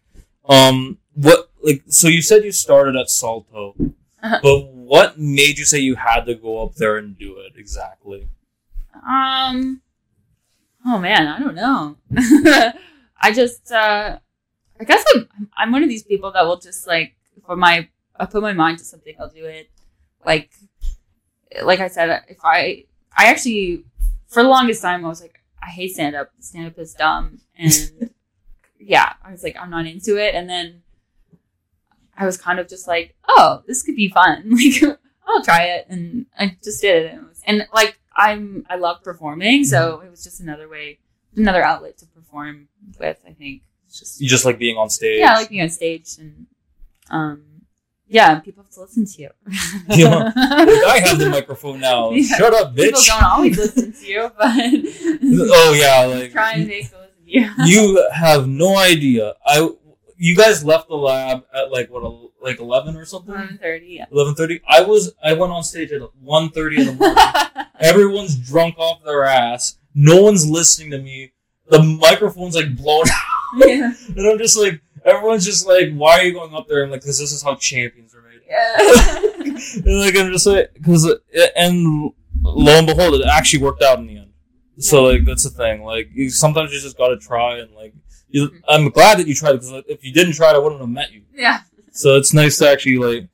Um, 0.49 0.97
what 1.13 1.49
like? 1.63 1.83
So 1.87 2.07
you 2.07 2.21
said 2.21 2.43
you 2.43 2.51
started 2.51 2.95
at 2.95 3.09
Salto, 3.09 3.73
Uh-huh. 4.21 4.39
but 4.43 4.67
what 4.73 5.17
made 5.17 5.57
you 5.57 5.65
say 5.65 5.79
you 5.79 5.95
had 5.95 6.25
to 6.25 6.35
go 6.35 6.63
up 6.63 6.75
there 6.75 6.97
and 6.97 7.17
do 7.17 7.37
it 7.39 7.53
exactly? 7.57 8.27
Um. 9.07 9.81
Oh 10.85 10.99
man, 10.99 11.27
I 11.27 11.39
don't 11.39 11.55
know. 11.55 11.97
I 13.21 13.31
just, 13.33 13.71
uh, 13.71 14.19
I 14.79 14.83
guess 14.83 15.03
I'm, 15.15 15.27
I'm 15.57 15.71
one 15.71 15.81
of 15.81 15.89
these 15.89 16.03
people 16.03 16.31
that 16.33 16.45
will 16.45 16.59
just 16.59 16.85
like, 16.85 17.15
for 17.43 17.55
my, 17.55 17.87
I 18.19 18.25
put 18.27 18.43
my 18.43 18.53
mind 18.53 18.77
to 18.79 18.83
something, 18.85 19.15
I'll 19.19 19.29
do 19.29 19.45
it. 19.45 19.71
Like, 20.23 20.51
like 21.63 21.79
I 21.79 21.87
said, 21.87 22.21
if 22.27 22.37
I, 22.43 22.83
I 23.17 23.27
actually, 23.27 23.83
for 24.27 24.43
the 24.43 24.49
longest 24.49 24.81
time, 24.81 25.05
I 25.05 25.07
was 25.07 25.21
like, 25.21 25.39
I 25.61 25.69
hate 25.69 25.93
stand 25.93 26.15
up. 26.15 26.31
Stand 26.39 26.67
up 26.67 26.77
is 26.77 26.93
dumb, 26.93 27.39
and 27.57 28.11
yeah, 28.79 29.13
I 29.23 29.31
was 29.31 29.43
like, 29.43 29.55
I'm 29.59 29.69
not 29.69 29.85
into 29.87 30.17
it. 30.17 30.35
And 30.35 30.49
then 30.49 30.83
I 32.17 32.25
was 32.25 32.37
kind 32.37 32.59
of 32.59 32.67
just 32.69 32.87
like, 32.87 33.15
oh, 33.27 33.63
this 33.67 33.83
could 33.83 33.95
be 33.95 34.09
fun. 34.09 34.55
Like, 35.27 35.37
I'll 35.37 35.43
try 35.43 35.63
it, 35.63 35.87
and 35.89 36.27
I 36.37 36.55
just 36.63 36.81
did 36.81 37.05
it. 37.05 37.11
And, 37.13 37.21
it 37.23 37.27
was, 37.27 37.41
and 37.47 37.67
like, 37.73 37.99
I'm 38.15 38.63
I 38.69 38.75
love 38.75 39.03
performing, 39.03 39.63
so 39.63 40.01
it 40.01 40.11
was 40.11 40.23
just 40.23 40.39
another 40.39 40.69
way, 40.69 40.99
another 41.35 41.63
outlet 41.63 41.97
to 41.97 42.05
perform 42.05 42.67
with. 42.99 43.19
I 43.27 43.33
think 43.33 43.63
just 43.91 44.21
You 44.21 44.29
just 44.29 44.45
like 44.45 44.59
being 44.59 44.77
on 44.77 44.89
stage. 44.91 45.19
yeah, 45.19 45.31
I 45.31 45.35
like 45.37 45.49
being 45.49 45.63
on 45.63 45.69
stage 45.69 46.17
and 46.19 46.45
um 47.09 47.43
yeah, 48.07 48.39
people 48.39 48.63
have 48.63 48.71
to 48.73 48.81
listen 48.81 49.05
to 49.05 49.21
you. 49.21 49.29
Yeah. 49.89 50.15
Like, 50.15 50.35
I 50.37 50.99
have 51.05 51.17
the 51.19 51.29
microphone 51.39 51.79
now. 51.79 52.11
Yeah. 52.11 52.35
Shut 52.37 52.53
up, 52.53 52.75
bitch. 52.75 52.85
People 52.85 52.99
bitch. 53.01 53.07
don't 53.07 53.23
always 53.23 53.57
listen 53.57 53.93
to 53.93 54.05
you, 54.07 54.31
but 54.37 54.47
Oh 55.51 55.73
yeah, 55.79 56.05
like 56.05 56.31
try 56.31 56.53
and 56.53 56.67
make 56.67 56.89
them 56.89 57.01
listen 57.01 57.25
to 57.25 57.31
you. 57.31 57.65
you 57.65 58.09
have 58.13 58.47
no 58.47 58.77
idea. 58.77 59.33
I 59.45 59.69
you 60.17 60.35
guys 60.35 60.63
left 60.63 60.87
the 60.87 60.95
lab 60.95 61.43
at 61.53 61.71
like 61.71 61.89
what, 61.91 62.03
el- 62.03 62.31
like 62.41 62.59
eleven 62.59 62.95
or 62.95 63.05
something? 63.05 63.33
Eleven 63.35 63.57
thirty. 63.57 63.87
Yeah. 63.87 64.05
Eleven 64.11 64.35
thirty. 64.35 64.61
I 64.67 64.81
was. 64.81 65.13
I 65.23 65.33
went 65.33 65.51
on 65.51 65.63
stage 65.63 65.91
at 65.91 66.01
1.30 66.01 66.77
in 66.79 66.85
the 66.85 66.93
morning. 66.93 67.65
Everyone's 67.79 68.35
drunk 68.35 68.75
off 68.77 69.03
their 69.03 69.25
ass. 69.25 69.77
No 69.93 70.21
one's 70.21 70.47
listening 70.49 70.91
to 70.91 70.99
me. 70.99 71.31
The 71.69 71.81
microphone's 71.81 72.55
like 72.55 72.75
blown 72.77 73.05
yeah. 73.57 73.93
And 74.15 74.27
I'm 74.27 74.37
just 74.37 74.57
like, 74.57 74.79
everyone's 75.05 75.45
just 75.45 75.65
like, 75.67 75.93
why 75.93 76.19
are 76.19 76.23
you 76.23 76.33
going 76.33 76.53
up 76.53 76.67
there? 76.67 76.83
I'm 76.83 76.91
like, 76.91 77.01
because 77.01 77.19
this 77.19 77.31
is 77.31 77.41
how 77.43 77.55
champions 77.55 78.13
are 78.15 78.21
made. 78.21 78.41
Yeah. 78.47 79.21
And 79.85 79.99
like, 79.99 80.17
I'm 80.17 80.31
just 80.31 80.45
like, 80.45 80.73
because, 80.73 81.09
and 81.55 82.11
lo 82.43 82.71
and 82.77 82.85
behold, 82.87 83.15
it 83.15 83.25
actually 83.25 83.63
worked 83.63 83.81
out 83.81 83.99
in 83.99 84.07
the 84.07 84.17
end. 84.17 84.31
So 84.79 85.03
like, 85.03 85.23
that's 85.23 85.43
the 85.43 85.49
thing. 85.49 85.83
Like, 85.83 86.09
you, 86.13 86.29
sometimes 86.29 86.73
you 86.73 86.79
just 86.81 86.97
gotta 86.97 87.17
try 87.17 87.59
and 87.59 87.71
like, 87.71 87.93
you, 88.27 88.49
I'm 88.67 88.89
glad 88.89 89.17
that 89.19 89.27
you 89.27 89.33
tried 89.35 89.53
because 89.53 89.71
if 89.87 90.03
you 90.03 90.11
didn't 90.11 90.33
try 90.33 90.51
it, 90.51 90.55
I 90.55 90.57
wouldn't 90.57 90.81
have 90.81 90.89
met 90.89 91.11
you. 91.13 91.23
yeah. 91.33 91.61
So 91.91 92.17
it's 92.17 92.33
nice 92.33 92.57
to 92.57 92.69
actually 92.69 92.97
like, 92.97 93.29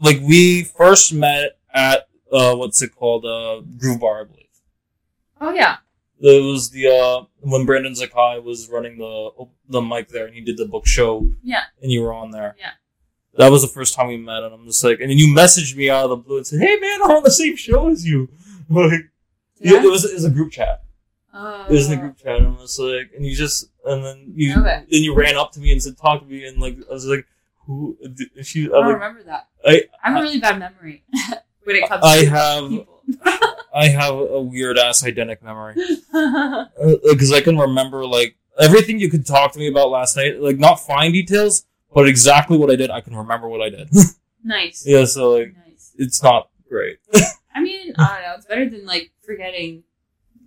like 0.00 0.20
we 0.22 0.64
first 0.64 1.12
met 1.12 1.58
at 1.74 2.08
uh, 2.32 2.54
what's 2.54 2.80
it 2.80 2.94
called, 2.96 3.26
uh, 3.26 3.60
Groove 3.76 4.00
Bar, 4.00 4.22
I 4.22 4.24
believe. 4.24 4.46
Oh 5.42 5.52
yeah. 5.52 5.76
It 6.20 6.42
was 6.44 6.70
the 6.70 6.86
uh 6.88 7.24
when 7.40 7.64
Brandon 7.66 7.94
Zakai 7.94 8.42
was 8.42 8.68
running 8.68 8.98
the 8.98 9.30
the 9.68 9.80
mic 9.80 10.08
there, 10.08 10.26
and 10.26 10.34
he 10.34 10.40
did 10.42 10.56
the 10.58 10.66
book 10.66 10.86
show. 10.86 11.28
Yeah. 11.42 11.62
And 11.82 11.90
you 11.90 12.02
were 12.02 12.12
on 12.12 12.30
there. 12.30 12.56
Yeah. 12.58 12.72
That 13.38 13.50
was 13.50 13.62
the 13.62 13.68
first 13.68 13.94
time 13.94 14.08
we 14.08 14.16
met, 14.16 14.42
and 14.42 14.52
I'm 14.52 14.66
just 14.66 14.82
like, 14.84 15.00
and 15.00 15.10
then 15.10 15.16
you 15.16 15.34
messaged 15.34 15.76
me 15.76 15.88
out 15.88 16.04
of 16.04 16.10
the 16.10 16.16
blue 16.16 16.36
and 16.38 16.46
said, 16.46 16.60
"Hey 16.60 16.76
man, 16.76 17.00
I'm 17.02 17.10
on 17.12 17.22
the 17.22 17.30
same 17.30 17.56
show 17.56 17.88
as 17.88 18.04
you." 18.06 18.28
Like, 18.72 19.10
yeah, 19.58 19.82
it 19.82 19.90
was 19.90 20.04
it 20.04 20.14
was 20.14 20.24
a 20.24 20.30
group 20.30 20.52
chat. 20.52 20.82
Oh. 21.34 21.64
It 21.68 21.72
was 21.72 21.90
in 21.90 21.98
a 21.98 22.00
group 22.02 22.18
chat, 22.18 22.36
and 22.36 22.46
I 22.46 22.60
was 22.60 22.78
like, 22.78 23.10
and 23.16 23.26
you 23.26 23.34
just, 23.34 23.66
and 23.84 24.04
then 24.04 24.32
you, 24.36 24.52
Okay. 24.60 24.84
then 24.90 25.02
you 25.02 25.12
ran 25.14 25.36
up 25.36 25.50
to 25.52 25.60
me 25.60 25.72
and 25.72 25.82
said, 25.82 25.96
"Talk 25.98 26.20
to 26.20 26.26
me," 26.26 26.44
and 26.46 26.58
like 26.60 26.76
I 26.88 26.92
was 26.92 27.04
like, 27.06 27.26
"Who?" 27.66 27.96
She, 28.42 28.64
I 28.64 28.66
I 28.66 28.68
don't 28.70 28.84
like, 28.86 28.94
remember 28.94 29.22
that. 29.24 29.48
I, 29.64 29.82
I 30.04 30.10
have 30.10 30.18
a 30.20 30.22
really 30.22 30.38
bad 30.38 30.58
memory 30.60 31.02
when 31.64 31.76
it 31.76 31.88
comes 31.88 32.00
I 32.04 32.20
to 32.24 32.30
have, 32.30 32.68
people. 32.68 32.99
I 33.74 33.88
have 33.88 34.14
a 34.14 34.40
weird 34.40 34.78
ass 34.78 35.02
eidetic 35.02 35.42
memory. 35.42 35.74
because 37.10 37.32
I 37.32 37.40
can 37.40 37.56
remember 37.58 38.06
like 38.06 38.36
everything 38.58 38.98
you 38.98 39.10
could 39.10 39.26
talk 39.26 39.52
to 39.52 39.58
me 39.58 39.68
about 39.68 39.90
last 39.90 40.16
night, 40.16 40.40
like 40.40 40.58
not 40.58 40.76
fine 40.76 41.12
details, 41.12 41.64
but 41.94 42.08
exactly 42.08 42.56
what 42.58 42.70
I 42.70 42.76
did. 42.76 42.90
I 42.90 43.00
can 43.00 43.16
remember 43.16 43.48
what 43.48 43.60
I 43.62 43.70
did. 43.70 43.88
nice. 44.44 44.84
yeah, 44.86 45.04
so 45.04 45.32
like 45.38 45.54
Nice. 45.66 45.92
it's 45.96 46.22
not 46.22 46.50
great. 46.68 46.98
I 47.54 47.60
mean, 47.60 47.92
I 47.98 48.14
don't 48.14 48.22
know. 48.22 48.34
It's 48.36 48.46
better 48.46 48.68
than 48.68 48.86
like 48.86 49.12
forgetting 49.24 49.84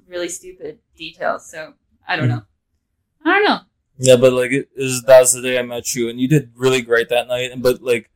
really 0.08 0.30
stupid 0.30 0.80
details. 0.97 1.49
So 1.49 1.73
I 2.08 2.15
don't 2.15 2.26
Mhm. 2.26 2.30
know. 2.30 2.43
I 3.26 3.30
don't 3.39 3.45
know. 3.45 3.60
yeah, 3.97 4.15
but 4.17 4.34
like 4.34 4.52
it 4.52 4.69
is 4.76 5.02
that's 5.04 5.32
the 5.34 5.41
day 5.41 5.58
I 5.58 5.62
met 5.62 5.95
you, 5.95 6.10
and 6.10 6.19
you 6.19 6.28
did 6.28 6.52
really 6.56 6.82
great 6.82 7.10
that 7.10 7.28
night. 7.28 7.52
And 7.52 7.63
but 7.63 7.82
like 7.82 8.10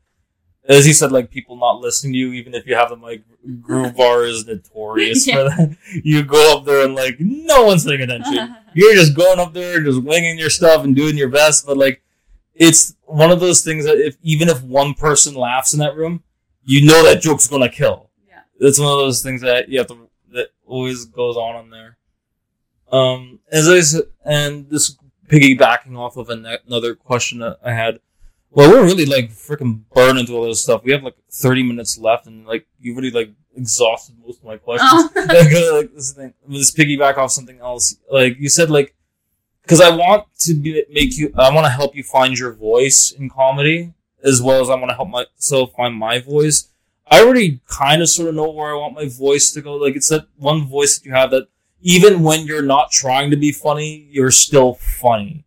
as 0.68 0.86
you 0.86 0.94
said, 0.94 1.12
like 1.12 1.30
people 1.32 1.56
not 1.56 1.80
listening 1.80 2.14
to 2.14 2.20
you, 2.20 2.34
even 2.34 2.54
if 2.54 2.66
you 2.68 2.76
have 2.76 2.90
the 2.90 2.98
mic, 2.98 3.24
Groove 3.62 3.96
Bar 3.98 4.26
is 4.26 4.46
notorious 4.46 5.26
for 5.26 5.44
that. 5.44 5.78
You 6.04 6.24
go 6.24 6.58
up 6.58 6.66
there 6.66 6.86
and 6.86 6.96
like 6.96 7.16
no 7.20 7.66
one's 7.66 7.86
paying 7.86 8.02
attention. 8.02 8.56
you're 8.74 8.94
just 8.96 9.16
going 9.16 9.40
up 9.40 9.54
there 9.54 9.78
and 9.78 9.86
just 9.86 10.04
winging 10.04 10.38
your 10.38 10.50
stuff 10.50 10.84
and 10.84 10.96
doing 10.96 11.18
your 11.18 11.30
best, 11.30 11.66
but 11.66 11.78
like 11.78 12.04
it's 12.54 12.96
one 13.06 13.32
of 13.32 13.40
those 13.40 13.64
things 13.64 13.86
that 13.86 13.98
if 13.98 14.18
even 14.22 14.50
if 14.50 14.62
one 14.64 14.94
person 14.94 15.36
laughs 15.36 15.74
in 15.74 15.80
that 15.80 15.96
room, 15.96 16.24
you 16.66 16.86
know 16.86 17.04
that 17.06 17.22
joke's 17.22 17.48
gonna 17.48 17.70
kill. 17.70 18.10
yeah. 18.28 18.42
It's 18.60 18.80
one 18.80 18.92
of 18.92 18.98
those 18.98 19.22
things 19.24 19.42
that 19.42 19.70
you 19.70 19.78
have 19.78 19.88
to 19.88 20.10
that 20.34 20.48
always 20.66 21.06
goes 21.06 21.38
on 21.38 21.64
in 21.64 21.70
there. 21.70 21.98
Um, 22.92 23.40
as 23.52 23.68
I 23.70 23.80
said, 23.82 24.04
and 24.26 24.70
this 24.70 24.98
piggybacking 25.28 25.98
off 25.98 26.18
of 26.18 26.30
an- 26.30 26.46
another 26.68 26.96
question 26.96 27.40
that 27.40 27.60
I 27.64 27.72
had. 27.74 28.00
Well, 28.52 28.70
we're 28.70 28.86
really 28.86 29.06
like 29.06 29.30
freaking 29.32 29.82
burning 29.94 30.26
through 30.26 30.38
all 30.38 30.48
this 30.48 30.64
stuff. 30.64 30.84
We 30.84 30.92
have 30.92 31.04
like 31.04 31.18
30 31.32 31.64
minutes 31.64 31.98
left, 31.98 32.28
and 32.28 32.46
like 32.46 32.66
you 32.80 32.94
already 32.94 33.12
like 33.12 33.32
exhausted 33.56 34.16
most 34.26 34.40
of 34.40 34.46
my 34.46 34.58
questions 34.58 34.92
Oh. 34.94 35.12
like, 35.16 35.54
uh, 35.54 35.78
like 35.78 35.94
this 35.94 36.14
thing. 36.14 36.34
Let's 36.48 36.72
piggyback 36.72 37.18
off 37.18 37.32
something 37.32 37.60
else. 37.60 37.96
Like 38.12 38.38
you 38.40 38.50
said, 38.50 38.70
like 38.70 38.96
because 39.62 39.82
I 39.82 39.94
want 39.96 40.26
to 40.40 40.54
be, 40.54 40.84
make 40.90 41.18
you. 41.18 41.34
I 41.38 41.54
want 41.54 41.66
to 41.66 41.72
help 41.72 41.96
you 41.96 42.04
find 42.04 42.38
your 42.38 42.54
voice 42.54 43.12
in 43.12 43.30
comedy 43.30 43.94
as 44.24 44.42
well 44.42 44.62
as 44.62 44.70
I 44.70 44.76
want 44.76 44.90
to 44.90 44.96
help 44.96 45.10
myself 45.10 45.74
find 45.76 45.94
my 45.96 46.20
voice. 46.20 46.70
I 47.10 47.22
already 47.22 47.62
kind 47.68 48.02
of 48.02 48.10
sort 48.10 48.30
of 48.30 48.36
know 48.36 48.50
where 48.50 48.72
I 48.72 48.80
want 48.80 48.96
my 48.96 49.08
voice 49.08 49.52
to 49.52 49.62
go. 49.62 49.76
Like 49.76 49.96
it's 49.96 50.10
that 50.10 50.28
one 50.38 50.66
voice 50.68 50.98
that 50.98 51.06
you 51.06 51.14
have 51.14 51.32
that 51.32 51.48
even 51.82 52.24
when 52.24 52.46
you're 52.46 52.64
not 52.64 52.92
trying 52.92 53.30
to 53.32 53.38
be 53.38 53.52
funny, 53.52 54.08
you're 54.10 54.32
still 54.32 54.74
funny. 54.76 55.46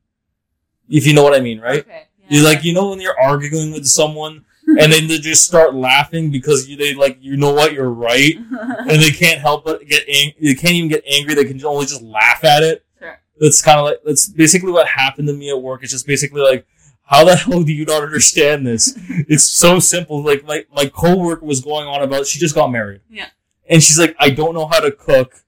If 0.89 1.07
you 1.07 1.15
know 1.15 1.23
what 1.23 1.35
I 1.35 1.41
mean, 1.41 1.61
right? 1.61 1.81
Okay. 1.81 2.07
You're 2.31 2.45
like, 2.45 2.65
you 2.65 2.73
know, 2.73 2.91
when 2.91 3.01
you're 3.01 3.19
arguing 3.21 3.73
with 3.73 3.87
someone 3.87 4.45
and 4.67 4.93
then 4.93 5.09
they 5.09 5.19
just 5.19 5.45
start 5.45 5.75
laughing 5.75 6.31
because 6.31 6.69
you, 6.69 6.77
they 6.77 6.95
like, 6.95 7.19
you 7.21 7.37
know 7.37 7.53
what, 7.53 7.73
you're 7.73 7.91
right 7.91 8.37
and 8.61 8.89
they 8.89 9.11
can't 9.11 9.41
help 9.41 9.65
but 9.65 9.85
get 9.87 10.09
ang- 10.09 10.35
they 10.41 10.55
can't 10.55 10.75
even 10.75 10.89
get 10.89 11.03
angry. 11.11 11.35
They 11.35 11.45
can 11.45 11.65
only 11.65 11.87
just 11.87 12.03
laugh 12.03 12.45
at 12.45 12.63
it. 12.63 12.85
sure. 12.99 13.19
That's 13.41 13.61
kind 13.63 13.79
of 13.81 13.85
like 13.87 13.99
that's 14.05 14.29
basically 14.29 14.71
what 14.71 14.87
happened 14.87 15.27
to 15.29 15.35
me 15.35 15.51
at 15.51 15.61
work. 15.61 15.83
It's 15.83 15.91
just 15.93 16.07
basically 16.07 16.41
like, 16.43 16.67
how 17.03 17.25
the 17.25 17.35
hell 17.35 17.65
do 17.65 17.73
you 17.73 17.85
not 17.85 18.05
understand 18.05 18.65
this? 18.65 18.97
it's 19.09 19.43
so 19.43 19.81
simple. 19.81 20.23
Like 20.23 20.45
my 20.45 20.65
my 20.73 20.87
coworker 20.87 21.45
was 21.45 21.61
going 21.61 21.89
on 21.89 22.03
about 22.03 22.27
she 22.27 22.39
just 22.39 22.55
got 22.55 22.69
married. 22.71 23.01
Yeah. 23.11 23.27
And 23.69 23.83
she's 23.83 23.99
like, 23.99 24.15
I 24.21 24.31
don't 24.31 24.55
know 24.55 24.67
how 24.67 24.79
to 24.81 24.93
cook. 24.93 25.43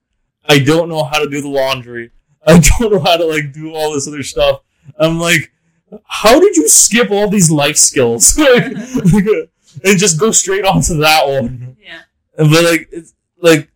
I 0.45 0.59
don't 0.59 0.89
know 0.89 1.05
how 1.05 1.19
to 1.19 1.29
do 1.29 1.39
the 1.41 1.47
laundry. 1.47 2.11
I 2.45 2.59
don't 2.59 2.91
know 2.91 2.99
how 2.99 3.15
to 3.15 3.25
like 3.25 3.53
do 3.53 3.73
all 3.73 3.93
this 3.93 4.05
other 4.05 4.23
stuff. 4.23 4.59
I'm 4.99 5.17
like, 5.17 5.52
how 6.05 6.39
did 6.39 6.55
you 6.55 6.67
skip 6.67 7.11
all 7.11 7.29
these 7.29 7.51
life 7.51 7.77
skills 7.77 8.37
and 8.37 9.97
just 9.97 10.19
go 10.19 10.31
straight 10.31 10.65
on 10.65 10.81
to 10.83 10.95
that 10.95 11.27
one? 11.27 11.77
Yeah. 11.83 12.01
And 12.37 12.49
But 12.51 12.63
like, 12.63 12.89
it's 12.91 13.13
like, 13.41 13.69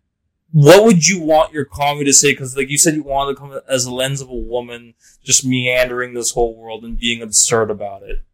what 0.52 0.84
would 0.84 1.06
you 1.06 1.20
want 1.20 1.52
your 1.52 1.64
comedy 1.64 2.06
to 2.06 2.12
say? 2.12 2.32
Because 2.32 2.56
like 2.56 2.68
you 2.70 2.78
said, 2.78 2.94
you 2.94 3.02
wanted 3.02 3.34
to 3.34 3.38
come 3.40 3.60
as 3.68 3.84
a 3.84 3.92
lens 3.94 4.20
of 4.20 4.28
a 4.30 4.34
woman, 4.34 4.94
just 5.22 5.44
meandering 5.44 6.14
this 6.14 6.32
whole 6.32 6.56
world 6.56 6.84
and 6.84 6.98
being 6.98 7.20
absurd 7.22 7.70
about 7.70 8.02
it. 8.02 8.24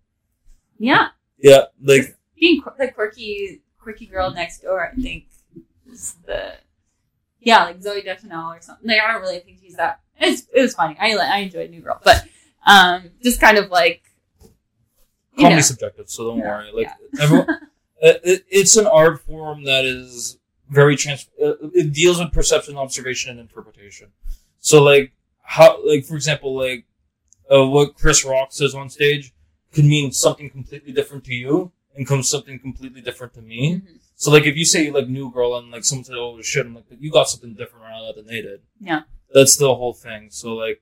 Yeah. 0.78 1.08
Yeah, 1.38 1.64
like 1.82 2.16
Being 2.38 2.62
qu- 2.62 2.70
the 2.78 2.88
quirky, 2.88 3.62
quirky 3.78 4.06
girl 4.06 4.30
next 4.32 4.60
door, 4.62 4.90
I 4.90 4.94
think, 5.00 5.26
is 5.92 6.14
the 6.24 6.54
yeah, 7.40 7.64
like 7.64 7.80
Zooey 7.80 8.02
Deschanel 8.02 8.52
or 8.52 8.60
something. 8.62 8.88
Like 8.88 9.00
I 9.00 9.12
don't 9.12 9.20
really 9.20 9.40
think 9.40 9.58
she's 9.60 9.76
that. 9.76 10.00
It's 10.18 10.46
it 10.54 10.62
was 10.62 10.74
funny. 10.74 10.96
I 10.98 11.12
I 11.16 11.38
enjoyed 11.38 11.68
New 11.70 11.82
Girl, 11.82 12.00
but 12.02 12.24
um, 12.66 13.10
just 13.22 13.40
kind 13.40 13.58
of 13.58 13.70
like 13.70 14.02
comedy's 15.38 15.56
know. 15.56 15.60
subjective, 15.74 16.08
so 16.10 16.28
don't 16.28 16.38
Yeah, 16.38 16.48
worry. 16.48 16.70
Like 16.72 16.90
everyone, 17.20 17.46
it, 18.00 18.20
it- 18.24 18.44
it's 18.48 18.76
an 18.76 18.86
art 18.86 19.20
form 19.22 19.64
that 19.64 19.84
is 19.84 20.38
very 20.68 20.96
trans. 20.96 21.28
uh, 21.42 21.54
It 21.72 21.92
deals 21.92 22.18
with 22.18 22.32
perception, 22.32 22.76
observation, 22.76 23.30
and 23.32 23.40
interpretation. 23.40 24.08
So 24.60 24.82
like 24.82 25.12
how, 25.42 25.86
like 25.86 26.04
for 26.04 26.14
example, 26.16 26.56
like 26.56 26.84
uh, 27.52 27.66
what 27.66 27.94
Chris 27.96 28.24
Rock 28.24 28.52
says 28.52 28.74
on 28.74 28.88
stage 28.88 29.32
could 29.72 29.84
mean 29.84 30.12
something 30.12 30.48
completely 30.50 30.92
different 30.92 31.24
to 31.24 31.34
you, 31.34 31.72
and 31.96 32.06
comes 32.06 32.28
something 32.28 32.58
completely 32.58 33.00
different 33.00 33.34
to 33.34 33.42
me. 33.42 33.74
Mhm. 33.76 33.98
So 34.16 34.30
like 34.30 34.46
if 34.46 34.56
you 34.56 34.64
say 34.64 34.90
like 34.90 35.08
new 35.08 35.30
girl 35.32 35.56
and 35.56 35.70
like 35.70 35.84
someone 35.84 36.04
said 36.04 36.16
oh 36.16 36.40
shit, 36.40 36.64
I'm 36.66 36.74
like 36.74 36.84
you 36.98 37.10
got 37.10 37.28
something 37.28 37.54
different 37.54 37.84
around 37.84 38.06
that 38.06 38.14
than 38.16 38.26
they 38.26 38.40
did. 38.40 38.60
Yeah. 38.80 39.02
That's 39.32 39.56
the 39.56 39.74
whole 39.74 39.92
thing. 39.92 40.28
So 40.30 40.54
like, 40.54 40.80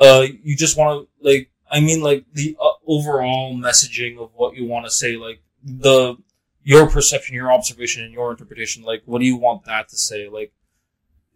uh, 0.00 0.26
you 0.42 0.56
just 0.56 0.76
want 0.76 1.08
to 1.08 1.26
like 1.28 1.50
I 1.70 1.80
mean 1.80 2.02
like 2.02 2.24
the 2.32 2.56
uh, 2.60 2.70
overall 2.86 3.54
messaging 3.54 4.18
of 4.18 4.30
what 4.34 4.56
you 4.56 4.66
want 4.66 4.86
to 4.86 4.90
say, 4.90 5.16
like 5.16 5.40
the 5.62 6.16
your 6.62 6.88
perception, 6.88 7.34
your 7.34 7.52
observation, 7.52 8.02
and 8.04 8.12
your 8.12 8.30
interpretation. 8.30 8.82
Like 8.82 9.02
what 9.04 9.20
do 9.20 9.26
you 9.26 9.36
want 9.36 9.64
that 9.64 9.88
to 9.90 9.96
say? 9.96 10.28
Like, 10.28 10.52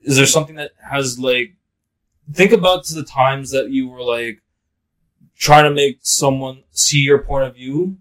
is 0.02 0.16
there 0.16 0.26
something 0.26 0.56
that 0.56 0.72
has 0.90 1.18
like 1.18 1.56
think 2.32 2.52
about 2.52 2.86
the 2.86 3.04
times 3.04 3.50
that 3.50 3.70
you 3.70 3.88
were 3.88 4.02
like 4.02 4.42
trying 5.36 5.64
to 5.64 5.70
make 5.70 5.98
someone 6.02 6.62
see 6.70 6.98
your 6.98 7.18
point 7.18 7.46
of 7.46 7.54
view 7.54 7.96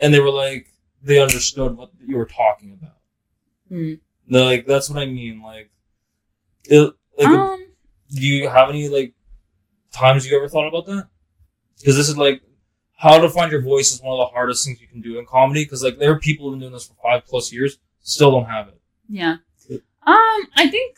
and 0.00 0.12
they 0.12 0.20
were 0.20 0.30
like 0.30 0.66
they 1.02 1.20
understood 1.20 1.76
what 1.76 1.90
you 2.04 2.16
were 2.16 2.26
talking 2.26 2.72
about. 2.72 2.96
No, 4.26 4.44
like 4.44 4.66
that's 4.66 4.88
what 4.88 5.02
I 5.02 5.06
mean. 5.06 5.42
Like, 5.42 5.70
it, 6.64 6.92
like 7.18 7.28
Um, 7.28 7.66
do 8.10 8.20
you 8.22 8.48
have 8.48 8.68
any 8.68 8.88
like 8.88 9.14
times 9.92 10.26
you 10.28 10.36
ever 10.36 10.48
thought 10.48 10.68
about 10.68 10.86
that? 10.86 11.08
Because 11.78 11.96
this 11.96 12.08
is 12.08 12.16
like 12.16 12.42
how 12.96 13.18
to 13.20 13.28
find 13.28 13.50
your 13.52 13.62
voice 13.62 13.92
is 13.92 14.00
one 14.00 14.12
of 14.18 14.18
the 14.28 14.32
hardest 14.32 14.64
things 14.64 14.80
you 14.80 14.86
can 14.88 15.00
do 15.00 15.18
in 15.18 15.26
comedy. 15.26 15.64
Because 15.64 15.82
like 15.82 15.98
there 15.98 16.12
are 16.12 16.18
people 16.18 16.46
who've 16.46 16.54
been 16.54 16.60
doing 16.60 16.72
this 16.72 16.86
for 16.86 16.94
five 17.02 17.24
plus 17.26 17.52
years, 17.52 17.78
still 18.00 18.30
don't 18.30 18.46
have 18.46 18.68
it. 18.68 18.80
yeah. 19.08 19.36
Um, 20.04 20.48
I 20.56 20.66
think 20.68 20.96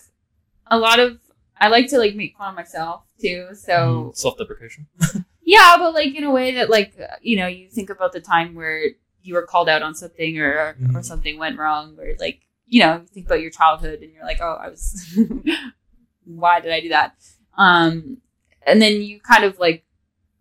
a 0.69 0.79
lot 0.79 0.99
of 0.99 1.19
I 1.61 1.69
like 1.69 1.89
to 1.91 1.99
like 1.99 2.15
make 2.15 2.37
fun 2.39 2.49
of 2.51 2.55
myself 2.57 3.03
too. 3.21 3.49
So 3.55 4.13
Self 4.15 4.39
deprecation. 4.39 4.87
Yeah, 5.47 5.77
but 5.79 5.93
like 5.93 6.15
in 6.15 6.25
a 6.25 6.31
way 6.31 6.55
that 6.55 6.71
like 6.71 6.95
you 7.21 7.37
know 7.37 7.47
you 7.47 7.69
think 7.69 7.91
about 7.91 8.13
the 8.13 8.21
time 8.21 8.55
where 8.55 8.83
you 9.23 9.35
were 9.35 9.47
called 9.47 9.69
out 9.69 9.83
on 9.83 9.95
something 9.95 10.39
or 10.39 10.51
or 10.53 10.77
Mhm. 10.81 11.05
something 11.05 11.39
went 11.39 11.59
wrong 11.59 11.99
or 12.01 12.15
like 12.19 12.41
you 12.67 12.81
know 12.81 13.03
you 13.03 13.07
think 13.09 13.27
about 13.27 13.43
your 13.43 13.51
childhood 13.51 14.01
and 14.01 14.11
you're 14.11 14.25
like 14.25 14.41
oh 14.41 14.57
I 14.59 14.71
was 14.71 15.15
why 16.25 16.61
did 16.61 16.73
I 16.73 16.81
do 16.81 16.89
that 16.89 17.15
um 17.59 18.19
and 18.67 18.81
then 18.81 19.03
you 19.03 19.21
kind 19.21 19.45
of 19.45 19.59
like 19.59 19.85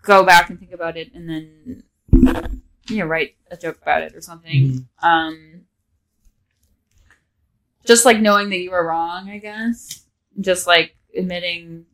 go 0.02 0.24
back 0.26 0.50
and 0.50 0.60
think 0.60 0.72
about 0.72 0.98
it 0.98 1.14
and 1.14 1.30
then 1.30 1.84
you 2.90 2.98
know 3.00 3.06
write 3.06 3.36
a 3.52 3.58
joke 3.58 3.80
about 3.82 4.02
it 4.02 4.16
or 4.16 4.22
something. 4.22 4.86
Mhm. 5.02 5.06
Um, 5.08 5.62
just 7.86 8.06
like 8.06 8.20
knowing 8.20 8.50
that 8.50 8.60
you 8.60 8.72
were 8.72 8.86
wrong, 8.86 9.30
I 9.30 9.38
guess. 9.40 10.06
Just 10.40 10.68
like 10.68 10.96
admitting 11.16 11.86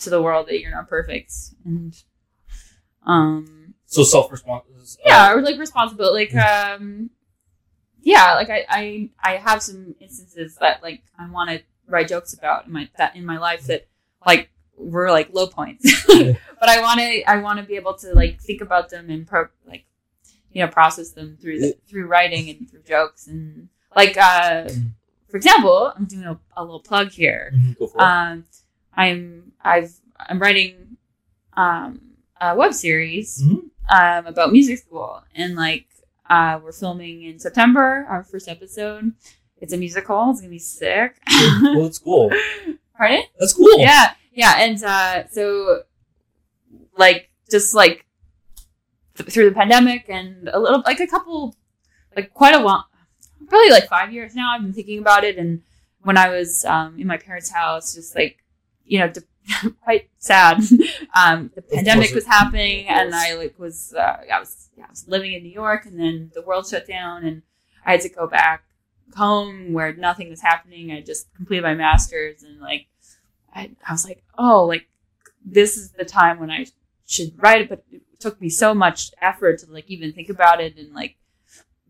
to 0.00 0.10
the 0.10 0.20
world 0.22 0.46
that 0.48 0.60
you're 0.60 0.70
not 0.70 0.88
perfect 0.88 1.32
and 1.64 1.94
um 3.06 3.74
So 3.86 4.02
self 4.04 4.30
response. 4.30 4.98
yeah 5.04 5.32
or 5.32 5.40
like 5.42 5.58
responsibility 5.58 6.34
like 6.34 6.44
um 6.44 7.10
yeah 8.02 8.34
like 8.34 8.50
I, 8.50 8.66
I 8.68 9.10
i 9.22 9.36
have 9.36 9.62
some 9.62 9.94
instances 10.00 10.56
that 10.60 10.82
like 10.82 11.02
i 11.18 11.28
want 11.30 11.50
to 11.50 11.62
write 11.86 12.08
jokes 12.08 12.32
about 12.34 12.66
in 12.66 12.72
my 12.72 12.88
that 12.98 13.14
in 13.16 13.24
my 13.24 13.38
life 13.38 13.66
that 13.66 13.86
like 14.26 14.50
were 14.76 15.10
like 15.10 15.32
low 15.32 15.46
points 15.46 16.04
but 16.06 16.68
i 16.68 16.80
want 16.80 16.98
to 17.00 17.22
i 17.30 17.36
want 17.38 17.58
to 17.58 17.64
be 17.64 17.76
able 17.76 17.94
to 17.94 18.12
like 18.14 18.40
think 18.40 18.60
about 18.60 18.90
them 18.90 19.08
and 19.10 19.26
pro 19.26 19.46
like 19.66 19.84
you 20.52 20.60
know 20.64 20.68
process 20.70 21.10
them 21.10 21.36
through 21.40 21.60
the, 21.60 21.76
through 21.88 22.06
writing 22.06 22.48
and 22.50 22.68
through 22.70 22.82
jokes 22.82 23.26
and 23.26 23.68
like 23.96 24.16
uh 24.16 24.68
for 25.28 25.36
example 25.36 25.92
i'm 25.96 26.04
doing 26.04 26.24
a, 26.24 26.38
a 26.56 26.62
little 26.64 26.80
plug 26.80 27.10
here 27.10 27.52
it. 27.80 28.00
um, 28.00 28.44
I'm 28.96 29.52
I've 29.62 29.92
I'm 30.18 30.38
writing 30.40 30.96
um, 31.56 32.00
a 32.40 32.54
web 32.54 32.72
series 32.74 33.42
Mhm. 33.42 33.70
um, 33.90 34.26
about 34.26 34.52
music 34.52 34.78
school, 34.78 35.22
and 35.34 35.56
like 35.56 35.86
uh, 36.30 36.58
we're 36.62 36.72
filming 36.72 37.22
in 37.24 37.38
September 37.38 38.06
our 38.08 38.22
first 38.22 38.48
episode. 38.48 39.12
It's 39.60 39.72
a 39.72 39.76
musical. 39.76 40.30
It's 40.30 40.40
gonna 40.40 40.50
be 40.50 40.58
sick. 40.60 41.16
well, 41.62 41.86
it's 41.86 41.98
cool. 41.98 42.30
Pardon? 42.96 43.22
That's 43.40 43.52
cool. 43.54 43.78
Yeah, 43.80 44.14
yeah, 44.34 44.54
and 44.58 44.82
uh, 44.82 45.26
so 45.28 45.82
like 46.96 47.30
just 47.50 47.74
like 47.74 48.06
th- 49.16 49.30
through 49.30 49.48
the 49.48 49.54
pandemic 49.54 50.06
and 50.08 50.48
a 50.52 50.58
little 50.58 50.82
like 50.84 51.00
a 51.00 51.06
couple 51.06 51.56
like 52.16 52.32
quite 52.32 52.54
a 52.54 52.60
while 52.60 52.88
probably 53.48 53.70
like 53.70 53.86
five 53.88 54.12
years 54.12 54.34
now 54.34 54.54
i've 54.54 54.62
been 54.62 54.72
thinking 54.72 54.98
about 54.98 55.24
it. 55.24 55.38
And 55.38 55.62
when 56.02 56.16
i 56.16 56.28
was 56.28 56.64
um, 56.64 56.98
in 56.98 57.06
my 57.06 57.16
parents 57.16 57.50
house 57.50 57.94
just 57.94 58.14
like 58.14 58.38
you 58.84 58.98
know 58.98 59.08
de- 59.08 59.22
quite 59.82 60.08
sad. 60.18 60.60
Um, 61.16 61.52
the 61.54 61.62
pandemic 61.62 62.08
course 62.08 62.14
was 62.14 62.26
happening 62.26 62.88
and 62.88 63.14
i 63.14 63.34
like 63.34 63.56
was 63.56 63.94
uh, 63.96 64.16
I 64.32 64.40
was 64.40 64.70
yeah, 64.76 64.86
I 64.86 64.90
was 64.90 65.06
living 65.06 65.32
in 65.32 65.44
new 65.44 65.52
york 65.52 65.86
and 65.86 65.98
then 65.98 66.32
the 66.34 66.42
world 66.42 66.66
shut 66.66 66.88
down 66.88 67.24
and 67.24 67.42
i 67.86 67.92
had 67.92 68.00
to 68.00 68.08
go 68.08 68.26
back 68.26 68.64
home 69.14 69.72
where 69.72 69.94
nothing 69.94 70.28
was 70.28 70.40
happening. 70.40 70.92
I 70.92 71.00
just 71.00 71.32
completed 71.34 71.62
my 71.62 71.74
master's 71.74 72.42
and 72.42 72.60
like 72.60 72.86
I, 73.54 73.70
I 73.88 73.92
was 73.92 74.04
like 74.04 74.22
oh 74.38 74.64
like 74.64 74.88
this 75.44 75.76
is 75.76 75.92
the 75.92 76.04
time 76.04 76.38
when 76.40 76.50
i 76.50 76.66
should 77.06 77.32
write 77.42 77.62
it 77.62 77.68
but 77.68 77.84
it 77.90 78.02
took 78.18 78.40
me 78.40 78.48
so 78.48 78.74
much 78.74 79.10
effort 79.20 79.58
to 79.60 79.70
like 79.70 79.90
even 79.90 80.12
think 80.12 80.28
about 80.30 80.60
it 80.60 80.76
and 80.78 80.94
like 80.94 81.16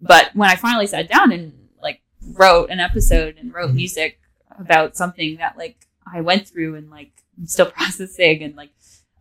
but 0.00 0.30
when 0.34 0.50
i 0.50 0.56
finally 0.56 0.86
sat 0.86 1.08
down 1.08 1.32
and 1.32 1.52
like 1.82 2.00
wrote 2.32 2.70
an 2.70 2.80
episode 2.80 3.36
and 3.38 3.54
wrote 3.54 3.70
Mhm. 3.70 3.74
music 3.76 4.20
about 4.58 4.96
something 4.96 5.36
that 5.38 5.56
like 5.56 5.86
i 6.12 6.20
went 6.20 6.48
through 6.48 6.74
and 6.76 6.90
like 6.90 7.12
i'm 7.38 7.46
still 7.46 7.70
processing 7.70 8.42
and 8.42 8.56
like 8.56 8.70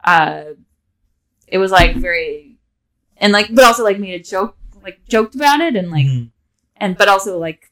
uh 0.04 0.44
it 1.48 1.58
was 1.58 1.72
like 1.72 1.96
very 1.98 2.58
and 3.18 3.32
like 3.34 3.54
but 3.54 3.64
also 3.66 3.84
like 3.84 4.00
made 4.00 4.20
a 4.20 4.24
joke 4.24 4.58
like 4.84 5.00
joked 5.08 5.36
about 5.36 5.62
it 5.62 5.76
and 5.76 5.91
like 5.91 6.06
Mhm. 6.06 6.32
and 6.78 6.98
but 6.98 7.08
also 7.08 7.38
like 7.39 7.72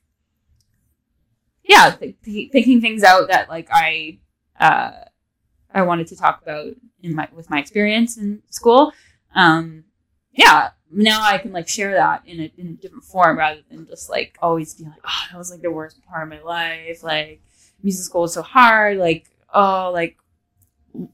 yeah 1.63 1.91
th- 1.91 2.15
th- 2.23 2.51
thinking 2.51 2.81
things 2.81 3.03
out 3.03 3.27
that 3.29 3.49
like 3.49 3.67
i 3.71 4.17
uh 4.61 4.91
i 5.73 5.81
wanted 5.81 6.07
to 6.07 6.15
talk 6.15 6.41
about 6.41 6.73
in 7.03 7.15
my 7.15 7.27
with 7.33 7.49
my 7.49 7.59
experience 7.59 8.17
in 8.17 8.41
school. 8.49 8.93
Um 9.35 9.85
yeah 10.33 10.69
now 10.89 11.21
i 11.23 11.37
can 11.37 11.51
like 11.51 11.67
share 11.67 11.93
that 11.93 12.21
in 12.25 12.39
a, 12.39 12.51
in 12.57 12.67
a 12.67 12.73
different 12.73 13.03
form 13.03 13.37
rather 13.37 13.61
than 13.69 13.85
just 13.87 14.09
like 14.09 14.37
always 14.41 14.73
be 14.75 14.85
like 14.85 14.99
oh 15.03 15.23
that 15.31 15.37
was 15.37 15.51
like 15.51 15.61
the 15.61 15.71
worst 15.71 16.01
part 16.05 16.23
of 16.23 16.29
my 16.29 16.41
life 16.41 17.03
like 17.03 17.41
music 17.83 18.03
school 18.05 18.21
was 18.21 18.33
so 18.33 18.41
hard 18.41 18.97
like 18.97 19.25
oh 19.53 19.91
like 19.93 20.17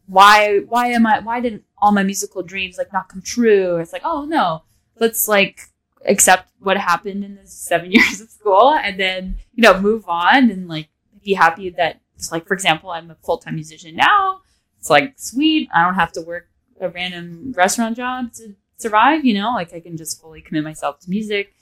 why 0.06 0.60
why 0.68 0.88
am 0.88 1.06
i 1.06 1.20
why 1.20 1.40
didn't 1.40 1.64
all 1.78 1.92
my 1.92 2.04
musical 2.04 2.42
dreams 2.42 2.78
like 2.78 2.92
not 2.92 3.10
come 3.10 3.22
true? 3.22 3.78
It's 3.78 3.94
like 3.94 4.02
oh 4.04 4.26
no 4.26 4.64
let's 5.00 5.28
like 5.28 5.62
accept 6.06 6.52
what 6.60 6.78
happened 6.78 7.24
in 7.24 7.36
the 7.36 7.46
seven 7.48 7.92
years 7.98 8.22
of 8.22 8.30
school 8.30 8.74
and 8.74 9.00
then 9.00 9.38
you 9.54 9.62
know 9.62 9.80
move 9.80 10.06
on 10.08 10.50
and 10.50 10.68
like 10.68 10.90
be 11.24 11.34
happy 11.34 11.70
that 11.72 12.02
it's 12.18 12.32
like 12.32 12.48
for 12.48 12.54
example 12.54 12.90
i'm 12.90 13.10
a 13.12 13.16
full-time 13.24 13.56
musician 13.56 13.96
now 13.96 14.42
it's 14.80 14.90
like 14.90 15.14
sweet 15.18 15.70
i 15.74 15.84
don't 15.84 15.96
have 15.96 16.12
to 16.12 16.22
work 16.22 16.48
a 16.82 16.90
random 16.90 17.54
restaurant 17.56 17.96
job 17.96 18.32
to 18.34 18.56
survive 18.78 19.24
you 19.24 19.34
know 19.34 19.54
like 19.54 19.74
i 19.74 19.80
can 19.80 19.96
just 19.96 20.20
fully 20.22 20.42
commit 20.42 20.64
myself 20.64 21.00
to 21.00 21.10
music 21.10 21.54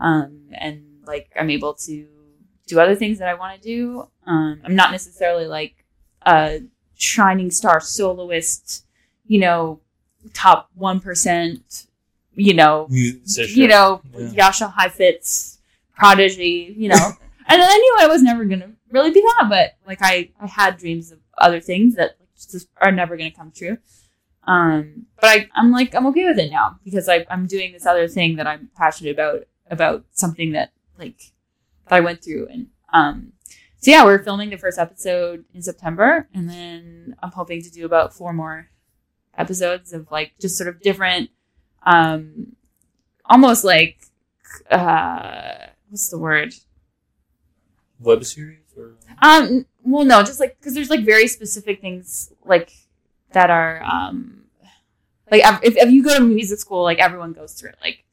um 0.00 0.48
and 0.52 0.82
like 1.06 1.30
i'm 1.38 1.50
able 1.50 1.74
to 1.74 2.06
do 2.66 2.78
other 2.80 2.94
things 2.94 3.18
that 3.18 3.28
i 3.28 3.34
want 3.34 3.60
to 3.60 3.66
do 3.66 4.08
um 4.26 4.60
i'm 4.64 4.74
not 4.74 4.90
necessarily 4.90 5.46
like 5.46 5.84
a 6.26 6.60
shining 6.96 7.50
star 7.50 7.80
soloist 7.80 8.84
you 9.26 9.38
know 9.40 9.80
top 10.32 10.70
1% 10.78 11.86
you 12.34 12.54
know 12.54 12.86
Musician. 12.90 13.60
you 13.60 13.68
know, 13.68 14.00
Yeah. 14.16 14.48
Jascha 14.50 14.72
Heifetz, 14.72 15.58
Prodigy, 15.96 16.74
you 16.76 16.88
know. 16.88 16.94
and 17.48 17.62
I 17.62 17.76
knew 17.76 17.96
I 18.00 18.06
was 18.06 18.22
never 18.22 18.44
gonna 18.44 18.72
really 18.94 19.10
be 19.10 19.20
that, 19.20 19.46
but 19.50 19.76
like 19.86 19.98
I, 20.00 20.30
I 20.40 20.46
had 20.46 20.78
dreams 20.78 21.10
of 21.10 21.18
other 21.36 21.60
things 21.60 21.96
that 21.96 22.16
just 22.50 22.68
are 22.80 22.92
never 22.92 23.16
gonna 23.16 23.30
come 23.30 23.50
true. 23.50 23.76
Um, 24.46 25.06
but 25.20 25.28
I, 25.28 25.48
I'm 25.54 25.70
like 25.70 25.94
I'm 25.94 26.06
okay 26.08 26.24
with 26.24 26.38
it 26.38 26.50
now 26.50 26.78
because 26.84 27.08
I, 27.08 27.26
I'm 27.28 27.46
doing 27.46 27.72
this 27.72 27.86
other 27.86 28.08
thing 28.08 28.36
that 28.36 28.46
I'm 28.46 28.70
passionate 28.76 29.10
about 29.10 29.44
about 29.70 30.04
something 30.12 30.52
that 30.52 30.72
like 30.98 31.32
that 31.88 31.96
I 31.96 32.00
went 32.00 32.24
through 32.24 32.48
and 32.50 32.68
um. 32.92 33.32
So 33.78 33.90
yeah, 33.90 34.04
we're 34.04 34.24
filming 34.24 34.48
the 34.48 34.56
first 34.56 34.78
episode 34.78 35.44
in 35.52 35.60
September, 35.60 36.26
and 36.32 36.48
then 36.48 37.16
I'm 37.22 37.32
hoping 37.32 37.60
to 37.60 37.70
do 37.70 37.84
about 37.84 38.14
four 38.14 38.32
more 38.32 38.70
episodes 39.36 39.92
of 39.92 40.10
like 40.10 40.32
just 40.40 40.56
sort 40.56 40.68
of 40.68 40.80
different 40.80 41.28
um 41.84 42.54
almost 43.26 43.64
like 43.64 43.98
uh 44.70 45.54
what's 45.88 46.08
the 46.08 46.18
word 46.18 46.54
Web 48.00 48.24
series 48.24 48.63
or? 48.76 48.94
Um 49.22 49.66
well 49.84 50.04
no 50.04 50.22
just 50.22 50.40
like 50.40 50.56
because 50.58 50.74
there's 50.74 50.90
like 50.90 51.04
very 51.04 51.28
specific 51.28 51.80
things 51.80 52.32
like 52.44 52.72
that 53.32 53.50
are 53.50 53.82
um 53.82 54.44
like 55.30 55.42
if, 55.62 55.76
if 55.76 55.90
you 55.90 56.02
go 56.02 56.16
to 56.16 56.24
music 56.24 56.58
school 56.58 56.82
like 56.82 56.98
everyone 56.98 57.32
goes 57.32 57.52
through 57.52 57.70
it 57.70 57.76
like 57.80 58.04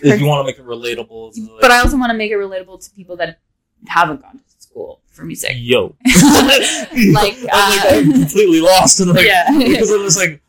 if 0.00 0.20
you 0.20 0.26
want 0.26 0.40
to 0.40 0.50
make 0.50 0.58
it 0.58 0.66
relatable. 0.66 1.34
To, 1.34 1.40
like, 1.40 1.60
but 1.60 1.70
i 1.70 1.78
also 1.78 1.96
want 1.96 2.10
to 2.10 2.16
make 2.16 2.30
it 2.30 2.36
relatable 2.36 2.82
to 2.84 2.90
people 2.90 3.16
that 3.16 3.38
haven't 3.86 4.22
gone 4.22 4.38
to 4.38 4.62
school 4.62 5.00
for 5.10 5.24
music. 5.24 5.52
Yo, 5.56 5.94
like 6.06 6.62
I'm 6.92 7.12
like 7.12 7.36
uh, 7.44 7.82
I'm 7.90 8.12
completely 8.12 8.60
lost 8.60 9.00
and 9.00 9.10
like 9.10 9.26
yeah. 9.26 9.46
because 9.56 9.90
I'm 9.90 10.02
just 10.02 10.18
like 10.18 10.40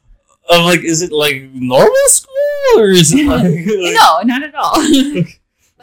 I'm 0.49 0.63
like 0.65 0.81
is 0.81 1.01
it 1.01 1.11
like 1.11 1.49
normal 1.53 1.93
school 2.07 2.33
or 2.77 2.89
is 2.89 3.13
it 3.13 3.25
like, 3.25 3.43
like 3.43 3.65
no 3.65 4.21
not 4.23 4.43
at 4.43 4.55
all 4.55 4.75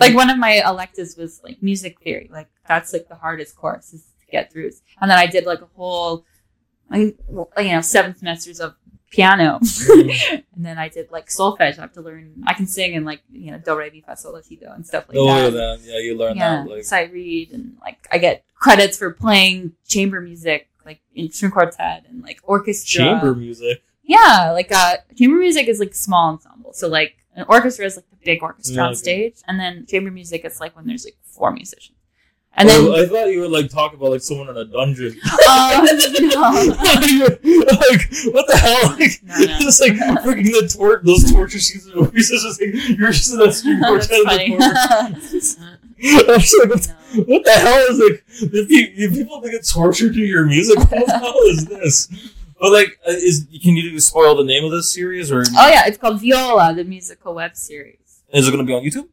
like 0.01 0.15
one 0.15 0.31
of 0.31 0.39
my 0.39 0.63
electives 0.67 1.17
was 1.17 1.41
like 1.45 1.63
music 1.63 2.01
theory. 2.01 2.29
Like 2.33 2.49
that's 2.67 2.93
like 2.93 3.09
the 3.09 3.15
hardest 3.17 3.57
course 3.57 3.93
is 3.93 4.03
to 4.21 4.27
get 4.33 4.53
through. 4.53 4.71
And 5.01 5.11
then 5.11 5.19
i 5.19 5.27
did 5.27 5.45
like 5.47 5.61
a 5.61 5.69
whole 5.77 6.25
like 6.91 7.17
you 7.59 7.73
know 7.73 7.81
seven 7.81 8.17
semesters 8.17 8.61
of 8.61 8.75
piano. 9.11 9.61
And 10.57 10.67
then 10.67 10.79
i 10.79 10.89
did 10.89 11.11
like 11.11 11.29
solfege. 11.29 11.79
I 11.79 11.83
have 11.83 11.93
to 11.95 12.03
learn 12.03 12.43
i 12.47 12.55
can 12.55 12.67
sing 12.67 12.95
in 12.95 13.05
like 13.05 13.23
you 13.33 13.51
know 13.51 13.59
do 13.59 13.77
re 13.77 13.91
mi 13.91 14.03
fa 14.03 14.17
sol 14.17 14.33
la 14.35 14.41
si 14.41 14.57
do 14.57 14.67
and 14.67 14.87
stuff 14.87 15.09
like 15.09 15.17
oh 15.19 15.27
that. 15.27 15.43
yeah, 15.45 15.51
that. 15.51 15.81
yeah 15.83 15.99
you 15.99 16.17
learn 16.17 16.37
yeah 16.37 16.63
that 16.63 16.71
like 16.71 16.85
sight 16.85 17.13
read 17.13 17.53
and 17.53 17.77
like 17.81 18.07
i 18.13 18.19
get 18.19 18.45
credits 18.55 18.99
for 18.99 19.11
playing 19.13 19.73
chamber 19.89 20.21
music 20.21 20.69
like 20.85 21.01
in 21.15 21.31
string 21.31 21.51
quartet 21.51 22.05
and 22.09 22.23
like 22.23 22.41
orchestra. 22.43 23.05
Chamber 23.05 23.35
music? 23.35 23.83
Yeah, 24.03 24.51
like 24.53 24.73
uh, 24.73 24.97
chamber 25.17 25.37
music 25.37 25.69
is 25.69 25.79
like 25.79 25.95
small 25.95 26.31
ensemble. 26.31 26.73
So 26.73 26.89
like 26.89 27.20
an 27.37 27.45
orchestra 27.49 27.85
is 27.87 27.97
like 27.97 28.09
the 28.11 28.17
big 28.25 28.43
orchestra 28.43 28.75
Yeah, 28.77 28.83
on 28.83 28.89
okay. 28.91 28.97
stage, 28.97 29.35
and 29.47 29.59
then 29.61 29.87
chamber 29.87 30.11
music 30.11 30.45
is 30.45 30.61
like 30.61 30.75
when 30.77 30.87
there's 30.87 31.05
like 31.05 31.17
four 31.25 31.53
musicians. 31.53 31.97
And 32.55 32.69
then 32.69 32.81
oh, 32.87 32.97
I 33.01 33.07
thought 33.07 33.27
you 33.27 33.41
were 33.41 33.49
like 33.49 33.71
talking 33.71 33.97
about 33.99 34.11
like 34.11 34.21
someone 34.23 34.49
in 34.49 34.57
a 34.57 34.65
dungeon 34.65 35.17
uh, 35.25 35.87
no. 36.21 36.41
like 36.41 38.11
what 38.35 38.47
the 38.49 38.57
hell 38.61 38.91
like 38.99 39.13
No, 39.23 39.39
no. 39.39 39.59
just 39.61 39.81
like 39.81 39.93
freaking 40.25 40.45
the 40.51 40.69
tor- 40.77 41.01
those 41.05 41.31
torture 41.33 41.61
scenes 41.61 41.87
in 41.87 41.95
movies 41.95 42.29
it's 42.33 42.43
just 42.43 42.61
like 42.61 42.99
you're 42.99 43.13
just 43.13 43.31
in 43.33 43.39
that 43.39 43.47
That's 43.63 43.63
quartet 43.87 44.11
in 44.11 44.25
funny. 44.27 44.51
the 44.51 44.57
corner 44.59 44.75
I'm 46.35 46.41
just 46.41 46.59
like 46.59 46.71
what 46.71 46.83
the, 46.83 46.97
No. 47.15 47.23
what 47.23 47.45
the 47.45 47.53
hell 47.53 47.79
is 47.89 47.99
like 48.01 48.25
if, 48.53 48.71
you, 48.71 48.93
if 48.97 49.13
people 49.15 49.41
think 49.41 49.55
it's 49.55 49.73
torture 49.73 50.13
to 50.13 50.19
your 50.21 50.45
music 50.45 50.77
what 50.79 50.91
the 50.91 51.19
hell 51.19 51.39
is 51.47 51.67
this 51.67 52.09
but 52.61 52.71
like 52.73 52.99
uh, 53.09 53.13
is 53.13 53.47
can 53.63 53.75
you 53.77 53.99
spoil 54.01 54.35
the 54.37 54.45
name 54.45 54.65
of 54.65 54.71
this 54.71 54.93
series 54.93 55.33
or 55.33 55.43
Oh 55.57 55.69
yeah, 55.69 55.87
it's 55.87 55.99
called 55.99 56.21
Viola, 56.21 56.75
the 56.75 56.85
musical 56.85 57.35
web 57.35 57.57
series. 57.57 58.23
is 58.33 58.47
it 58.47 58.51
going 58.53 58.65
to 58.65 58.69
be 58.71 58.75
on 58.75 58.83
YouTube 58.85 59.09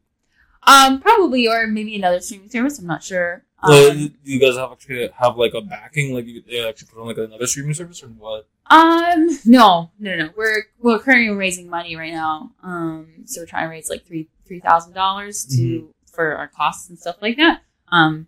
Um, 0.66 1.00
probably 1.00 1.48
or 1.48 1.66
maybe 1.66 1.96
another 1.96 2.20
streaming 2.20 2.50
service. 2.50 2.78
I'm 2.78 2.86
not 2.86 3.02
sure. 3.02 3.44
Um, 3.62 3.72
Uh, 3.72 3.90
do 3.90 4.10
you 4.24 4.38
guys 4.38 4.56
have 4.56 4.70
actually 4.72 5.08
have 5.18 5.36
like 5.36 5.54
a 5.54 5.60
backing 5.62 6.14
like 6.14 6.26
you, 6.26 6.42
they 6.46 6.68
actually 6.68 6.88
put 6.92 7.00
on 7.00 7.06
like 7.08 7.18
another 7.18 7.46
streaming 7.46 7.74
service 7.74 8.02
or 8.02 8.08
what 8.08 8.46
Um, 8.70 9.26
no, 9.46 9.90
no, 9.98 10.14
no. 10.16 10.28
We're 10.36 10.64
we're 10.78 10.98
currently 11.00 11.34
raising 11.34 11.68
money 11.68 11.96
right 11.96 12.12
now. 12.12 12.52
Um, 12.62 13.06
so 13.24 13.40
we're 13.40 13.46
trying 13.46 13.64
to 13.66 13.70
raise 13.70 13.88
like 13.90 14.04
three 14.06 14.28
three 14.46 14.60
thousand 14.60 14.92
dollars 14.92 15.44
to 15.56 15.62
Mhm. 15.62 15.88
for 16.14 16.36
our 16.36 16.48
costs 16.48 16.88
and 16.90 16.98
stuff 16.98 17.16
like 17.22 17.36
that. 17.38 17.62
Um, 17.90 18.26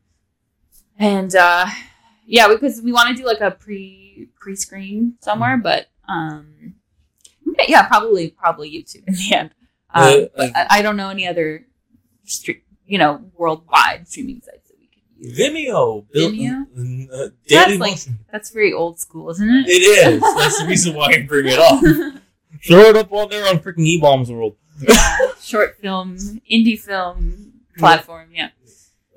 and 0.99 1.35
uh, 1.37 1.66
yeah, 2.31 2.47
because 2.49 2.81
we 2.81 2.93
want 2.93 3.09
to 3.11 3.14
do 3.20 3.26
like 3.26 3.41
a 3.41 3.51
pre 3.51 4.28
pre 4.39 4.55
screen 4.57 5.16
somewhere, 5.20 5.57
Mm-hmm. 5.59 5.62
but 5.62 5.87
um, 6.09 6.74
yeah, 7.68 7.87
probably 7.89 8.31
probably 8.31 8.70
YouTube 8.70 9.03
in 9.07 9.14
the 9.14 9.35
end. 9.35 9.51
Um, 9.93 10.05
Uh, 10.05 10.20
but 10.37 10.57
I, 10.57 10.66
I 10.78 10.83
don't 10.83 10.97
know 10.97 11.11
any 11.11 11.26
other, 11.26 11.66
stre- 12.26 12.62
you 12.87 12.99
know, 12.99 13.20
worldwide 13.37 14.07
streaming 14.09 14.41
sites 14.41 14.68
that 14.68 14.76
we 14.78 14.87
could 14.87 15.03
use. 15.18 15.37
Vimeo. 15.39 16.07
Vimeo? 16.14 16.66
Uh, 17.11 17.14
uh, 17.14 17.28
That's 17.49 17.66
Daily 17.66 17.76
like- 17.78 17.99
That's 18.31 18.51
very 18.51 18.72
old 18.72 19.01
school, 19.01 19.31
isn't 19.31 19.49
it? 19.51 19.66
It 19.68 19.83
is. 19.83 20.20
That's 20.20 20.61
the 20.61 20.66
reason 20.66 20.95
why 20.95 21.07
I 21.14 21.22
bring 21.26 21.47
it 21.49 21.59
up. 21.59 21.83
Throw 22.66 22.85
it 22.91 22.97
up 22.97 23.12
on 23.12 23.31
there 23.31 23.49
on 23.49 23.59
freaking 23.59 23.87
E-Bombs 23.87 24.31
World. 24.31 24.57
yeah, 24.81 25.18
short 25.41 25.76
film, 25.81 26.16
indie 26.51 26.78
film 26.78 27.53
platform. 27.78 28.31
Yeah, 28.35 28.51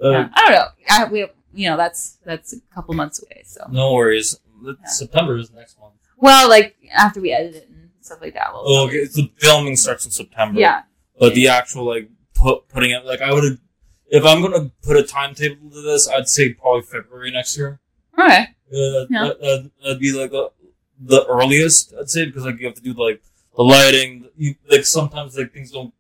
Uh, 0.04 0.10
yeah. 0.10 0.30
I 0.34 0.42
don't 0.42 0.52
know. 0.54 0.68
I, 0.90 1.06
we, 1.06 1.28
you 1.54 1.70
know, 1.70 1.78
that's 1.78 2.18
that's 2.26 2.54
a 2.54 2.60
couple 2.74 2.94
months 2.96 3.22
away. 3.22 3.44
So, 3.46 3.66
No 3.72 3.94
worries. 3.94 4.40
Yeah. 4.64 4.74
September 4.86 5.38
is 5.38 5.52
next 5.52 5.80
month. 5.80 5.94
well, 6.18 6.48
like 6.50 6.76
after 6.94 7.20
we 7.22 7.32
edit 7.32 7.56
it 7.56 7.70
and 7.70 7.90
stuff 8.02 8.20
like 8.22 8.34
that. 8.34 8.48
We'll 8.54 8.64
Oh, 8.66 8.88
okay. 8.88 9.06
The 9.06 9.32
filming 9.38 9.76
starts 9.76 10.06
in 10.06 10.12
September. 10.12 10.60
Yeah, 10.60 10.84
But 11.20 11.36
the 11.36 11.48
actual 11.50 11.86
like 11.86 12.10
put, 12.34 12.68
putting 12.70 12.92
it 12.92 13.06
like 13.06 13.22
I 13.22 13.32
would, 13.34 13.60
if 14.08 14.26
I'm 14.26 14.42
gonna 14.42 14.72
put 14.84 14.98
a 14.98 15.04
timetable 15.04 15.70
to 15.70 15.82
this, 15.82 16.08
I'd 16.08 16.28
say 16.30 16.54
probably 16.54 16.82
February 16.84 17.32
next 17.32 17.58
year. 17.58 17.80
all 18.18 18.26
right. 18.26 18.48
Uh, 18.74 18.78
uh, 18.78 19.06
Yeah. 19.10 19.24
that, 19.26 19.40
that, 19.42 19.72
that'd 19.84 20.00
be 20.00 20.12
like 20.14 20.32
the, 20.32 20.52
the 21.00 21.26
earliest 21.28 21.94
I'd 22.00 22.10
say 22.10 22.26
because 22.26 22.46
like 22.46 22.60
you 22.60 22.66
have 22.68 22.76
to 22.76 22.82
do 22.82 22.94
like 22.94 23.22
the 23.58 23.64
lighting. 23.64 24.30
You 24.38 24.56
like 24.70 24.86
sometimes 24.86 25.38
like 25.38 25.52
things 25.54 25.72
don't 25.72 25.94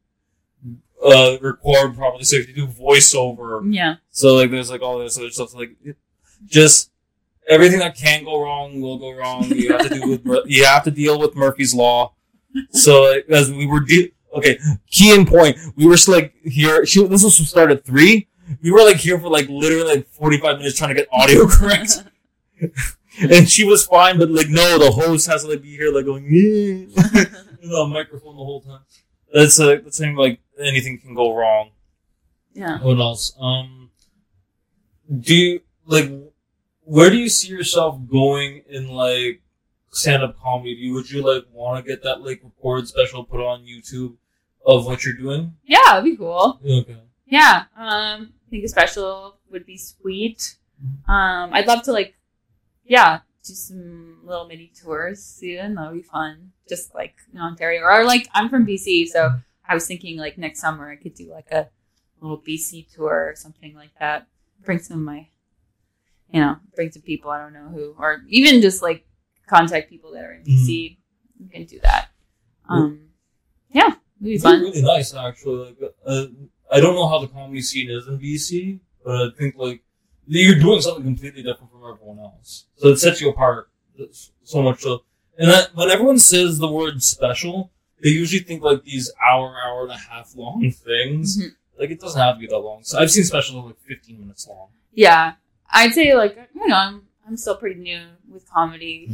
uh 1.04 1.38
record 1.41 1.95
properly, 1.95 2.24
so 2.24 2.38
if 2.38 2.47
you 2.47 2.56
have 2.64 2.70
to 2.72 2.76
do 2.76 2.84
voiceover. 2.84 3.62
Yeah, 3.74 3.95
So 4.12 4.36
like 4.36 4.51
there's 4.51 4.70
like 4.70 4.82
all 4.82 4.99
this 4.99 5.18
other 5.18 5.30
stuff 5.32 5.54
like 5.54 5.76
just 6.45 6.91
everything 7.49 7.80
that 7.80 7.95
can 7.95 8.24
go 8.24 8.41
wrong 8.41 8.82
will 8.82 8.97
go 8.97 9.12
wrong. 9.12 9.43
You 9.45 9.74
have 9.74 9.89
to 9.89 9.89
do 9.89 10.08
with 10.26 10.45
you 10.47 10.66
have 10.66 10.84
to 10.84 10.91
deal 10.91 11.20
with 11.20 11.36
Murphy's 11.36 11.74
law. 11.74 12.14
So 12.72 13.04
like, 13.04 13.26
as 13.30 13.51
we 13.51 13.66
were 13.66 13.80
de- 13.80 14.14
okay, 14.36 14.60
key 14.89 15.14
in 15.14 15.26
point, 15.26 15.58
we 15.76 15.86
were 15.86 15.97
like 16.08 16.34
here. 16.43 16.86
She, 16.86 17.06
this 17.08 17.24
was 17.24 17.36
started 17.47 17.80
at 17.80 17.86
three. 17.86 18.28
We 18.62 18.72
were 18.72 18.84
like 18.84 18.97
here 18.97 19.20
for 19.20 19.30
like 19.30 19.49
literally 19.49 19.95
like 19.95 20.10
forty 20.10 20.38
five 20.38 20.58
minutes 20.58 20.78
trying 20.78 20.89
to 20.89 20.95
get 20.95 21.08
audio 21.12 21.47
correct, 21.49 22.04
and 23.20 23.49
she 23.49 23.64
was 23.64 23.86
fine. 23.86 24.20
But 24.20 24.30
like 24.30 24.49
no, 24.49 24.78
the 24.78 24.91
host 24.91 25.28
has 25.28 25.43
to 25.43 25.49
like 25.49 25.62
be 25.62 25.76
here 25.76 25.91
like 25.91 26.06
going 26.06 26.26
yeah, 26.26 26.86
the 27.62 27.88
microphone 27.91 28.36
the 28.36 28.43
whole 28.43 28.62
time. 28.62 28.82
That's 29.34 29.57
like 29.59 29.84
that's 29.84 29.97
saying 29.97 30.15
like 30.15 30.39
anything 30.59 30.99
can 30.99 31.15
go 31.15 31.36
wrong. 31.36 31.71
yeah. 32.53 32.77
What 32.79 32.99
else? 32.99 33.36
Um, 33.39 33.89
do 35.19 35.36
you 35.36 35.61
like? 35.86 36.11
Where 36.86 37.09
do 37.09 37.17
you 37.17 37.29
see 37.29 37.47
yourself 37.47 37.97
going 38.09 38.63
in 38.69 38.89
like 38.89 39.41
stand-up 39.91 40.38
comedy? 40.39 40.75
Do 40.75 40.81
you, 40.81 40.93
would 40.93 41.09
you 41.09 41.23
like 41.23 41.45
want 41.51 41.84
to 41.84 41.89
get 41.89 42.03
that 42.03 42.21
like 42.21 42.41
recorded 42.43 42.88
special 42.88 43.23
put 43.23 43.39
on 43.39 43.65
YouTube 43.65 44.15
of 44.65 44.86
what 44.86 45.03
you're 45.03 45.15
doing? 45.15 45.55
Yeah, 45.65 45.79
that'd 45.88 46.03
be 46.03 46.15
cool. 46.17 46.59
Okay. 46.63 46.97
Yeah, 47.25 47.63
um, 47.75 48.34
I 48.47 48.49
think 48.49 48.63
a 48.65 48.67
special 48.67 49.38
would 49.49 49.65
be 49.65 49.77
sweet. 49.77 50.55
Um, 51.07 51.49
I'd 51.53 51.65
love 51.67 51.81
to 51.84 51.91
like, 51.93 52.13
yeah, 52.86 53.21
do 53.44 53.54
some 53.54 54.20
little 54.24 54.48
mini 54.48 54.72
tours 54.82 55.24
soon. 55.24 55.76
That 55.76 55.91
would 55.91 56.02
be 56.02 56.04
fun. 56.04 56.52
Just 56.68 56.94
like 56.96 57.16
in 57.34 57.39
Ontario, 57.39 57.82
or 57.82 58.06
like 58.06 58.28
I'm 58.34 58.50
from 58.50 58.66
BC, 58.66 59.08
so 59.08 59.32
I 59.68 59.74
was 59.74 59.88
thinking 59.88 60.18
like 60.18 60.38
next 60.38 60.62
summer 60.62 60.89
I 60.89 60.96
could 60.96 61.14
do 61.14 61.30
like 61.32 61.52
a 61.52 61.70
little 62.22 62.41
BC 62.41 62.94
tour 62.94 63.30
or 63.30 63.36
something 63.36 63.76
like 63.76 63.91
that. 64.00 64.28
Bring 64.64 64.80
some 64.80 64.98
of 65.00 65.04
my, 65.04 65.28
you 66.32 66.39
know, 66.39 66.58
bring 66.76 66.91
some 66.91 67.02
people 67.02 67.32
I 67.32 67.39
don't 67.39 67.54
know 67.54 67.70
who, 67.70 67.96
or 67.98 68.22
even 68.30 68.62
just 68.62 68.82
like 68.82 69.06
contact 69.48 69.89
people 69.89 70.12
that 70.14 70.24
are 70.24 70.34
in 70.34 70.44
BC. 70.44 70.98
You 71.39 71.50
can 71.50 71.66
do 71.66 71.80
that. 71.84 72.08
Um, 72.70 73.10
yeah, 73.72 73.88
it'd 73.88 73.98
be 74.22 74.34
It's 74.36 74.46
really 74.46 74.82
nice 74.82 75.14
actually. 75.14 75.76
Like, 75.82 75.94
uh, 76.06 76.26
I 76.72 76.80
don't 76.80 76.96
know 76.96 77.08
how 77.08 77.20
the 77.20 77.28
comedy 77.28 77.62
scene 77.62 77.89
is 77.89 78.08
in 78.08 78.20
BC, 78.20 78.80
but 79.04 79.16
I 79.16 79.30
think 79.38 79.56
like 79.58 79.84
you're 80.28 80.59
doing 80.59 80.82
something 80.82 81.03
completely 81.03 81.43
different 81.43 81.71
from 81.71 81.82
everyone 81.91 82.19
else. 82.19 82.65
So 82.78 82.89
it 82.89 82.97
sets 82.97 83.21
you 83.21 83.30
apart 83.30 83.69
so 84.43 84.61
much 84.61 84.82
so. 84.82 85.03
And 85.38 85.49
that, 85.49 85.76
when 85.76 85.89
everyone 85.89 86.19
says 86.19 86.59
the 86.59 86.71
word 86.71 87.01
special, 87.03 87.71
they 88.01 88.09
usually 88.09 88.43
think 88.43 88.61
like 88.61 88.84
these 88.84 89.11
hour, 89.26 89.55
hour 89.65 89.84
and 89.84 89.91
a 89.91 89.97
half 89.97 90.36
long 90.36 90.69
things. 90.71 91.38
Mhm. 91.41 91.55
Like 91.80 91.89
it 91.89 91.99
doesn't 91.99 92.19
have 92.21 92.36
to 92.36 92.39
be 92.39 92.47
that 92.47 92.57
long. 92.59 92.84
So 92.84 92.99
I've 92.99 93.09
seen 93.11 93.24
specials 93.24 93.65
like 93.65 93.80
15 93.80 94.19
minutes 94.19 94.47
long. 94.47 94.67
Yeah, 94.93 95.34
I'd 95.71 95.93
say 95.93 96.13
like 96.15 96.38
you 96.53 96.67
know 96.67 96.76
I'm 96.76 97.07
I'm 97.28 97.38
still 97.38 97.55
pretty 97.57 97.80
new 97.80 98.01
with 98.30 98.49
comedy. 98.49 99.09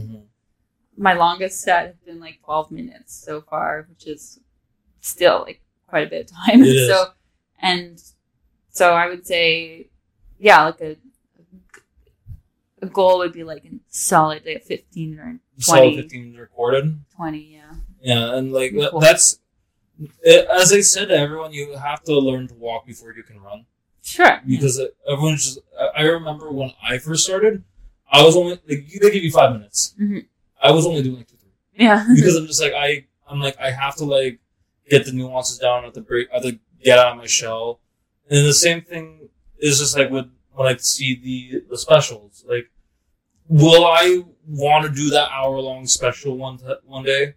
My 0.98 1.14
longest 1.14 1.62
set 1.62 1.86
has 1.88 1.96
been 2.06 2.20
like 2.20 2.40
12 2.44 2.72
minutes 2.72 3.16
so 3.16 3.42
far, 3.42 3.88
which 3.90 4.06
is 4.06 4.40
still 5.00 5.44
like 5.46 5.62
quite 5.88 6.08
a 6.08 6.10
bit 6.10 6.30
of 6.30 6.36
time. 6.46 6.62
It 6.64 6.68
is. 6.76 6.90
So 6.90 7.06
and 7.62 8.04
so 8.72 8.94
I 8.94 9.08
would 9.08 9.26
say 9.26 9.89
yeah, 10.40 10.64
like 10.66 10.82
a 10.82 10.98
a 12.82 12.88
goal 12.88 13.20
would 13.20 13.34
be 13.34 13.44
like 13.44 13.66
a 13.66 13.70
solid 13.90 14.44
like 14.46 14.64
15 14.64 15.20
or 15.20 15.24
20. 15.24 15.40
Solid 15.58 15.80
20. 15.94 16.02
15 16.02 16.36
recorded. 16.38 17.00
20, 17.16 17.38
yeah. 17.40 17.72
Yeah, 18.02 18.36
and 18.36 18.54
like 18.54 18.72
Cool. 18.74 19.00
that's 19.00 19.40
it, 20.22 20.48
as 20.50 20.72
I 20.72 20.80
said 20.80 21.10
to 21.10 21.18
everyone, 21.18 21.52
you 21.52 21.76
have 21.76 22.02
to 22.04 22.18
learn 22.18 22.48
to 22.48 22.54
walk 22.56 22.86
before 22.86 23.14
you 23.14 23.24
can 23.24 23.40
run. 23.42 23.66
Sure. 24.02 24.42
because 24.48 24.80
it, 24.80 24.96
everyone's 25.08 25.44
just. 25.44 25.60
I- 25.96 26.04
remember 26.04 26.50
when 26.52 26.72
I 26.82 26.98
first 27.00 27.26
started, 27.26 27.64
I 28.10 28.24
was 28.24 28.36
only 28.38 28.52
like 28.52 28.64
they 28.66 29.12
give 29.12 29.24
you 29.24 29.30
five 29.32 29.52
minutes. 29.52 29.94
Mhm. 30.02 30.26
I 30.62 30.72
was 30.72 30.86
only 30.88 31.04
doing 31.04 31.18
like 31.18 31.28
two, 31.28 31.36
three 31.38 31.52
Yeah. 31.86 32.06
because 32.16 32.36
I'm 32.38 32.48
just 32.48 32.62
like 32.62 32.74
I. 32.74 33.06
I'm 33.28 33.40
like 33.42 33.60
I 33.60 33.70
have 33.72 33.96
to 33.98 34.06
like 34.06 34.40
get 34.90 35.06
the 35.06 35.12
nuances 35.12 35.60
down. 35.60 35.84
Have 35.84 35.94
to 35.94 36.02
break. 36.02 36.30
I 36.32 36.36
have 36.36 36.44
to 36.44 36.58
get 36.84 36.98
out 36.98 37.12
of 37.12 37.18
my 37.18 37.28
shell. 37.28 37.82
And 38.30 38.46
the 38.48 38.54
same 38.54 38.82
thing 38.82 39.30
is 39.60 39.80
just 39.80 39.98
like 39.98 40.10
with 40.10 40.26
when 40.54 40.68
I 40.68 40.78
see 40.78 41.16
the 41.16 41.64
the 41.70 41.78
specials. 41.78 42.44
Like, 42.48 42.70
will 43.48 43.86
I 43.86 44.24
want 44.48 44.86
to 44.86 44.92
do 44.92 45.10
that 45.12 45.30
hour 45.32 45.60
long 45.60 45.88
special 45.88 46.38
one 46.38 46.58
t- 46.58 46.66
one 46.86 47.04
day? 47.04 47.36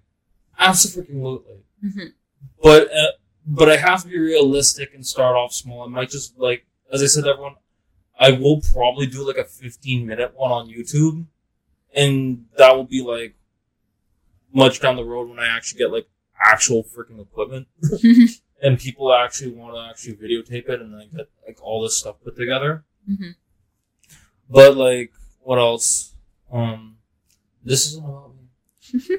Absolutely 0.59 1.57
Mhm. 1.85 2.13
but 2.63 2.93
uh, 2.93 3.13
but 3.47 3.69
I 3.69 3.77
have 3.77 4.03
to 4.03 4.09
be 4.09 4.19
realistic 4.19 4.95
and 4.95 5.05
start 5.07 5.35
off 5.37 5.53
small. 5.53 5.83
I 5.83 5.89
might 5.89 6.11
just 6.11 6.39
like, 6.39 6.65
as 6.93 7.03
I 7.03 7.07
said, 7.07 7.25
to 7.25 7.31
everyone, 7.31 7.57
I 8.19 8.33
will 8.33 8.61
probably 8.61 9.07
do 9.07 9.27
like 9.27 9.37
a 9.39 9.45
fifteen 9.45 10.07
minute 10.07 10.33
one 10.37 10.53
on 10.53 10.69
YouTube, 10.69 11.27
and 11.95 12.47
that 12.59 12.77
will 12.77 12.85
be 12.85 13.03
like 13.03 13.35
much 14.53 14.81
down 14.81 14.97
the 14.97 15.05
road 15.05 15.29
when 15.29 15.39
I 15.39 15.49
actually 15.49 15.79
get 15.79 15.91
like 15.93 16.07
actual 16.45 16.85
freaking 16.85 17.21
equipment 17.21 17.69
and 18.63 18.79
people 18.79 19.13
actually 19.13 19.51
want 19.53 19.75
to 19.75 19.81
actually 19.91 20.15
videotape 20.15 20.69
it 20.69 20.81
and 20.81 20.95
I 20.97 21.05
get 21.07 21.29
like 21.47 21.59
all 21.63 21.83
this 21.83 21.97
stuff 21.99 22.17
put 22.25 22.37
together. 22.37 22.85
Mhm. 23.11 23.35
But 24.49 24.77
like, 24.77 25.13
what 25.41 25.59
else? 25.59 26.15
Um, 26.51 26.97
this 27.65 27.87
isn't 27.89 28.05
about 28.05 28.33
me. 28.35 29.09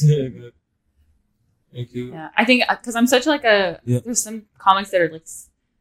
Good. 0.00 0.52
Thank 1.72 1.92
you. 1.94 2.12
Yeah, 2.12 2.30
I 2.36 2.44
think 2.44 2.64
because 2.68 2.96
I'm 2.96 3.06
such 3.06 3.26
like 3.26 3.44
a 3.44 3.80
Yeah. 3.84 4.00
there's 4.04 4.22
some 4.22 4.46
comics 4.58 4.90
that 4.90 5.00
are 5.00 5.10
like 5.12 5.26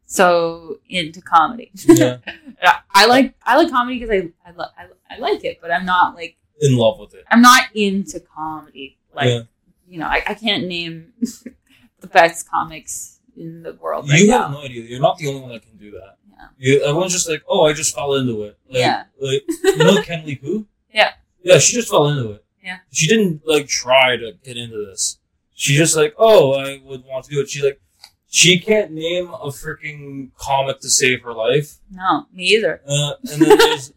so 0.05 0.79
into 0.87 1.21
comedy. 1.21 1.71
Yeah. 1.87 2.17
Yeah, 2.61 2.79
I 2.93 3.05
like 3.05 3.35
I 3.45 3.55
like 3.57 3.69
comedy 3.71 3.99
because 3.99 4.11
I 4.11 4.49
I, 4.49 4.51
lo- 4.51 4.73
I 4.77 5.15
I 5.15 5.17
like 5.19 5.43
it, 5.45 5.59
but 5.61 5.71
I'm 5.71 5.85
not 5.85 6.13
like 6.15 6.35
In 6.61 6.75
love 6.75 6.99
with 6.99 7.13
it. 7.15 7.23
I'm 7.31 7.41
not 7.41 7.63
into 7.73 8.19
comedy. 8.19 8.97
Like 9.15 9.29
Yeah. 9.29 9.41
you 9.87 9.97
know, 9.99 10.07
I, 10.07 10.21
I 10.27 10.33
can't 10.35 10.67
name 10.67 11.13
the 12.01 12.07
best 12.07 12.49
comics 12.49 13.19
in 13.37 13.63
the 13.63 13.73
world 13.73 14.09
right 14.09 14.19
you 14.19 14.31
have 14.31 14.51
now. 14.51 14.57
no 14.57 14.63
idea. 14.63 14.83
You're 14.83 14.99
not 15.01 15.17
the 15.17 15.27
only 15.27 15.41
one 15.41 15.51
that 15.51 15.61
can 15.63 15.77
do 15.77 15.91
that. 15.91 16.17
Yeah. 16.31 16.47
You, 16.57 16.83
everyone's 16.83 17.13
just 17.13 17.29
like, 17.29 17.43
oh, 17.47 17.65
I 17.65 17.73
just 17.73 17.93
fell 17.95 18.13
into 18.15 18.43
it. 18.43 18.57
Like, 18.69 18.79
Yeah. 18.79 19.03
Like, 19.19 19.43
you 19.63 19.77
know 19.77 20.01
Ken 20.01 20.25
Lee 20.25 20.35
Poo? 20.35 20.67
Yeah. 20.93 21.11
Yeah, 21.43 21.57
she 21.59 21.73
just 21.75 21.89
fell 21.89 22.07
into 22.07 22.31
it. 22.31 22.45
Yeah. 22.63 22.79
She 22.91 23.07
didn't 23.07 23.41
like 23.45 23.67
try 23.67 24.17
to 24.17 24.33
get 24.43 24.57
into 24.57 24.77
this. 24.85 25.19
She 25.53 25.75
just 25.75 25.95
like, 25.95 26.13
oh, 26.17 26.53
I 26.53 26.81
would 26.83 27.03
want 27.05 27.25
to 27.25 27.31
do 27.31 27.41
it. 27.41 27.49
She 27.49 27.61
like, 27.61 27.81
she 28.29 28.59
can't 28.59 28.91
name 28.91 29.27
a 29.29 29.47
freaking 29.47 30.31
comic 30.37 30.79
to 30.81 30.89
save 30.89 31.23
her 31.23 31.33
life. 31.33 31.77
No, 31.91 32.25
me 32.33 32.43
either. 32.45 32.81
Uh, 32.87 33.13
and 33.31 33.41
then 33.41 33.57
there's, 33.57 33.93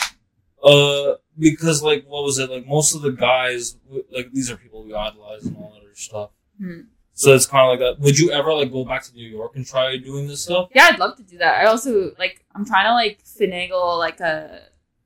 uh, 0.62 1.14
because 1.38 1.82
like, 1.82 2.04
what 2.06 2.22
was 2.24 2.38
it? 2.38 2.50
Like 2.50 2.66
most 2.66 2.94
of 2.94 3.02
the 3.02 3.10
guys, 3.12 3.76
like 4.12 4.30
these 4.32 4.50
are 4.50 4.56
people 4.56 4.84
we 4.84 4.94
idolize 4.94 5.44
and 5.44 5.56
all 5.56 5.72
that 5.74 5.82
other 5.82 5.94
stuff. 5.94 6.30
Hmm. 6.60 6.80
So 7.18 7.34
it's 7.34 7.46
kind 7.46 7.64
of 7.64 7.70
like 7.70 7.80
that. 7.80 8.04
Would 8.04 8.18
you 8.18 8.30
ever 8.30 8.52
like 8.52 8.70
go 8.70 8.84
back 8.84 9.02
to 9.04 9.14
New 9.14 9.26
York 9.26 9.56
and 9.56 9.66
try 9.66 9.96
doing 9.96 10.28
this 10.28 10.42
stuff? 10.42 10.68
Yeah, 10.74 10.90
I'd 10.92 10.98
love 10.98 11.16
to 11.16 11.22
do 11.22 11.38
that. 11.38 11.62
I 11.62 11.64
also 11.64 12.12
like 12.18 12.44
I'm 12.54 12.66
trying 12.66 12.84
to 12.86 12.92
like 12.92 13.24
finagle 13.24 13.98
like 13.98 14.20
a, 14.20 14.60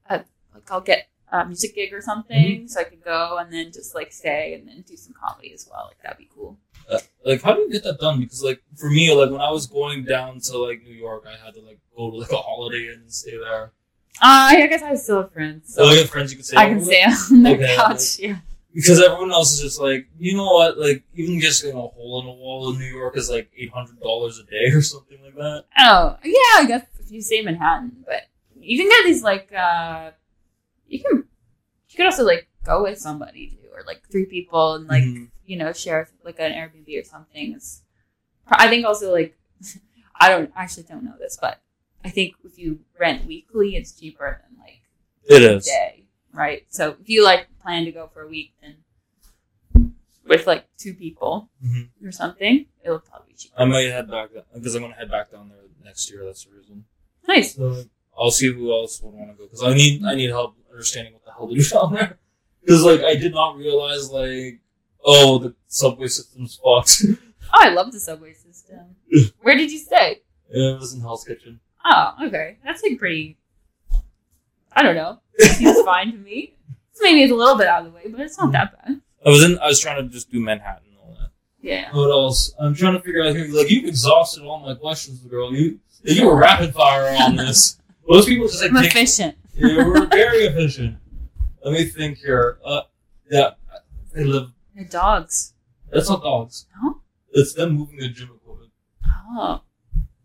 a 0.07 0.25
like 0.53 0.71
I'll 0.73 0.81
get 0.81 1.07
a 1.31 1.47
music 1.47 1.77
gig 1.77 1.93
or 1.93 2.01
something, 2.01 2.67
so 2.67 2.81
I 2.81 2.85
could 2.85 3.05
go 3.05 3.39
and 3.39 3.53
then 3.53 3.71
just 3.71 3.95
like 3.95 4.11
stay 4.11 4.55
and 4.55 4.67
then 4.67 4.83
do 4.85 4.97
some 4.97 5.15
comedy 5.15 5.53
as 5.55 5.69
well. 5.71 5.85
Like 5.87 6.03
that'd 6.03 6.19
be 6.19 6.29
cool. 6.35 6.59
Like, 7.25 7.43
how 7.43 7.55
do 7.55 7.61
you 7.61 7.71
get 7.71 7.85
that 7.85 8.01
done? 8.01 8.19
Because 8.19 8.43
like 8.43 8.61
for 8.75 8.91
me, 8.91 9.15
like 9.15 9.31
when 9.31 9.41
I 9.41 9.53
was 9.53 9.69
going 9.69 10.05
down 10.05 10.41
to 10.41 10.59
like 10.59 10.83
New 10.83 10.93
York, 10.95 11.27
I 11.29 11.37
had 11.45 11.55
to 11.55 11.61
like 11.61 11.79
go 11.97 12.11
to 12.11 12.17
like 12.17 12.33
a 12.33 12.37
holiday 12.39 12.89
Inn 12.89 13.03
and 13.03 13.13
stay 13.13 13.39
there. 13.39 13.71
Uh, 14.21 14.51
I 14.51 14.67
guess 14.67 14.83
I 14.83 14.97
still 14.97 15.23
have 15.23 15.33
friends, 15.33 15.73
so 15.73 15.85
So 15.85 15.93
you 15.93 16.01
have 16.01 16.11
friends 16.11 16.33
you 16.33 16.39
can 16.39 16.45
stay. 16.45 16.57
I 16.57 16.69
can 16.69 16.85
stay 16.85 17.05
on 17.05 17.43
their 17.45 17.55
Okay, 17.55 17.77
couch. 17.77 18.19
Yeah. 18.19 18.39
Because 18.75 19.01
everyone 19.03 19.33
else 19.33 19.53
is 19.55 19.61
just 19.61 19.81
like, 19.81 20.09
you 20.19 20.37
know 20.37 20.53
what? 20.53 20.79
Like 20.79 21.03
even 21.15 21.41
just 21.41 21.63
getting 21.63 21.77
a 21.79 21.81
hole 21.83 22.21
in 22.23 22.27
a 22.29 22.33
wall 22.33 22.73
in 22.73 22.79
New 22.79 22.87
York 22.87 23.17
is 23.17 23.31
like 23.31 23.51
eight 23.57 23.71
hundred 23.73 24.01
dollars 24.01 24.39
a 24.39 24.45
day 24.45 24.71
or 24.75 24.83
something 24.83 25.19
like 25.23 25.35
that. 25.37 25.65
Oh, 25.79 26.17
yeah, 26.25 26.63
I 26.63 26.65
guess 26.67 26.87
if 27.01 27.11
you 27.11 27.21
stay 27.23 27.39
in 27.41 27.47
Manhattan, 27.47 28.05
but 28.07 28.23
you 28.59 28.79
can 28.79 28.89
get 28.89 29.05
these 29.05 29.23
like 29.23 29.53
uh 29.53 30.11
you 30.89 31.01
can 31.03 31.25
you 31.91 31.97
could 31.97 32.07
also 32.07 32.25
like 32.25 32.49
go 32.65 32.83
with 32.83 32.99
somebody 32.99 33.49
too, 33.51 33.69
or 33.75 33.83
like 33.87 34.03
three 34.11 34.27
people 34.27 34.75
and 34.75 34.87
like 34.89 35.05
Mhm. 35.05 35.31
you 35.47 35.57
know 35.57 35.73
share 35.73 36.09
like 36.25 36.39
an 36.39 36.53
Airbnb 36.53 37.01
or 37.01 37.05
something. 37.05 37.55
It's, 37.55 37.83
I 38.49 38.69
think 38.69 38.87
also 38.87 39.13
like 39.13 39.37
I 40.21 40.29
don't 40.31 40.53
I 40.57 40.65
actually 40.65 40.85
don't 40.85 41.05
know 41.05 41.17
this, 41.19 41.39
but 41.41 41.61
I 42.05 42.11
think 42.11 42.35
if 42.45 42.59
you 42.59 42.81
rent 42.99 43.27
weekly, 43.27 43.77
it's 43.77 43.93
cheaper 43.93 44.43
than 44.49 44.59
like 44.61 44.81
It 45.25 45.43
a 45.43 45.61
day, 45.61 46.05
right? 46.33 46.65
So 46.69 46.97
if 47.01 47.09
you 47.09 47.25
like 47.25 47.49
plan 47.63 47.85
to 47.85 47.93
go 47.93 48.09
for 48.13 48.23
a 48.23 48.29
week, 48.29 48.53
then 48.63 48.77
with 50.27 50.47
like 50.47 50.67
two 50.79 50.95
people 50.95 51.51
Mhm. 51.65 51.89
or 52.05 52.13
something, 52.13 52.67
it'll 52.85 53.01
probably 53.01 53.29
be 53.29 53.35
cheaper. 53.35 53.55
I 53.59 53.65
might 53.65 53.83
head 53.91 54.11
back 54.11 54.31
because 54.55 54.75
I'm 54.75 54.83
gonna 54.83 54.95
head 54.95 55.11
back 55.11 55.31
down 55.33 55.49
there 55.49 55.59
next 55.85 56.11
year. 56.11 56.25
That's 56.25 56.45
the 56.45 56.53
reason. 56.53 56.85
Nice. 57.27 57.55
So 57.57 57.85
I'll 58.19 58.31
see 58.31 58.53
who 58.53 58.73
else 58.73 59.01
would 59.03 59.15
want 59.15 59.31
to 59.31 59.37
go 59.37 59.45
because 59.45 59.63
I 59.63 59.75
need 59.75 60.05
I 60.05 60.15
need 60.15 60.31
help 60.31 60.57
understanding 60.71 61.15
what 61.15 61.25
the 61.25 61.33
hell 61.33 61.49
to 61.49 61.55
do 61.55 61.63
down 61.69 61.95
there. 61.95 62.19
Because 62.61 62.83
like 62.85 63.01
I 63.01 63.15
did 63.17 63.33
not 63.33 63.57
realize 63.57 64.11
like 64.11 64.61
oh 65.05 65.39
the 65.39 65.55
subway 65.67 66.09
system's 66.09 66.57
fucked. 66.63 67.05
Oh, 67.53 67.59
I 67.63 67.71
love 67.71 67.91
the 67.91 67.99
subway 67.99 68.33
system. 68.33 68.95
Where 69.43 69.57
did 69.57 69.73
you 69.73 69.79
stay? 69.79 70.23
it 70.51 70.79
was 70.79 70.95
in 70.95 71.01
Hell's 71.01 71.25
Kitchen. 71.25 71.59
Oh, 71.85 72.15
okay. 72.27 72.59
That's 72.65 72.81
like 72.85 72.97
pretty. 72.97 73.39
I 74.73 74.83
don't 74.83 74.95
know. 74.95 75.21
Seems 75.39 75.81
fine 75.85 76.13
to 76.13 76.19
me. 76.19 76.55
Maybe 77.01 77.23
it's 77.23 77.33
a 77.33 77.35
little 77.35 77.57
bit 77.57 77.67
out 77.67 77.87
of 77.87 77.93
the 77.93 77.97
way, 77.97 78.09
but 78.09 78.21
it's 78.21 78.39
not 78.39 78.53
that 78.53 78.77
bad. 78.77 79.01
I 79.25 79.29
was 79.31 79.43
in. 79.43 79.59
I 79.59 79.67
was 79.67 79.81
trying 79.81 80.03
to 80.03 80.09
just 80.13 80.31
do 80.31 80.41
Manhattan 80.41 80.83
and 80.89 80.99
all 80.99 81.17
that. 81.19 81.31
Yeah. 81.61 81.89
What 81.93 82.11
else? 82.11 82.55
I'm 82.59 82.75
trying 82.75 82.93
to 82.95 83.01
figure 83.01 83.23
out 83.23 83.35
here. 83.35 83.49
Like 83.49 83.71
you've 83.71 83.87
exhausted 83.87 84.43
all 84.45 84.61
my 84.61 84.75
questions, 84.75 85.21
girl. 85.21 85.55
You 85.55 85.81
you 86.03 86.27
were 86.27 86.37
rapid 86.37 86.75
fire 86.75 87.17
on 87.23 87.37
this. 87.37 87.79
Most 88.07 88.29
people 88.29 88.49
just 88.49 88.63
like 88.63 88.73
I'm 88.73 88.83
take, 88.83 88.91
efficient. 88.91 89.37
you 89.55 89.77
were 89.85 90.07
very 90.07 90.39
efficient. 90.47 90.97
Let 91.65 91.73
me 91.73 91.85
think 91.85 92.19
here. 92.19 92.59
Uh, 92.65 92.83
yeah, 93.31 93.51
I 94.17 94.21
live. 94.21 94.51
They're 94.75 94.85
dogs. 94.85 95.55
That's 95.91 96.09
not 96.09 96.23
dogs. 96.23 96.67
No? 96.83 97.01
It's 97.33 97.55
them 97.55 97.73
moving 97.73 97.99
the 97.99 98.09
gym 98.09 98.31
equipment. 98.35 98.73
Oh. 99.37 99.63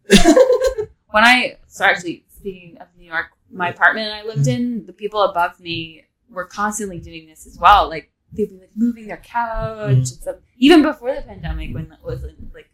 when 1.12 1.24
I 1.24 1.58
so 1.68 1.86
actually 1.86 2.26
speaking 2.30 2.78
of 2.80 2.88
New 2.98 3.06
York, 3.08 3.28
my 3.52 3.70
apartment 3.70 4.12
I 4.12 4.24
lived 4.24 4.48
in, 4.48 4.86
the 4.86 4.94
people 4.94 5.22
above 5.22 5.60
me 5.60 6.04
were 6.30 6.46
constantly 6.46 7.00
doing 7.00 7.28
this 7.28 7.46
as 7.46 7.58
well. 7.60 7.88
Like 7.90 8.12
they'd 8.34 8.50
be 8.50 8.58
like 8.58 8.72
moving 8.76 9.08
their 9.08 9.18
couch 9.18 9.88
Mhm. 9.90 9.94
and 9.94 10.08
stuff. 10.08 10.36
Even 10.58 10.82
before 10.82 11.14
the 11.16 11.22
pandemic, 11.22 11.74
when 11.74 11.92
it 11.92 12.00
wasn't 12.04 12.54
like 12.54 12.70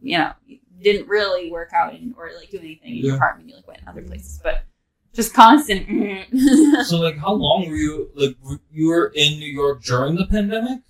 you 0.00 0.18
know 0.18 0.32
you 0.46 0.58
didn't 0.82 1.08
really 1.08 1.50
work 1.50 1.72
out 1.72 1.94
in, 1.94 2.14
or 2.16 2.30
like 2.38 2.50
do 2.50 2.58
anything 2.58 2.90
in 2.98 3.04
your 3.04 3.16
apartment, 3.16 3.48
you 3.48 3.56
like 3.56 3.66
went 3.68 3.80
other 3.86 4.02
places, 4.02 4.40
but 4.42 4.64
just 5.12 5.34
constant. 5.34 5.86
So 6.86 6.98
like, 6.98 7.18
how 7.18 7.32
long 7.32 7.68
were 7.68 7.76
you 7.76 8.10
like? 8.14 8.36
You 8.72 8.88
were 8.88 9.12
in 9.14 9.38
New 9.38 9.50
York 9.50 9.82
during 9.82 10.14
the 10.16 10.26
pandemic? 10.26 10.80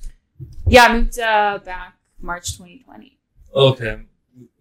yeah, 0.66 0.84
I 0.84 0.92
moved 0.96 1.18
uh, 1.18 1.58
back 1.64 1.96
March 2.20 2.56
2020 2.56 3.18
Okay, 3.54 4.00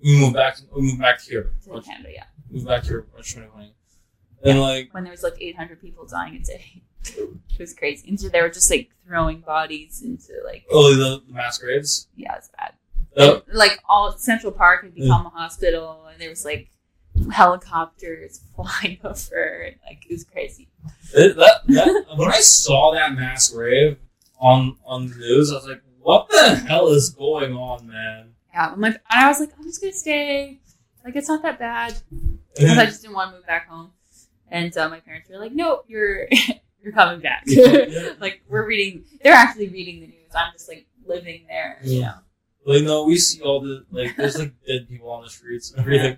we 0.03 0.19
moved 0.19 0.33
back. 0.35 0.57
We 0.75 0.81
moved 0.81 0.99
back 0.99 1.21
here. 1.21 1.51
to 1.65 1.81
Canada. 1.81 2.09
Yeah, 2.13 2.23
Moved 2.49 2.65
back 2.67 2.85
here 2.85 3.05
March 3.13 3.33
2020. 3.33 3.73
And 4.43 4.61
like, 4.61 4.93
when 4.93 5.03
there 5.03 5.11
was 5.11 5.23
like 5.23 5.35
800 5.39 5.81
people 5.81 6.05
dying 6.05 6.35
a 6.35 6.39
day. 6.39 6.83
It 7.57 7.61
was 7.61 7.73
crazy. 7.73 8.07
And 8.07 8.19
so 8.19 8.29
they 8.29 8.39
were 8.39 8.49
just 8.49 8.69
like 8.69 8.91
throwing 9.07 9.39
bodies 9.39 10.03
into 10.03 10.33
like 10.45 10.65
oh, 10.69 10.93
the, 10.93 11.23
the 11.25 11.33
mass 11.33 11.57
graves. 11.57 12.07
yeah, 12.15 12.35
it's 12.35 12.49
bad. 12.49 12.73
Oh, 13.17 13.41
Like 13.51 13.79
all 13.89 14.11
Central 14.11 14.51
Park 14.51 14.83
had 14.83 14.93
become 14.93 15.23
mm. 15.23 15.27
a 15.27 15.29
hospital, 15.29 16.05
and 16.11 16.21
there 16.21 16.29
was 16.29 16.45
like 16.45 16.69
helicopters 17.31 18.41
flying 18.55 18.99
over. 19.03 19.63
And, 19.65 19.75
like 19.87 20.05
it 20.07 20.13
was 20.13 20.23
crazy. 20.23 20.69
It, 21.15 21.35
that, 21.37 21.61
that, 21.67 22.05
when 22.15 22.29
I 22.29 22.41
saw 22.41 22.93
that 22.93 23.15
mass 23.15 23.49
grave 23.49 23.97
on 24.39 24.77
on 24.85 25.07
the 25.07 25.15
news, 25.15 25.51
I 25.51 25.55
was 25.55 25.65
like, 25.65 25.81
"What 25.99 26.29
the 26.29 26.55
hell 26.67 26.89
is 26.89 27.09
going 27.09 27.53
on, 27.53 27.87
man?" 27.87 28.35
Yeah, 28.53 28.73
and 28.73 28.81
my, 28.81 28.87
and 28.89 28.99
I 29.09 29.27
was 29.29 29.39
like, 29.39 29.49
I'm 29.57 29.63
just 29.63 29.81
gonna 29.81 29.93
stay. 29.93 30.59
Like 31.03 31.15
it's 31.15 31.27
not 31.27 31.41
that 31.41 31.57
bad 31.57 31.95
because 32.55 32.77
I 32.77 32.85
just 32.85 33.01
didn't 33.01 33.15
want 33.15 33.31
to 33.31 33.37
move 33.37 33.47
back 33.47 33.67
home. 33.67 33.91
And 34.49 34.75
uh, 34.77 34.89
my 34.89 34.99
parents 34.99 35.29
were 35.29 35.37
like, 35.37 35.51
No, 35.53 35.83
you're 35.87 36.27
you're 36.83 36.93
coming 36.93 37.19
back. 37.21 37.43
Yeah. 37.45 38.13
like 38.19 38.41
we're 38.49 38.65
reading. 38.65 39.03
They're 39.23 39.33
actually 39.33 39.69
reading 39.69 40.01
the 40.01 40.07
news. 40.07 40.31
I'm 40.35 40.53
just 40.53 40.67
like 40.67 40.87
living 41.05 41.45
there. 41.47 41.79
You 41.83 41.99
Yeah. 41.99 42.05
know. 42.05 42.13
Like, 42.73 42.83
no, 42.83 43.05
we 43.05 43.17
see 43.17 43.41
all 43.41 43.61
the 43.61 43.85
like. 43.91 44.15
There's 44.17 44.37
like 44.37 44.53
dead 44.67 44.89
people 44.89 45.09
on 45.09 45.23
the 45.23 45.29
streets 45.29 45.71
and 45.71 45.79
everything. 45.81 46.17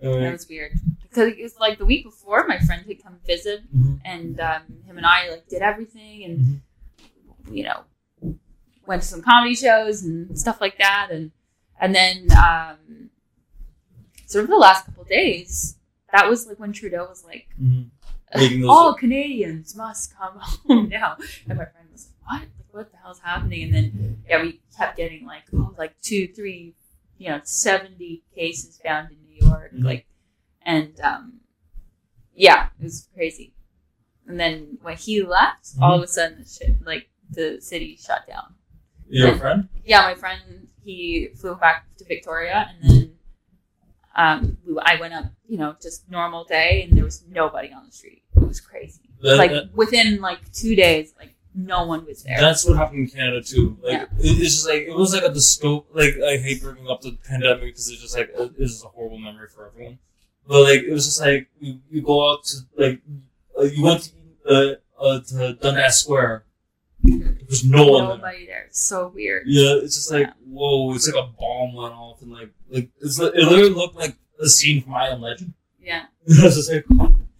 That 0.00 0.08
Anyway, 0.08 0.30
was 0.32 0.46
weird 0.48 0.78
because 1.02 1.32
it 1.32 1.42
was 1.42 1.58
like 1.58 1.78
the 1.78 1.86
week 1.86 2.04
before 2.04 2.46
my 2.46 2.58
friend 2.58 2.84
had 2.86 3.02
come 3.02 3.18
visit 3.26 3.62
mhm. 3.74 3.98
and 4.04 4.38
um, 4.40 4.62
him 4.84 4.98
and 4.98 5.06
I 5.06 5.30
like 5.30 5.48
did 5.48 5.62
everything 5.62 6.24
and 6.24 6.60
you 7.50 7.64
know 7.64 7.84
went 8.86 9.00
to 9.00 9.08
some 9.08 9.22
comedy 9.22 9.54
shows 9.54 10.02
and 10.02 10.38
stuff 10.38 10.60
like 10.60 10.76
that 10.78 11.08
and 11.10 11.30
and 11.80 11.94
then 11.94 12.28
um, 12.36 13.08
sort 14.26 14.44
of 14.44 14.50
the 14.50 14.56
last 14.56 14.84
couple 14.84 15.04
of 15.04 15.08
days 15.08 15.75
that 16.16 16.28
was 16.28 16.46
like 16.46 16.58
when 16.58 16.72
Trudeau 16.72 17.06
was 17.08 17.24
like 17.24 17.46
Mhm. 17.60 17.90
Those- 18.34 18.68
all 18.68 18.94
Canadians 18.94 19.76
must 19.76 20.16
come 20.16 20.34
home 20.38 20.88
now 21.00 21.16
and 21.48 21.58
my 21.58 21.64
friend 21.66 21.88
was 21.92 22.08
like 22.08 22.40
what 22.40 22.40
like 22.40 22.50
what 22.74 22.90
the 22.90 22.96
hell's 22.98 23.20
happening 23.20 23.62
and 23.64 23.74
then 23.74 24.22
yeah 24.28 24.42
we 24.42 24.60
kept 24.76 24.96
getting 24.96 25.24
like 25.26 25.44
oh 25.54 25.74
like 25.78 25.94
two 26.02 26.26
three 26.36 26.74
you 27.18 27.28
know 27.30 27.40
70 27.44 28.22
cases 28.34 28.78
found 28.84 29.10
in 29.12 29.18
New 29.28 29.46
York 29.48 29.72
Mhm. 29.74 29.84
like 29.84 30.06
and 30.62 30.98
um 31.00 31.40
yeah 32.34 32.68
it 32.80 32.84
was 32.84 33.08
crazy 33.14 33.54
and 34.26 34.38
then 34.40 34.78
when 34.82 34.96
he 34.96 35.22
left 35.22 35.68
all 35.80 35.96
of 35.96 36.02
a 36.02 36.06
sudden 36.08 36.38
the 36.42 36.48
shit 36.48 36.76
like 36.84 37.08
the 37.30 37.60
city 37.60 37.96
shut 37.96 38.26
down 38.26 38.54
You 39.08 39.26
have 39.26 39.36
a 39.36 39.38
friend? 39.38 39.68
yeah 39.84 40.02
my 40.02 40.14
friend 40.14 40.68
he 40.84 41.28
flew 41.36 41.54
back 41.56 41.86
to 41.98 42.04
Victoria 42.04 42.68
and 42.82 42.90
then 42.90 43.15
um 44.16 44.56
we, 44.66 44.76
I 44.82 44.98
went 45.00 45.14
up 45.14 45.26
you 45.48 45.58
know 45.58 45.76
just 45.80 46.08
normal 46.10 46.44
day 46.44 46.82
and 46.82 46.96
there 46.96 47.04
was 47.04 47.22
nobody 47.30 47.72
on 47.72 47.86
the 47.86 47.92
street 47.92 48.22
it 48.36 48.42
was 48.46 48.60
crazy 48.60 49.02
That- 49.22 49.36
like 49.38 49.50
that- 49.52 49.74
within 49.74 50.20
like 50.20 50.40
two 50.52 50.74
days 50.74 51.14
like 51.18 51.34
no 51.54 51.86
one 51.86 52.04
was 52.04 52.22
there 52.22 52.38
That's 52.38 52.66
what 52.66 52.76
happened 52.76 52.98
in 53.00 53.08
Canada 53.08 53.40
too. 53.42 53.78
Like 53.82 53.92
Yeah. 53.92 54.02
it- 54.18 54.38
it's 54.42 54.54
just 54.56 54.68
like 54.68 54.82
it 54.82 54.94
was 54.94 55.14
like 55.14 55.22
a 55.22 55.30
dystope. 55.30 55.86
Like 55.94 56.14
I 56.22 56.36
hate 56.36 56.60
bringing 56.60 56.86
up 56.86 57.00
the 57.00 57.12
pandemic 57.26 57.62
because 57.72 57.88
it's 57.88 58.02
just 58.02 58.14
like 58.14 58.28
it- 58.28 58.52
it's 58.58 58.72
just 58.74 58.84
a 58.84 58.88
horrible 58.88 59.16
memory 59.16 59.48
for 59.48 59.66
everyone. 59.68 59.98
But 60.46 60.64
like 60.64 60.82
it 60.82 60.92
was 60.92 61.06
just 61.06 61.18
like 61.18 61.48
you, 61.58 61.80
you 61.90 62.02
go 62.02 62.30
out 62.30 62.44
to 62.44 62.56
like 62.76 63.00
uh, 63.58 63.62
you 63.62 63.82
went 63.82 64.02
to 64.02 64.10
uh, 64.52 64.74
uh, 65.02 65.20
to 65.20 65.54
Dundas 65.54 65.96
Square. 66.02 66.44
There 67.06 67.36
was 67.48 67.64
no 67.64 67.86
one 67.86 68.04
nobody 68.04 68.46
there 68.46 68.64
it's 68.68 68.82
so 68.82 69.08
weird 69.08 69.44
Yeah, 69.46 69.76
it's 69.82 69.94
just 69.94 70.10
like 70.12 70.28
whoa! 70.44 70.94
It's 70.94 71.06
like 71.12 71.22
a 71.24 71.28
bomb 71.38 71.74
went 71.74 71.94
off 71.94 72.20
and 72.22 72.32
like 72.32 72.50
like 72.68 72.90
it's 73.00 73.18
li- 73.18 73.30
it 73.34 73.44
literally 73.44 73.70
looked 73.70 73.96
like 73.96 74.16
a 74.40 74.48
scene 74.48 74.82
from 74.82 74.94
I 74.94 75.08
Am 75.08 75.20
Legend. 75.20 75.54
yeah 75.80 76.06
it 76.26 76.42
was 76.44 76.56
just 76.56 76.72
like 76.72 76.84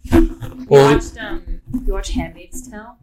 you 0.03 0.65
watched 0.69 1.17
um 1.17 1.61
you 1.85 1.93
watch 1.93 2.09
Handmaid's 2.09 2.67
Tale 2.69 2.97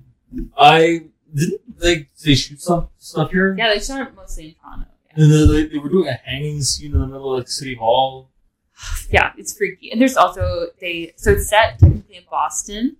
I 0.57 1.05
didn't 1.35 1.61
like 1.79 2.11
they 2.25 2.35
shoot 2.35 2.61
some 2.61 2.89
stuff 2.99 3.31
here. 3.31 3.55
yeah 3.59 3.69
they 3.73 3.81
shot 3.81 4.01
it 4.09 4.15
mostly 4.15 4.49
in 4.49 4.55
Toronto 4.55 4.87
yeah. 5.17 5.23
And 5.23 5.33
then 5.33 5.49
they, 5.53 5.67
they 5.67 5.79
were 5.79 5.89
doing 5.91 6.09
a 6.09 6.13
hanging 6.15 6.63
scene 6.63 6.93
in 6.95 7.01
the 7.01 7.07
middle 7.07 7.33
of 7.35 7.39
like 7.41 7.49
City 7.49 7.75
Hall. 7.77 8.31
yeah, 9.11 9.33
it's 9.39 9.57
freaky. 9.57 9.93
And 9.93 10.01
there's 10.01 10.17
also 10.17 10.69
they 10.81 11.13
so 11.17 11.33
it's 11.33 11.49
set 11.49 11.79
technically 11.79 12.17
in 12.17 12.25
Boston, 12.29 12.97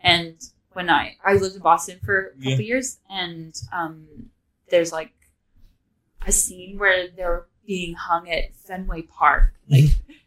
and 0.00 0.34
when 0.74 0.90
I 0.90 1.16
I 1.24 1.34
lived 1.34 1.56
in 1.56 1.62
Boston 1.62 1.98
for 2.04 2.26
a 2.26 2.30
couple 2.34 2.50
Yeah. 2.52 2.56
years, 2.58 2.98
and 3.10 3.54
um, 3.72 4.06
there's 4.70 4.92
like 4.92 5.12
a 6.26 6.32
scene 6.32 6.78
where 6.78 7.08
they're 7.08 7.46
being 7.66 7.94
hung 7.94 8.28
at 8.30 8.54
Fenway 8.56 9.02
Park, 9.02 9.54
like, 9.68 9.84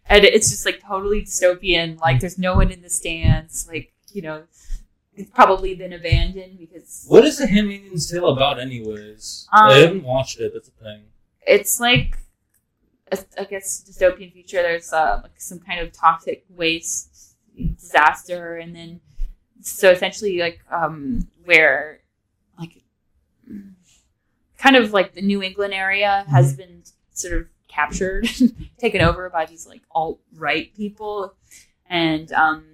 and 0.07 0.23
it's 0.25 0.49
just 0.49 0.65
like 0.65 0.81
totally 0.85 1.21
dystopian. 1.23 1.99
Like 1.99 2.19
there's 2.19 2.37
no 2.37 2.55
one 2.55 2.71
in 2.71 2.81
the 2.81 2.89
stands, 2.89 3.67
like 3.67 3.93
you 4.11 4.21
know. 4.21 4.43
It's 5.19 5.31
probably 5.31 5.73
been 5.73 5.93
abandoned 5.93 6.59
because 6.59 7.05
What 7.07 7.25
is 7.25 7.39
the 7.39 7.47
Handmaid's 7.47 8.11
Tale 8.11 8.27
about, 8.29 8.59
anyways? 8.59 9.47
Um, 9.51 9.69
I 9.71 9.73
haven't 9.77 10.03
watched 10.03 10.39
it. 10.39 10.53
That's 10.53 10.67
a 10.67 10.71
thing. 10.83 11.05
it's 11.41 11.79
like 11.79 12.19
a, 13.11 13.17
I 13.39 13.45
guess 13.45 13.83
dystopian 13.89 14.31
future. 14.31 14.61
There's 14.61 14.93
uh, 14.93 15.21
like 15.23 15.41
some 15.41 15.57
kind 15.57 15.79
of 15.79 15.91
toxic 15.91 16.45
waste 16.49 17.33
disaster, 17.57 18.57
and 18.57 18.75
then 18.75 18.99
so 19.67 19.91
essentially 19.91 20.39
like 20.39 20.59
um 20.71 21.27
where 21.45 21.99
like 22.59 22.83
kind 24.57 24.75
of 24.75 24.93
like 24.93 25.13
the 25.13 25.21
New 25.21 25.41
England 25.43 25.73
area 25.73 26.25
has 26.29 26.55
been 26.55 26.83
sort 27.13 27.33
of 27.33 27.47
captured, 27.67 28.27
taken 28.79 29.01
over 29.01 29.29
by 29.29 29.45
these 29.45 29.67
like 29.67 29.81
alt 29.91 30.19
right 30.35 30.73
people, 30.75 31.33
and 31.89 32.31
um, 32.33 32.65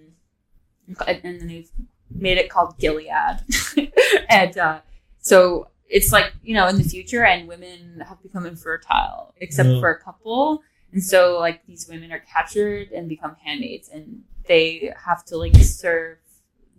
and 1.07 1.21
then 1.23 1.47
they've 1.47 1.69
made 2.09 2.37
it 2.37 2.49
called 2.49 2.77
Gilead, 2.79 3.39
and 4.29 4.57
uh, 4.57 4.79
so 5.19 5.67
it's 5.89 6.11
like 6.11 6.33
you 6.43 6.53
know 6.55 6.67
in 6.67 6.77
the 6.77 6.83
future, 6.83 7.23
and 7.25 7.47
women 7.47 8.03
have 8.07 8.21
become 8.23 8.45
infertile 8.45 9.33
except 9.37 9.69
Yeah. 9.69 9.79
for 9.79 9.89
a 9.91 9.99
couple, 9.99 10.63
and 10.91 11.03
so 11.03 11.37
like 11.39 11.65
these 11.65 11.87
women 11.87 12.11
are 12.11 12.19
captured 12.19 12.91
and 12.91 13.09
become 13.09 13.35
handmaids, 13.43 13.89
and 13.89 14.23
they 14.47 14.93
have 15.05 15.23
to 15.25 15.37
like 15.37 15.55
serve 15.57 16.17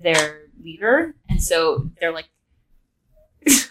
their 0.05 0.43
leader, 0.63 1.17
and 1.29 1.43
so 1.43 1.91
they're 2.01 2.13
like. 2.13 2.29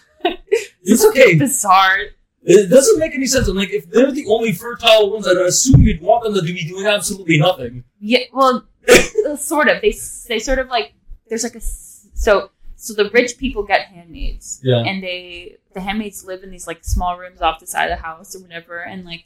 It's 0.86 1.04
okay. 1.06 1.34
bizarre 1.38 1.96
It 2.42 2.68
doesn't 2.70 2.98
make 2.98 3.14
any 3.14 3.26
sense. 3.26 3.48
I'm 3.48 3.56
like, 3.56 3.70
if 3.72 3.90
they're 3.90 4.12
the 4.12 4.26
only 4.26 4.52
fertile 4.52 5.10
ones, 5.10 5.26
I'd 5.26 5.36
assume 5.38 5.80
you'd 5.82 6.02
want 6.02 6.24
them 6.24 6.34
to 6.34 6.42
be 6.42 6.64
doing 6.68 6.86
absolutely 6.86 7.38
nothing. 7.38 7.84
Yeah, 8.00 8.20
well, 8.32 8.66
sort 9.38 9.68
of. 9.68 9.80
They 9.80 9.94
they 10.28 10.38
sort 10.38 10.58
of 10.58 10.68
like 10.68 10.92
there's 11.28 11.42
like 11.42 11.54
a 11.56 11.60
so 11.60 12.50
so 12.76 12.92
the 12.92 13.08
rich 13.10 13.38
people 13.38 13.62
get 13.62 13.86
handmaids, 13.86 14.60
Yeah. 14.62 14.80
and 14.84 15.02
they 15.02 15.56
the 15.72 15.80
handmaids 15.80 16.24
live 16.24 16.42
in 16.42 16.50
these 16.50 16.66
like 16.66 16.84
small 16.84 17.16
rooms 17.18 17.40
off 17.40 17.60
the 17.60 17.66
side 17.66 17.90
of 17.90 17.96
the 17.98 18.02
house 18.02 18.36
or 18.36 18.40
whatever, 18.40 18.80
and 18.80 19.04
like 19.06 19.24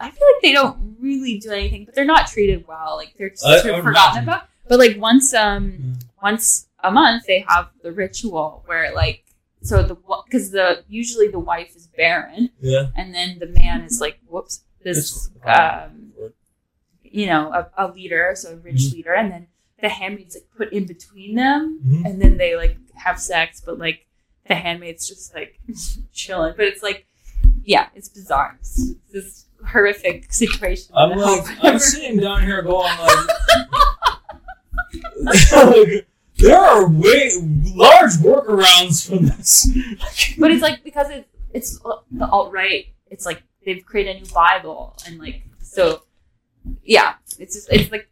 I 0.00 0.10
feel 0.10 0.26
like 0.34 0.42
they 0.42 0.52
don't 0.52 0.96
really 1.00 1.38
do 1.38 1.50
anything, 1.52 1.84
but 1.84 1.94
they're 1.94 2.04
not 2.04 2.26
treated 2.26 2.66
well. 2.66 2.96
Like 2.96 3.14
they're 3.16 3.30
just 3.30 3.46
I- 3.46 3.60
sort 3.60 3.74
of 3.78 3.84
forgotten 3.84 4.24
imagine. 4.24 4.28
about. 4.28 4.48
But 4.68 4.78
like 4.80 4.96
once 4.98 5.32
um 5.34 5.70
Mm. 5.72 6.02
Once 6.22 6.68
a 6.82 6.90
month 6.90 7.24
they 7.26 7.44
have 7.48 7.68
the 7.82 7.92
ritual 7.92 8.62
where 8.66 8.94
like 8.94 9.24
so 9.62 9.82
the 9.82 9.94
because 10.24 10.50
the 10.50 10.84
usually 10.88 11.28
the 11.28 11.38
wife 11.38 11.74
is 11.76 11.86
barren 11.88 12.50
Yeah. 12.60 12.86
and 12.96 13.14
then 13.14 13.38
the 13.38 13.46
man 13.46 13.82
is 13.82 14.00
like 14.00 14.18
whoops 14.26 14.64
this 14.82 15.30
um 15.44 16.12
you 17.02 17.26
know, 17.26 17.50
a, 17.52 17.68
a 17.76 17.90
leader, 17.90 18.30
so 18.36 18.52
a 18.52 18.56
rich 18.56 18.76
Mhm. 18.82 18.92
leader, 18.92 19.12
and 19.14 19.32
then 19.32 19.48
the 19.82 19.88
handmaids 19.88 20.36
like 20.36 20.46
put 20.56 20.72
in 20.72 20.86
between 20.86 21.34
them, 21.34 21.80
Mhm. 21.84 22.04
and 22.06 22.22
then 22.22 22.36
they 22.36 22.54
like 22.56 22.76
have 22.94 23.18
sex, 23.18 23.60
but 23.60 23.78
like 23.80 24.06
the 24.46 24.54
handmaid's 24.54 25.08
just 25.08 25.34
like 25.34 25.58
chilling. 26.12 26.54
But 26.56 26.66
it's 26.66 26.84
like, 26.84 27.06
yeah, 27.64 27.88
it's 27.96 28.08
bizarre. 28.08 28.56
It's 28.60 28.94
this 29.12 29.46
horrific 29.72 30.32
situation. 30.42 30.94
I'm 30.96 31.18
like, 31.18 31.44
I'm 31.64 31.80
sitting 31.80 32.18
down 32.20 32.44
here 32.44 32.62
going 32.62 32.96
like, 32.96 33.28
like, 35.52 36.06
there 36.40 36.58
are 36.58 36.88
way 36.88 37.30
large 37.74 38.12
workarounds 38.14 39.06
from 39.08 39.26
this. 39.26 39.68
but 40.38 40.50
it's 40.50 40.62
like 40.62 40.82
because 40.84 41.10
it, 41.10 41.28
it's 41.52 41.78
the 41.78 42.26
alt 42.30 42.52
right. 42.52 42.86
It's 43.10 43.26
like 43.26 43.42
they've 43.64 43.84
created 43.84 44.16
a 44.16 44.20
new 44.20 44.26
Bible, 44.32 44.96
and 45.06 45.18
like 45.18 45.42
so, 45.62 46.02
yeah, 46.84 47.14
it's 47.38 47.54
just 47.54 47.68
it's 47.72 47.90
like, 47.90 48.08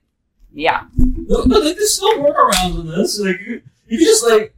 yeah, 0.53 0.85
No, 0.97 1.45
but 1.47 1.65
like, 1.65 1.77
there's 1.77 1.95
still 1.95 2.19
workarounds 2.19 2.81
in 2.81 2.87
this. 2.89 3.21
Like, 3.21 3.41
you, 3.41 3.63
you 3.87 3.99
just 3.99 4.25
like, 4.27 4.55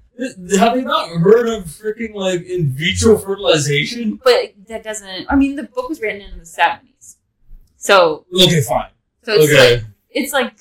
have 0.59 0.77
you 0.77 0.83
not 0.83 1.09
heard 1.11 1.49
of 1.49 1.65
freaking 1.65 2.15
like 2.15 2.43
in 2.43 2.69
vitro 2.71 3.19
fertilization? 3.19 4.19
but 4.25 4.55
that 4.69 4.83
doesn't. 4.83 5.27
I 5.29 5.37
mean, 5.37 5.57
the 5.57 5.65
book 5.65 5.89
was 5.89 6.01
written 6.01 6.23
in 6.23 6.39
the 6.39 6.47
seventies, 6.47 7.17
so 7.77 8.25
Okay, 8.35 8.61
fine. 8.63 8.91
so 9.25 9.33
it's 9.35 9.53
okay. 9.53 9.75
like 9.77 9.85
it's 10.11 10.33
like 10.33 10.55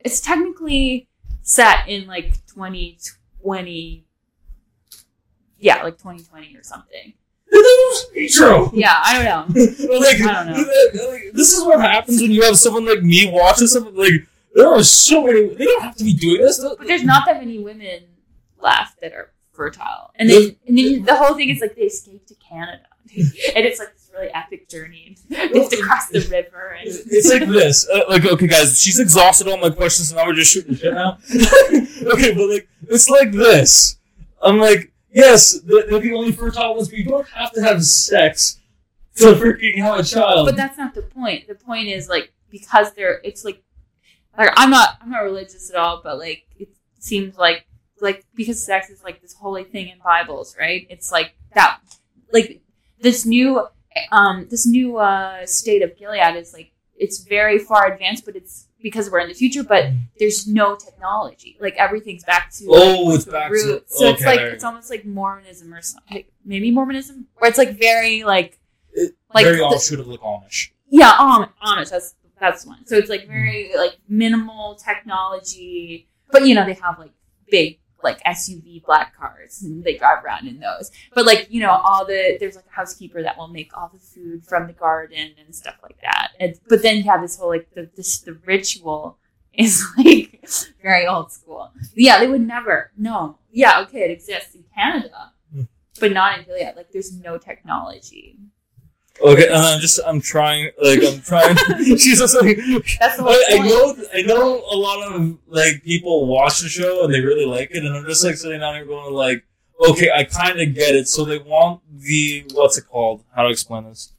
it's 0.00 0.20
technically 0.20 1.07
set 1.48 1.88
in 1.88 2.06
like 2.06 2.32
2020 2.48 4.04
yeah 5.58 5.82
like 5.82 5.96
2020 5.96 6.54
or 6.54 6.62
something 6.62 7.14
vitro. 8.12 8.70
yeah 8.74 9.00
i 9.02 9.22
don't 9.22 9.54
know 9.54 9.62
like, 9.98 10.20
I 10.20 10.44
don't 10.44 10.52
know. 10.52 11.08
like, 11.10 11.32
this 11.32 11.54
is 11.54 11.64
what 11.64 11.80
happens 11.80 12.20
when 12.20 12.30
you 12.32 12.42
have 12.42 12.58
someone 12.58 12.84
like 12.84 13.02
me 13.02 13.30
watching 13.32 13.66
something. 13.66 13.96
Like, 13.96 14.26
there 14.54 14.68
are 14.68 14.82
so 14.82 15.24
many. 15.24 15.54
They 15.54 15.64
don't 15.64 15.82
have 15.82 15.96
to 15.96 16.04
be 16.04 16.12
doing 16.12 16.42
this. 16.42 16.62
but 16.62 16.86
there's 16.86 17.04
not 17.04 17.24
that 17.26 17.38
many 17.40 17.58
women 17.58 18.02
left 18.60 19.00
that 19.00 19.12
are 19.12 19.32
fertile 19.52 20.10
and 20.16 20.28
then, 20.28 20.56
and 20.66 20.76
then 20.76 21.04
the 21.04 21.16
whole 21.16 21.34
thing 21.34 21.48
is 21.48 21.62
like 21.62 21.74
they 21.74 21.82
escape 21.82 22.26
to 22.26 22.34
canada 22.34 22.84
and 23.16 23.64
it's 23.64 23.78
like 23.78 23.94
really 24.18 24.32
epic 24.34 24.68
journey 24.68 25.16
they 25.28 25.36
have 25.36 25.70
to 25.70 25.82
cross 25.82 26.08
the 26.08 26.20
river 26.30 26.76
and 26.78 26.88
It's 26.88 27.30
like 27.30 27.48
this. 27.48 27.88
Uh, 27.88 28.02
like, 28.08 28.24
okay, 28.24 28.46
guys, 28.46 28.80
she's 28.80 28.98
exhausted 28.98 29.48
all 29.48 29.58
my 29.58 29.70
questions, 29.70 30.10
and 30.10 30.18
now 30.18 30.26
we're 30.26 30.34
just 30.34 30.52
shooting 30.52 30.74
shit 30.74 30.92
now. 30.92 31.18
okay, 32.12 32.34
but 32.34 32.48
like, 32.48 32.68
it's 32.88 33.08
like 33.08 33.32
this. 33.32 33.98
I'm 34.42 34.58
like, 34.58 34.92
yes, 35.12 35.60
they're 35.60 35.86
they're 35.88 36.00
the 36.00 36.14
only 36.14 36.32
fertile 36.32 36.74
ones, 36.74 36.88
but 36.88 36.98
you 36.98 37.04
don't 37.04 37.28
have 37.28 37.52
to 37.52 37.62
have 37.62 37.84
sex 37.84 38.60
to 39.16 39.24
freaking 39.34 39.78
have 39.78 39.98
a 39.98 40.02
child. 40.04 40.46
but 40.46 40.56
that's 40.56 40.78
not 40.78 40.94
the 40.94 41.02
point 41.02 41.48
the 41.48 41.54
point 41.54 41.88
is 41.88 42.08
like 42.08 42.32
because 42.50 42.92
they're 42.92 43.20
it's 43.24 43.44
like 43.44 43.62
like 44.38 44.48
i'm 44.56 44.70
not 44.70 44.96
i'm 45.02 45.10
not 45.10 45.24
religious 45.24 45.70
at 45.70 45.76
all 45.76 46.00
but 46.04 46.18
like 46.18 46.44
it 46.56 46.68
seems 47.00 47.36
like 47.36 47.66
like 48.00 48.24
because 48.36 48.62
sex 48.64 48.90
is 48.90 49.02
like 49.02 49.20
this 49.20 49.32
holy 49.34 49.64
thing 49.64 49.88
in 49.88 49.98
bibles 50.04 50.56
right 50.56 50.86
it's 50.88 51.10
like 51.10 51.34
that 51.54 51.80
like 52.32 52.60
this 53.00 53.26
new 53.26 53.66
um 54.12 54.46
this 54.50 54.66
new 54.66 54.96
uh 54.98 55.44
state 55.46 55.82
of 55.82 55.96
gilead 55.98 56.36
is 56.36 56.52
like 56.52 56.70
it's 56.96 57.18
very 57.24 57.58
far 57.58 57.92
advanced 57.92 58.24
but 58.24 58.34
it's 58.36 58.66
because 58.82 59.10
we're 59.10 59.18
in 59.20 59.28
the 59.28 59.34
future 59.34 59.62
but 59.64 59.86
there's 60.18 60.46
no 60.46 60.76
technology 60.76 61.56
like 61.60 61.74
everything's 61.76 62.24
back 62.24 62.50
to 62.52 62.64
oh, 62.68 63.14
it's 63.14 63.24
back 63.24 63.48
to 63.48 63.52
roots 63.54 63.98
so 63.98 64.08
it's 64.08 64.24
like 64.24 64.40
it's 64.40 64.64
almost 64.64 64.88
like 64.90 65.04
mormonism 65.04 65.72
or 65.74 65.82
something 65.82 66.16
like, 66.18 66.32
maybe 66.44 66.70
mormonism 66.70 67.26
where 67.38 67.48
it's 67.48 67.58
like 67.58 67.78
very 67.78 68.24
like 68.24 68.58
It- 68.92 69.14
like 69.34 69.44
very 69.44 69.60
offshoot 69.60 70.00
of 70.00 70.06
like 70.06 70.20
Amish. 70.20 70.70
yeah, 70.88 71.12
Am- 71.18 71.48
Amish. 71.64 71.90
That's 71.90 72.14
that's 72.40 72.64
one. 72.64 72.86
So 72.86 72.96
it's 72.96 73.10
like 73.10 73.26
very 73.26 73.72
like 73.76 73.96
minimal 74.08 74.76
technology, 74.76 76.08
but 76.30 76.46
you 76.46 76.54
know 76.54 76.64
they 76.64 76.74
have 76.74 76.98
like 76.98 77.10
big 77.50 77.78
like 78.02 78.22
SUV 78.24 78.84
black 78.84 79.16
cars 79.16 79.62
and 79.62 79.82
they 79.82 79.96
drive 79.96 80.24
around 80.24 80.46
in 80.46 80.60
those. 80.60 80.90
But 81.14 81.26
like 81.26 81.48
you 81.50 81.60
know 81.60 81.70
all 81.70 82.04
the 82.06 82.36
there's 82.38 82.56
like 82.56 82.66
a 82.66 82.74
housekeeper 82.74 83.22
that 83.22 83.36
will 83.36 83.48
make 83.48 83.76
all 83.76 83.90
the 83.92 83.98
food 83.98 84.46
from 84.46 84.66
the 84.66 84.72
garden 84.72 85.32
and 85.44 85.54
stuff 85.54 85.76
like 85.82 86.00
that. 86.02 86.32
And 86.38 86.58
but 86.68 86.82
then 86.82 86.98
you 86.98 87.04
have 87.04 87.22
this 87.22 87.36
whole 87.36 87.48
like 87.48 87.70
the 87.74 87.90
this 87.96 88.20
the 88.20 88.34
ritual 88.44 89.18
is 89.58 89.84
like 89.96 90.38
very 90.82 91.06
old 91.06 91.32
school. 91.32 91.72
Yeah, 91.94 92.20
they 92.20 92.28
would 92.28 92.46
never. 92.46 92.92
No. 92.96 93.38
Yeah, 93.50 93.80
okay, 93.80 94.02
it 94.02 94.10
exists 94.10 94.54
in 94.54 94.64
Canada. 94.74 95.32
Hmm. 95.52 95.62
But 95.98 96.12
not 96.12 96.38
in 96.38 96.44
Gilead. 96.44 96.76
Like, 96.76 96.92
there's 96.92 97.12
no 97.12 97.38
technology. 97.38 98.38
Okay, 99.20 99.46
and 99.46 99.56
I'm 99.56 99.80
just 99.80 100.00
I'm 100.06 100.20
trying 100.20 100.70
like 100.82 101.00
I'm 101.02 101.20
trying. 101.20 101.56
she's 101.96 102.18
just 102.18 102.40
like 102.40 102.56
That's 103.00 103.16
the 103.16 103.24
I, 103.24 103.46
I 103.50 103.58
know 103.58 103.96
I 104.14 104.22
know 104.22 104.62
a 104.70 104.76
lot 104.76 105.12
of 105.12 105.38
like 105.48 105.82
people 105.82 106.26
watch 106.26 106.60
the 106.60 106.68
show 106.68 107.04
and 107.04 107.12
they 107.12 107.20
really 107.20 107.46
like 107.46 107.70
it, 107.72 107.84
and 107.84 107.96
I'm 107.96 108.04
just 108.04 108.24
like 108.24 108.36
sitting 108.36 108.60
down 108.60 108.74
here 108.74 108.84
going 108.84 109.12
like, 109.12 109.44
okay, 109.88 110.10
I 110.14 110.24
kind 110.24 110.60
of 110.60 110.74
get 110.74 110.94
it. 110.94 111.08
So 111.08 111.24
they 111.24 111.38
want 111.38 111.80
the 111.90 112.44
what's 112.52 112.78
it 112.78 112.86
called? 112.88 113.24
How 113.34 113.42
to 113.42 113.50
explain 113.50 113.84
this? 113.84 114.12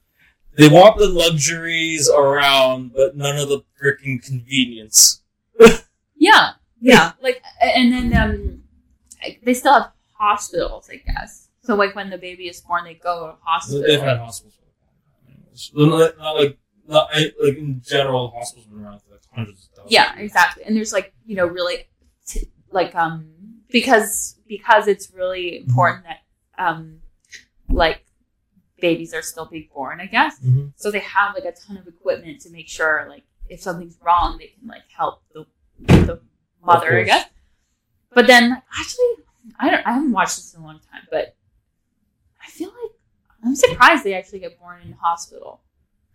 They 0.58 0.68
want 0.68 0.98
the 0.98 1.08
luxuries 1.08 2.10
around, 2.10 2.94
but 2.94 3.16
none 3.16 3.38
of 3.38 3.48
the 3.48 3.62
freaking 3.82 4.24
convenience. 4.24 5.22
Yeah, 6.20 6.52
yeah. 6.82 7.14
Like, 7.22 7.42
and 7.62 7.94
then 7.94 8.14
um, 8.18 8.64
they 9.42 9.54
still 9.54 9.74
have 9.74 9.92
hospitals, 10.12 10.90
I 10.92 10.98
guess. 10.98 11.48
So 11.64 11.76
like 11.76 11.96
when 11.96 12.10
the 12.10 12.18
baby 12.18 12.50
is 12.50 12.60
born, 12.60 12.84
they 12.84 12.96
go 12.96 13.20
to 13.20 13.26
a 13.32 13.38
hospital. 13.42 13.84
They've 13.84 14.02
had 14.02 14.18
hospitals 14.18 14.59
for 15.68 15.80
a 15.80 15.84
long 15.84 16.00
time, 16.00 16.10
anyways. 16.12 16.18
Well, 16.18 16.18
Not, 16.18 16.18
not 16.18 16.36
like 16.36 16.58
not 16.88 17.10
like 17.44 17.58
in 17.58 17.82
general, 17.86 18.32
hospitals 18.36 18.66
have 18.66 18.74
been 18.76 18.84
around 18.86 19.00
for 19.02 19.12
like 19.12 19.22
hundreds 19.34 19.66
of 19.66 19.70
thousands. 19.76 19.92
Yeah, 19.94 20.18
exactly. 20.18 20.64
And 20.64 20.76
there's 20.76 20.94
like 20.94 21.14
you 21.26 21.36
know 21.36 21.46
really 21.46 21.88
t- 22.26 22.50
like 22.72 22.96
um 22.96 23.32
because 23.70 24.38
because 24.48 24.88
it's 24.88 25.12
really 25.14 25.58
important 25.58 26.06
that 26.06 26.20
um 26.58 27.00
like 27.70 28.04
babies 28.82 29.14
are 29.14 29.22
still 29.22 29.46
being 29.46 29.70
born, 29.74 30.00
I 30.02 30.06
guess. 30.08 30.40
Mhm. 30.40 30.74
So 30.78 30.90
they 30.90 31.00
have 31.00 31.36
like 31.36 31.46
a 31.46 31.52
ton 31.52 31.78
of 31.78 31.88
equipment 31.88 32.42
to 32.42 32.50
make 32.50 32.68
sure 32.68 33.06
like 33.10 33.24
if 33.50 33.62
something's 33.62 33.98
wrong, 34.02 34.38
they 34.40 34.48
can 34.48 34.68
like 34.68 34.84
help 34.96 35.22
the 35.34 35.46
the 35.80 36.22
mother, 36.64 36.98
I 37.00 37.04
guess. 37.04 37.26
But 38.14 38.26
then 38.28 38.62
actually, 38.80 39.06
I 39.60 39.70
don't. 39.70 39.86
I 39.86 39.92
haven't 39.94 40.12
watched 40.12 40.38
this 40.38 40.54
in 40.56 40.62
a 40.62 40.64
long 40.64 40.80
time, 40.92 41.04
but 41.12 41.36
I 42.46 42.50
feel 42.50 42.70
like 42.70 42.92
I'm 43.44 43.56
surprised 43.56 44.04
they 44.04 44.14
actually 44.14 44.40
get 44.40 44.60
born 44.60 44.82
in 44.86 44.94
hospital. 44.94 45.62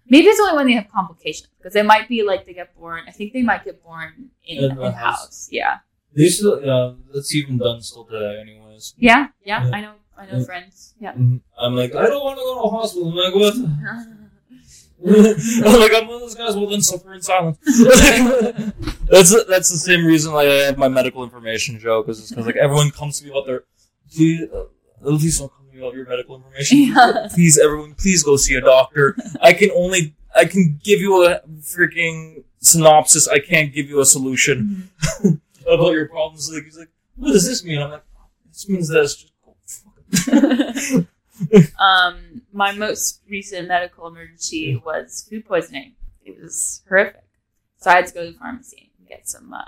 Maybe 0.09 0.27
it's 0.29 0.39
only 0.41 0.57
when 0.57 0.67
they 0.67 0.75
have 0.75 0.91
complications 0.93 1.49
because 1.59 1.75
it 1.75 1.87
might 1.87 2.09
be 2.09 2.23
like 2.23 2.45
they 2.45 2.53
get 2.53 2.77
born. 2.79 3.05
I 3.09 3.11
think 3.11 3.33
they 3.33 3.43
might 3.43 3.65
get 3.65 3.83
born 3.83 4.31
in, 4.45 4.59
In 4.65 4.71
in 4.73 4.77
the 4.77 4.93
house. 4.93 5.21
house. 5.21 5.49
Yeah, 5.51 5.79
They 6.15 6.29
still, 6.29 6.61
yeah, 6.63 6.93
that's 7.13 7.35
even 7.35 7.57
done 7.59 7.81
still 7.81 8.05
today, 8.05 8.39
anyways. 8.41 8.95
yeah, 8.99 9.29
yeah. 9.45 9.65
Yeah. 9.67 9.77
I 9.77 9.81
know. 9.81 9.95
I 10.17 10.27
know 10.27 10.39
Yeah. 10.39 10.45
friends. 10.45 10.95
Yeah. 11.01 11.13
I'm 11.13 11.75
like, 11.75 11.95
I 11.95 12.07
don't 12.07 12.23
want 12.23 12.39
to 12.39 12.45
go 12.45 12.55
to 12.55 12.61
a 12.61 12.71
hospital. 12.71 13.09
I'm 13.09 13.17
like, 13.17 13.35
what? 13.35 13.55
I'm 15.07 15.81
like, 15.81 15.93
I'm 15.95 16.07
one 16.07 16.15
of 16.17 16.21
those 16.21 16.35
guys. 16.35 16.55
Well, 16.57 16.67
then 16.69 16.81
suffer 16.83 17.15
in 17.15 17.21
silence. 17.23 17.59
That's 19.11 19.35
that's 19.47 19.71
the 19.71 19.77
same 19.77 20.05
reason 20.07 20.33
like 20.33 20.49
I 20.49 20.55
have 20.67 20.79
my 20.79 20.89
medical 20.89 21.23
information 21.25 21.79
joke 21.79 22.09
is 22.09 22.29
because 22.31 22.47
like 22.47 22.57
everyone 22.57 22.91
comes 22.91 23.19
to 23.19 23.25
me 23.27 23.31
about 23.33 23.47
their 23.47 23.65
please 24.11 24.49
uh, 24.51 24.65
please 25.03 25.39
don't 25.39 25.53
come 25.53 25.64
to 25.64 25.64
me 25.75 25.81
about 25.81 25.95
your 25.95 26.07
medical 26.09 26.37
information. 26.37 26.79
Yeah. 26.79 27.29
Please 27.35 27.59
everyone 27.59 27.95
please 27.95 28.23
go 28.23 28.37
see 28.37 28.55
a 28.55 28.61
doctor. 28.61 29.17
I 29.43 29.53
can 29.53 29.71
only 29.73 30.15
I 30.35 30.45
can 30.47 30.81
give 30.83 31.01
you 31.01 31.25
a 31.27 31.41
freaking 31.61 32.45
synopsis. 32.61 33.29
I 33.29 33.39
can't 33.41 33.73
give 33.73 33.89
you 33.89 34.01
a 34.01 34.05
solution 34.07 34.91
about 35.67 35.93
your 35.93 36.09
problems. 36.09 36.51
Like 36.53 36.65
he's 36.65 36.79
like, 36.79 36.91
what 37.17 37.33
does 37.33 37.47
this 37.47 37.65
mean? 37.65 37.81
I'm 37.81 37.91
like, 37.91 38.05
this 38.49 38.69
means 38.69 38.89
this. 38.89 39.17
Just 39.17 39.33
go 39.45 39.55
fuck 41.05 41.05
um, 41.81 42.43
my 42.53 42.73
most 42.73 43.21
recent 43.29 43.69
medical 43.69 44.07
emergency 44.07 44.81
was 44.85 45.27
food 45.29 45.45
poisoning. 45.45 45.95
It 46.25 46.41
was 46.41 46.83
horrific. 46.89 47.23
So 47.79 47.91
I 47.91 47.97
had 47.97 48.07
to 48.07 48.15
go 48.15 48.25
to 48.27 48.33
the 48.33 48.39
pharmacy 48.39 48.93
and 48.99 49.09
get 49.09 49.29
some 49.29 49.53
uh, 49.53 49.63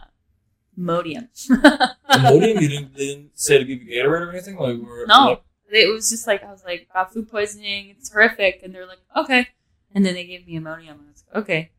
Modium. 0.77 1.29
Imodium? 1.51 2.61
You 2.61 2.69
didn't, 2.69 2.95
they 2.95 3.07
didn't 3.07 3.31
say 3.39 3.59
to 3.59 3.65
give 3.65 3.83
you 3.83 3.91
Gatorade 4.03 4.21
or 4.27 4.31
anything? 4.31 4.57
Like, 4.57 4.77
No. 5.09 5.25
like- 5.31 5.43
it 5.71 5.93
was 5.93 6.09
just 6.11 6.27
like 6.27 6.43
I 6.45 6.51
was 6.53 6.65
like, 6.65 6.89
got 6.93 7.13
food 7.13 7.31
poisoning. 7.31 7.91
It's 7.91 8.11
horrific, 8.13 8.61
and 8.63 8.75
they're 8.75 8.87
like, 8.87 9.01
okay. 9.17 9.49
And 9.95 10.05
then 10.05 10.15
they 10.15 10.25
gave 10.27 10.47
me 10.47 10.57
ammonium. 10.57 10.99
and 10.99 11.09
I 11.09 11.11
was 11.13 11.25
like, 11.33 11.43
okay, 11.45 11.71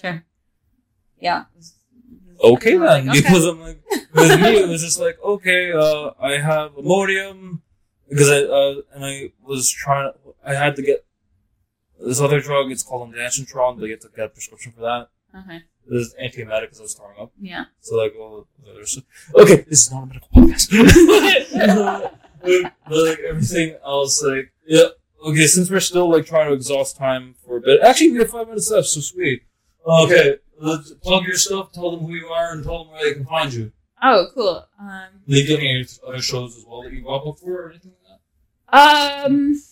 sure, 0.00 0.24
yeah. 1.20 1.42
it 1.42 1.46
was- 1.56 1.74
it 2.36 2.42
was- 2.42 2.52
okay 2.54 2.76
then, 2.76 3.06
like, 3.06 3.08
okay. 3.08 3.18
because 3.22 3.44
I'm 3.46 3.60
like, 3.60 3.80
with 4.14 4.40
me 4.40 4.56
it 4.58 4.68
was 4.68 4.82
just 4.82 5.00
like, 5.00 5.18
okay, 5.22 5.72
uh, 5.72 6.10
I 6.20 6.38
have 6.38 6.72
Imodium 6.72 7.60
because 8.08 8.28
I 8.30 8.42
uh, 8.42 8.74
and 8.94 9.04
I 9.04 9.32
was 9.42 9.70
trying, 9.70 10.12
I 10.44 10.54
had 10.54 10.76
to 10.76 10.82
get 10.82 11.04
this 12.04 12.20
other 12.20 12.40
drug. 12.40 12.70
It's 12.70 12.82
called 12.82 13.12
ondansetron. 13.12 13.80
They 13.80 13.88
get 13.88 14.00
to 14.02 14.08
get 14.14 14.26
a 14.26 14.28
prescription 14.28 14.72
for 14.72 14.80
that. 14.82 15.08
okay, 15.38 15.62
This 15.86 16.08
is 16.08 16.14
antiemetic 16.22 16.62
because 16.62 16.80
I 16.80 16.82
was 16.82 16.94
throwing 16.94 17.18
up. 17.18 17.32
yeah. 17.40 17.64
So 17.80 17.96
like, 17.96 18.14
well, 18.18 18.46
okay. 19.36 19.64
This 19.68 19.86
is 19.86 19.92
not 19.92 20.02
a 20.02 20.06
medical 20.06 20.28
podcast. 20.34 22.10
but, 22.44 22.72
like 22.88 23.18
everything 23.20 23.76
else, 23.84 24.22
like 24.22 24.52
yeah. 24.66 24.88
Okay, 25.26 25.46
since 25.46 25.70
we're 25.70 25.80
still 25.80 26.10
like 26.10 26.26
trying 26.26 26.48
to 26.48 26.54
exhaust 26.54 26.96
time 26.98 27.34
for 27.46 27.56
a 27.56 27.60
bit, 27.60 27.80
actually 27.82 28.12
we 28.12 28.18
have 28.18 28.30
five 28.30 28.46
minutes 28.46 28.70
left, 28.70 28.88
so 28.88 29.00
sweet. 29.00 29.42
Okay, 29.86 30.36
let's 30.58 30.92
plug 31.02 31.24
your 31.24 31.36
stuff. 31.36 31.72
Tell 31.72 31.90
them 31.90 32.00
who 32.00 32.14
you 32.14 32.26
are 32.26 32.52
and 32.52 32.62
tell 32.62 32.84
them 32.84 32.92
where 32.92 33.02
they 33.02 33.14
can 33.14 33.24
find 33.24 33.52
you. 33.52 33.72
Oh, 34.02 34.26
cool. 34.34 34.66
Um, 34.78 35.22
Leave 35.26 35.50
any 35.50 35.86
other 36.06 36.20
shows 36.20 36.58
as 36.58 36.64
well 36.66 36.82
that 36.82 36.92
you 36.92 37.02
got 37.02 37.24
before 37.24 37.62
or 37.62 37.70
anything 37.70 37.92
like 38.06 38.20
that. 38.70 39.24
Um, 39.26 39.62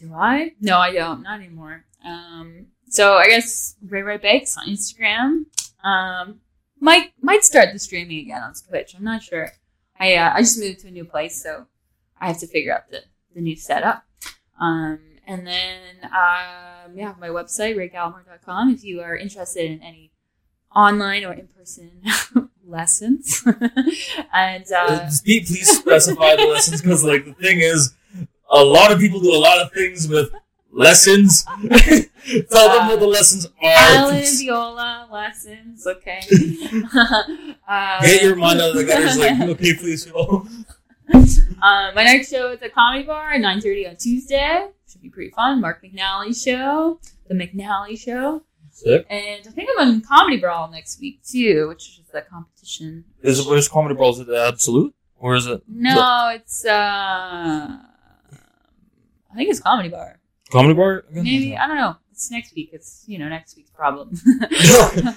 do 0.00 0.12
I? 0.12 0.52
No, 0.60 0.78
I 0.78 0.92
don't. 0.92 1.22
Not 1.22 1.38
anymore. 1.38 1.84
Um, 2.04 2.66
so 2.88 3.14
I 3.14 3.28
guess 3.28 3.76
Rae 3.86 4.02
Rae 4.02 4.16
Bakes 4.16 4.56
on 4.56 4.66
Instagram. 4.66 5.44
Um, 5.84 6.40
might 6.80 7.12
might 7.20 7.44
start 7.44 7.72
the 7.72 7.78
streaming 7.78 8.18
again 8.18 8.42
on 8.42 8.52
Twitch. 8.54 8.94
I'm 8.96 9.04
not 9.04 9.22
sure. 9.22 9.50
I 9.98 10.16
uh, 10.16 10.32
I 10.34 10.40
just 10.40 10.58
moved 10.58 10.80
to 10.80 10.88
a 10.88 10.90
new 10.90 11.04
place, 11.04 11.40
so 11.42 11.66
I 12.20 12.28
have 12.28 12.38
to 12.38 12.46
figure 12.46 12.74
out 12.74 12.90
the 12.90 13.02
the 13.34 13.40
new 13.40 13.56
setup. 13.56 14.04
Um, 14.60 14.98
and 15.26 15.46
then 15.46 15.80
um, 16.04 16.96
yeah, 16.96 17.14
my 17.18 17.28
website 17.28 17.76
raegallimore.com 17.76 18.70
if 18.70 18.84
you 18.84 19.00
are 19.00 19.16
interested 19.16 19.70
in 19.70 19.82
any 19.82 20.12
online 20.74 21.24
or 21.24 21.32
in 21.34 21.48
person 21.48 22.02
lessons. 22.66 23.42
and 24.32 24.64
uh, 24.72 24.76
Uh, 24.76 25.10
please 25.24 25.78
specify 25.78 26.36
the 26.36 26.46
lessons 26.46 26.80
because 26.82 27.04
like 27.04 27.24
the 27.24 27.34
thing 27.34 27.60
is, 27.60 27.94
a 28.50 28.64
lot 28.64 28.92
of 28.92 28.98
people 28.98 29.20
do 29.20 29.34
a 29.34 29.38
lot 29.38 29.58
of 29.60 29.72
things 29.72 30.08
with 30.08 30.30
lessons. 30.72 31.44
Tell 32.50 32.68
them 32.78 32.88
what 32.88 33.00
the 33.00 33.06
lessons 33.06 33.46
are. 33.46 33.52
and 33.62 34.26
Viola 34.38 35.08
lessons, 35.12 35.86
okay. 35.86 36.20
uh, 37.68 38.00
Get 38.02 38.22
your 38.22 38.36
mind 38.36 38.60
out 38.60 38.70
of 38.70 38.76
the 38.76 38.84
gutter. 38.84 39.18
Like, 39.18 39.40
okay, 39.50 39.74
please, 39.74 40.06
yo. 40.06 40.46
Um, 41.12 41.26
my 41.60 42.04
next 42.04 42.30
show 42.30 42.52
is 42.52 42.62
at 42.62 42.74
Comedy 42.74 43.04
Bar 43.04 43.32
at 43.32 43.40
9.30 43.40 43.90
on 43.90 43.96
Tuesday. 43.96 44.68
Should 44.90 45.02
be 45.02 45.10
pretty 45.10 45.30
fun. 45.30 45.60
Mark 45.60 45.82
McNally 45.82 46.34
show. 46.34 47.00
The 47.28 47.34
McNally 47.34 47.98
show. 47.98 48.42
Sick. 48.70 49.06
And 49.08 49.46
I 49.46 49.50
think 49.50 49.70
I'm 49.78 49.88
on 49.88 50.00
Comedy 50.02 50.36
Brawl 50.36 50.68
next 50.70 51.00
week 51.00 51.20
too, 51.24 51.68
which 51.68 51.98
is 51.98 52.06
the 52.12 52.20
competition. 52.20 53.04
Is 53.22 53.40
it 53.40 53.46
where's 53.48 53.68
Comedy 53.68 53.94
Brawl? 53.94 54.12
Is 54.12 54.20
it 54.20 54.28
absolute 54.28 54.94
or 55.18 55.34
is 55.34 55.46
it 55.46 55.62
No, 55.66 56.30
it's 56.34 56.64
uh 56.66 56.70
I 56.70 57.80
think 59.34 59.48
it's 59.50 59.60
Comedy 59.60 59.88
Bar. 59.88 60.20
Comedy 60.52 60.74
Bar? 60.74 61.04
Again? 61.10 61.24
Maybe 61.24 61.56
I 61.56 61.66
don't 61.66 61.76
know. 61.76 61.96
It's 62.12 62.30
next 62.30 62.54
week. 62.54 62.68
It's 62.72 63.02
you 63.06 63.18
know, 63.18 63.28
next 63.30 63.56
week's 63.56 63.70
problem. 63.70 64.10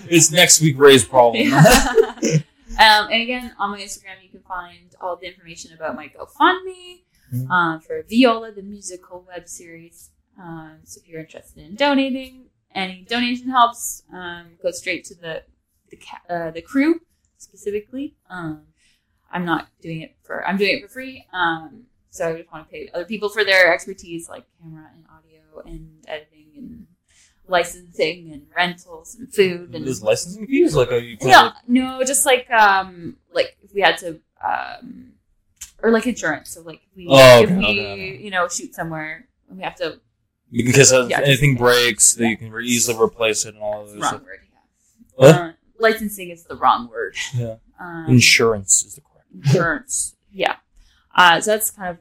it's 0.10 0.32
next 0.32 0.62
week 0.62 0.76
Rae's 0.78 1.04
problem. 1.04 1.46
Yeah. 1.52 3.00
um, 3.02 3.12
and 3.12 3.22
again, 3.22 3.52
on 3.60 3.72
my 3.72 3.80
Instagram, 3.80 4.22
you 4.24 4.29
find 4.50 4.96
all 5.00 5.16
the 5.16 5.28
information 5.28 5.72
about 5.74 5.96
my 5.96 6.08
GoFundMe 6.10 7.04
Mhm. 7.34 7.50
um, 7.50 7.80
for 7.82 8.02
Viola, 8.10 8.52
the 8.52 8.64
musical 8.64 9.24
web 9.28 9.48
series. 9.48 10.10
Um, 10.38 10.80
so 10.84 11.00
if 11.00 11.08
you're 11.08 11.22
interested 11.22 11.64
in 11.64 11.76
donating, 11.76 12.50
any 12.74 13.06
donation 13.08 13.50
helps. 13.50 14.04
Um, 14.12 14.58
go 14.62 14.72
straight 14.72 15.06
to 15.06 15.16
the 15.16 15.44
the, 15.92 15.98
ca- 15.98 16.34
uh, 16.34 16.52
the 16.52 16.62
crew 16.62 17.02
specifically. 17.38 18.16
Um, 18.30 18.68
I'm 19.32 19.46
not 19.46 19.70
doing 19.82 20.02
it 20.02 20.16
for 20.24 20.46
I'm 20.48 20.58
doing 20.58 20.78
it 20.78 20.82
for 20.84 20.88
free. 20.90 21.26
Um, 21.32 21.86
so 22.10 22.30
I 22.30 22.38
just 22.40 22.52
want 22.52 22.68
to 22.68 22.72
pay 22.72 22.90
other 22.94 23.06
people 23.06 23.30
for 23.30 23.44
their 23.44 23.72
expertise, 23.74 24.28
like 24.28 24.46
camera 24.62 24.90
and 24.96 25.06
audio 25.16 25.62
and 25.72 26.04
editing 26.08 26.52
and 26.58 26.88
licensing 27.48 28.32
and 28.32 28.44
rentals 28.56 29.16
and 29.16 29.34
food 29.34 29.74
and 29.76 29.86
There's 29.86 30.04
licensing 30.04 30.46
fees? 30.48 30.76
Like, 30.76 30.92
are 30.92 30.98
you 30.98 31.18
no, 31.22 31.28
like, 31.28 31.54
no, 31.68 32.04
just 32.04 32.26
like 32.26 32.50
um, 32.52 33.18
like 33.34 33.58
if 33.64 33.74
we 33.74 33.82
had 33.82 33.98
to 34.00 34.20
um, 34.46 35.14
or 35.82 35.92
like 35.92 36.08
insurance. 36.08 36.50
So 36.52 36.62
like 36.62 36.82
if 36.90 36.96
we 36.96 37.08
Oh, 37.10 37.44
if 37.44 37.50
okay, 37.50 37.58
we 37.58 37.64
okay, 37.66 38.18
you 38.24 38.32
know 38.32 38.48
shoot 38.48 38.74
somewhere, 38.76 39.28
we 39.50 39.62
have 39.64 39.76
to 39.76 40.00
because 40.52 40.92
if 40.92 41.10
Yeah. 41.10 41.22
anything 41.22 41.56
breaks, 41.56 42.14
that 42.14 42.28
you 42.28 42.38
can 42.38 42.52
re- 42.52 42.66
easily 42.66 42.98
replace 43.02 43.46
it 43.46 43.54
and 43.54 43.64
all 43.64 43.84
of 43.84 43.92
this. 43.92 44.02
wrong 44.02 44.24
word. 44.24 44.40
Yeah. 44.52 44.58
What? 45.16 45.36
Uh, 45.36 45.52
licensing 45.80 46.30
is 46.30 46.44
the 46.46 46.56
wrong 46.56 46.90
word. 46.90 47.16
Yeah. 47.36 47.56
Um, 47.80 48.06
Insurance 48.10 48.84
is 48.84 48.96
the 48.96 49.02
correct. 49.02 49.28
insurance. 49.46 50.16
yeah. 50.32 50.56
Uh, 51.16 51.40
so 51.42 51.52
that's 51.52 51.72
kind 51.72 51.90
of 51.90 51.98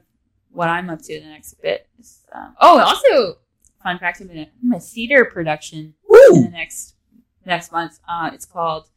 what 0.51 0.67
I'm 0.69 0.89
up 0.89 1.01
to 1.03 1.13
in 1.13 1.23
the 1.23 1.29
next 1.29 1.53
bit. 1.61 1.87
Is, 1.99 2.21
um, 2.33 2.55
oh, 2.59 2.79
also 2.79 3.37
fun 3.83 3.97
fact: 3.99 4.19
I'm 4.21 4.29
in 4.29 4.37
a, 4.39 4.49
I'm 4.63 4.73
a 4.73 4.79
theater 4.79 5.25
production 5.25 5.93
in 6.33 6.43
the 6.43 6.49
next 6.51 6.95
next 7.45 7.71
month. 7.71 7.99
Uh, 8.07 8.29
it's 8.33 8.45
called 8.45 8.87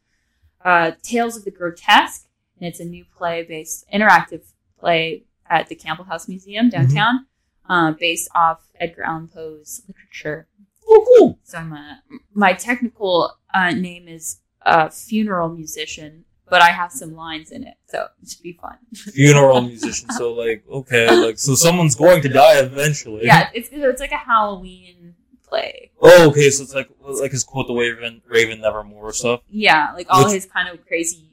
uh, 0.65 0.91
Tales 1.03 1.35
of 1.37 1.45
the 1.45 1.51
Grotesque, 1.51 2.27
and 2.63 2.69
it's 2.71 2.79
a 2.79 2.85
new 2.85 3.03
play 3.17 3.43
based 3.43 3.85
interactive 3.93 4.41
play 4.79 5.23
at 5.49 5.67
the 5.67 5.75
Campbell 5.75 6.05
House 6.05 6.29
Museum 6.29 6.69
downtown, 6.69 7.25
uh, 7.69 7.91
based 7.91 8.29
off 8.33 8.61
Edgar 8.79 9.03
Allan 9.03 9.27
Poe's 9.27 9.81
literature. 9.87 10.47
Oh, 10.87 11.05
cool. 11.17 11.39
So 11.43 11.57
I'm 11.57 11.73
a 11.73 11.99
my 12.33 12.53
technical 12.53 13.35
uh, 13.53 13.71
name 13.71 14.07
is 14.07 14.39
uh, 14.65 14.87
funeral 14.89 15.49
musician, 15.49 16.23
but 16.49 16.61
I 16.61 16.69
have 16.69 16.91
some 16.93 17.15
lines 17.15 17.51
in 17.51 17.65
it, 17.65 17.75
so 17.87 18.07
it 18.21 18.29
should 18.29 18.43
be 18.43 18.53
fun. 18.53 18.77
Funeral 18.93 19.61
musician. 19.61 20.09
So, 20.11 20.31
like, 20.31 20.63
okay, 20.69 21.09
like, 21.13 21.37
so 21.37 21.55
someone's 21.55 21.95
going 21.95 22.21
to 22.21 22.29
die 22.29 22.59
eventually. 22.59 23.25
yeah, 23.25 23.49
it's 23.53 23.69
it's 23.71 23.99
like 24.01 24.11
a 24.13 24.17
Halloween 24.17 25.15
play. 25.45 25.91
Oh, 26.01 26.29
okay. 26.29 26.49
So 26.49 26.63
it's 26.63 26.73
like, 26.73 26.89
like 27.01 27.31
his 27.31 27.43
quote, 27.43 27.67
the 27.67 27.73
Raven, 27.73 28.21
Raven 28.27 28.61
Nevermore 28.61 29.11
stuff. 29.13 29.41
Yeah, 29.49 29.91
like 29.93 30.07
all 30.09 30.23
Which- 30.23 30.33
his 30.33 30.45
kind 30.45 30.69
of 30.69 30.85
crazy 30.87 31.27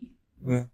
Yeah. 0.46 0.64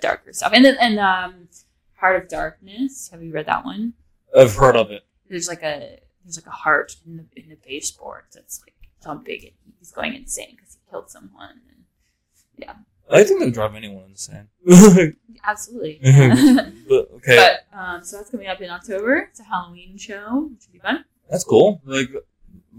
Darker 0.00 0.32
stuff. 0.32 0.52
And 0.54 0.64
then 0.64 0.76
and 0.80 0.98
um 0.98 1.48
Heart 1.94 2.24
of 2.24 2.28
Darkness. 2.28 3.08
Have 3.10 3.22
you 3.22 3.32
read 3.32 3.46
that 3.46 3.64
one? 3.64 3.94
I've 4.36 4.54
heard 4.54 4.76
of 4.76 4.90
it. 4.90 5.04
There's 5.28 5.48
like 5.48 5.62
a 5.62 5.98
there's 6.24 6.36
like 6.36 6.46
a 6.46 6.50
heart 6.50 6.96
in 7.06 7.16
the 7.16 7.42
in 7.42 7.48
the 7.48 7.56
baseboard 7.66 8.24
that's 8.34 8.60
like 8.60 8.74
thumping 9.00 9.40
and 9.42 9.72
he's 9.78 9.92
going 9.92 10.14
insane 10.14 10.56
because 10.56 10.74
he 10.74 10.90
killed 10.90 11.10
someone. 11.10 11.60
And, 11.68 12.76
I 13.08 13.22
think 13.22 13.40
they'll 13.40 13.50
drive 13.50 13.74
anyone 13.74 14.04
insane. 14.10 14.48
but 14.64 15.12
absolutely. 15.44 16.00
okay, 16.04 17.36
But 17.36 17.78
um, 17.78 18.02
so 18.02 18.16
that's 18.16 18.30
coming 18.30 18.48
up 18.48 18.60
in 18.60 18.70
October. 18.70 19.28
It's 19.30 19.40
a 19.40 19.44
Halloween 19.44 19.96
show, 19.96 20.48
which 20.50 20.62
should 20.62 20.72
be 20.72 20.78
fun. 20.80 21.04
that's 21.30 21.44
cool. 21.44 21.80
Like, 21.84 22.08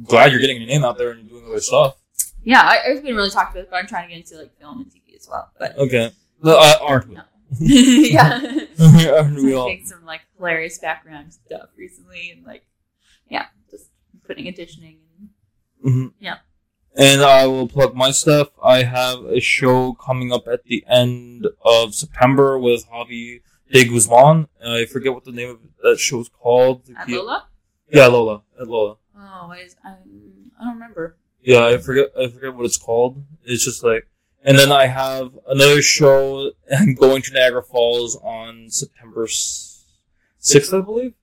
glad 0.04 0.32
you're 0.32 0.42
getting 0.42 0.58
your 0.58 0.68
name 0.68 0.84
out 0.84 0.98
there 0.98 1.12
and 1.12 1.30
doing 1.30 1.46
other 1.46 1.62
stuff. 1.62 1.96
Yeah, 2.44 2.62
I, 2.62 2.92
I've 2.92 3.04
been 3.04 3.16
really 3.16 3.30
talked 3.30 3.52
about, 3.52 3.64
it, 3.66 3.70
but 3.70 3.78
I'm 3.78 3.88
trying 3.88 4.10
to 4.10 4.16
get 4.16 4.24
into 4.24 4.38
like 4.42 4.58
film 4.60 4.82
and 4.82 4.92
TV 4.92 5.16
as 5.16 5.28
well. 5.30 5.50
But 5.60 5.78
Okay, 5.78 6.12
uh, 6.44 6.76
aren't 6.82 7.10
we? 7.10 7.18
Yeah. 8.12 8.42
aren't 8.80 9.36
we 9.42 9.54
all? 9.54 9.68
Making 9.70 9.86
some 9.86 10.06
like 10.06 10.22
hilarious 10.38 10.78
background 10.80 11.34
stuff 11.34 11.70
recently, 11.78 12.32
and 12.32 12.46
like, 12.46 12.66
yeah, 13.30 13.46
just 13.72 13.90
putting 14.26 14.48
additioning. 14.48 14.98
And, 15.20 15.30
Mhm. 15.94 16.14
Yeah. 16.20 16.38
And 16.98 17.22
I 17.22 17.46
will 17.46 17.68
plug 17.68 17.96
my 17.96 18.12
stuff. 18.12 18.50
I 18.64 18.84
have 18.84 19.24
a 19.26 19.40
show 19.40 19.94
coming 19.94 20.34
up 20.34 20.48
at 20.48 20.64
the 20.66 20.84
end 20.90 21.48
of 21.64 21.94
September 21.94 22.58
with 22.60 22.86
Javi 22.90 23.42
de 23.72 23.86
Guzman. 23.88 24.48
I 24.66 24.86
forget 24.86 25.14
what 25.14 25.24
the 25.24 25.32
name 25.32 25.50
of 25.52 25.60
that 25.84 26.00
show 26.00 26.20
is 26.22 26.30
called. 26.30 26.82
at 26.98 27.08
Lola. 27.08 27.48
Yeah, 27.90 28.08
Lola. 28.08 28.42
At 28.60 28.68
Lola. 28.68 28.96
Oh, 29.16 29.46
what 29.48 29.60
is, 29.60 29.76
I, 29.86 29.90
I 30.60 30.64
don't 30.66 30.74
remember. 30.74 31.18
Yeah, 31.42 31.66
I 31.68 31.78
forget. 31.78 32.08
I 32.20 32.28
forget 32.28 32.54
what 32.56 32.66
it's 32.66 32.78
called. 32.78 33.24
It's 33.44 33.64
just 33.64 33.84
like, 33.84 34.08
and 34.48 34.58
then 34.58 34.72
I 34.72 34.88
have 34.88 35.38
another 35.48 35.82
show. 35.84 36.52
I'm 36.76 36.96
going 36.96 37.22
to 37.24 37.34
Niagara 37.34 37.62
Falls 37.62 38.16
on 38.24 38.70
September 38.70 39.28
sixth, 40.40 40.74
I 40.74 40.82
believe. 40.82 41.14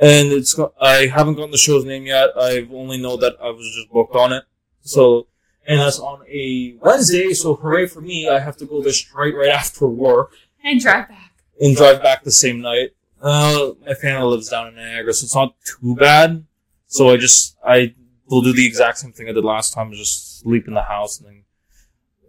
And 0.00 0.32
it's 0.32 0.58
I 0.80 1.06
haven't 1.06 1.34
gotten 1.34 1.50
the 1.52 1.58
show's 1.58 1.84
name 1.84 2.06
yet. 2.06 2.30
I've 2.36 2.72
only 2.72 2.98
know 3.00 3.16
that 3.18 3.34
I 3.42 3.50
was 3.50 3.70
just 3.76 3.90
booked 3.92 4.16
on 4.16 4.32
it. 4.32 4.44
So 4.80 5.26
and 5.66 5.80
that's 5.80 5.98
on 6.00 6.22
a 6.28 6.76
Wednesday. 6.80 7.32
So 7.34 7.54
hooray 7.54 7.86
for 7.86 8.00
me! 8.00 8.28
I 8.28 8.38
have 8.40 8.56
to 8.58 8.66
go 8.66 8.82
there 8.82 8.92
straight 8.92 9.34
right 9.36 9.48
after 9.50 9.86
work 9.86 10.32
And 10.64 10.80
drive 10.80 11.08
back. 11.08 11.32
and 11.60 11.76
drive 11.76 12.02
back 12.02 12.24
the 12.24 12.32
same 12.32 12.60
night. 12.60 12.90
Uh, 13.22 13.70
my 13.86 13.94
family 13.94 14.26
lives 14.26 14.50
down 14.50 14.68
in 14.68 14.74
Niagara, 14.74 15.14
so 15.14 15.24
it's 15.24 15.34
not 15.34 15.54
too 15.64 15.94
bad. 15.96 16.44
So 16.88 17.10
I 17.10 17.16
just 17.16 17.56
I 17.64 17.94
will 18.28 18.42
do 18.42 18.52
the 18.52 18.66
exact 18.66 18.98
same 18.98 19.12
thing 19.12 19.28
I 19.28 19.32
did 19.32 19.44
last 19.44 19.72
time, 19.72 19.92
just 19.92 20.40
sleep 20.40 20.66
in 20.68 20.74
the 20.74 20.82
house 20.82 21.18
and 21.20 21.28
then 21.28 21.43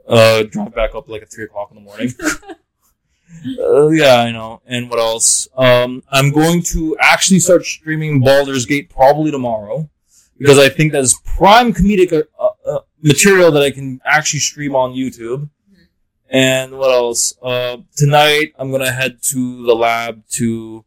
uh, 0.07 0.43
drive 0.43 0.73
back 0.75 0.95
up 0.95 1.07
like 1.09 1.21
at 1.21 1.31
three 1.31 1.45
o'clock 1.45 1.69
in 1.71 1.75
the 1.75 1.81
morning. 1.81 2.13
uh, 3.59 3.87
yeah, 3.89 4.17
I 4.21 4.31
know. 4.31 4.61
And 4.65 4.89
what 4.89 4.99
else? 4.99 5.47
Um, 5.55 6.03
I'm 6.09 6.31
going 6.31 6.61
to 6.73 6.95
actually 6.99 7.39
start 7.39 7.65
streaming 7.65 8.21
Baldur's 8.21 8.65
Gate 8.65 8.89
probably 8.89 9.31
tomorrow 9.31 9.89
because 10.37 10.57
I 10.59 10.69
think 10.69 10.91
that 10.91 11.03
is 11.03 11.19
prime 11.25 11.73
comedic 11.73 12.11
uh, 12.39 12.49
uh, 12.65 12.79
material 13.01 13.51
that 13.51 13.63
I 13.63 13.71
can 13.71 14.01
actually 14.05 14.39
stream 14.41 14.75
on 14.75 14.93
YouTube. 14.93 15.49
And 16.29 16.77
what 16.77 16.91
else? 16.91 17.35
Uh, 17.41 17.77
tonight 17.95 18.53
I'm 18.57 18.71
gonna 18.71 18.91
head 18.91 19.21
to 19.23 19.65
the 19.65 19.75
lab 19.75 20.27
to 20.31 20.83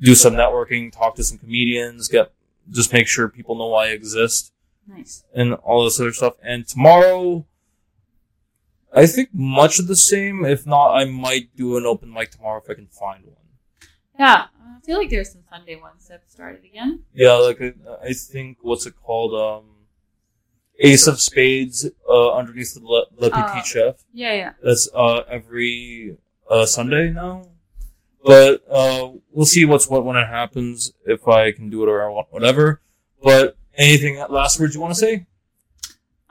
do 0.00 0.14
some 0.14 0.34
networking, 0.34 0.92
talk 0.92 1.16
to 1.16 1.24
some 1.24 1.38
comedians, 1.38 2.08
get 2.08 2.32
just 2.70 2.92
make 2.92 3.06
sure 3.06 3.28
people 3.28 3.56
know 3.56 3.74
I 3.74 3.88
exist 3.88 4.52
Nice. 4.86 5.24
and 5.34 5.54
all 5.54 5.84
this 5.84 5.98
other 5.98 6.12
stuff. 6.12 6.34
And 6.42 6.66
tomorrow, 6.66 7.46
I 8.94 9.06
think 9.06 9.30
much 9.32 9.78
of 9.78 9.86
the 9.88 9.96
same. 9.96 10.44
If 10.44 10.66
not, 10.66 10.92
I 10.94 11.04
might 11.04 11.54
do 11.56 11.76
an 11.76 11.84
open 11.86 12.12
mic 12.12 12.30
tomorrow 12.30 12.60
if 12.62 12.70
I 12.70 12.74
can 12.74 12.86
find 12.86 13.24
one. 13.24 13.34
Yeah, 14.18 14.46
I 14.64 14.80
feel 14.84 14.98
like 14.98 15.10
there's 15.10 15.32
some 15.32 15.42
Sunday 15.50 15.74
ones 15.80 16.06
that 16.08 16.20
have 16.20 16.30
started 16.30 16.64
again. 16.64 17.02
Yeah, 17.12 17.32
like 17.32 17.60
I, 17.60 17.72
I 18.02 18.12
think 18.12 18.58
what's 18.62 18.86
it 18.86 18.94
called? 19.02 19.34
Um, 19.34 19.70
Ace 20.80 21.06
of 21.06 21.20
Spades 21.20 21.88
uh, 22.08 22.32
underneath 22.34 22.74
the 22.74 22.80
Le, 22.84 23.04
Le 23.16 23.30
Petit 23.30 23.58
Uh, 23.60 23.62
Chef. 23.62 24.04
Yeah, 24.12 24.32
yeah. 24.34 24.52
That's 24.62 24.88
uh, 24.94 25.22
every 25.28 26.16
uh, 26.50 26.66
Sunday 26.66 27.10
now. 27.10 27.44
But 28.24 28.62
uh, 28.70 29.10
we'll 29.32 29.44
see 29.46 29.64
what's 29.64 29.88
what 29.88 30.04
when 30.04 30.16
it 30.16 30.26
happens. 30.26 30.92
If 31.06 31.28
I 31.28 31.52
can 31.52 31.68
do 31.70 31.82
it 31.84 31.88
or 31.88 32.10
what- 32.10 32.32
whatever. 32.32 32.80
But 33.22 33.56
anything 33.76 34.18
last 34.28 34.58
words 34.60 34.74
you 34.74 34.80
want 34.80 34.94
to 34.94 35.00
say? 35.00 35.26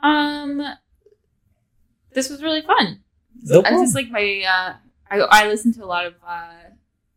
Um, 0.01 0.61
this 2.14 2.30
was 2.30 2.41
really 2.41 2.61
fun. 2.61 3.01
No 3.43 3.61
I 3.66 3.72
just 3.72 3.95
like 3.95 4.09
my. 4.09 4.43
Uh, 4.47 4.74
I 5.09 5.20
I 5.20 5.47
listen 5.47 5.74
to 5.74 5.84
a 5.84 5.86
lot 5.86 6.05
of 6.05 6.16
uh, 6.26 6.53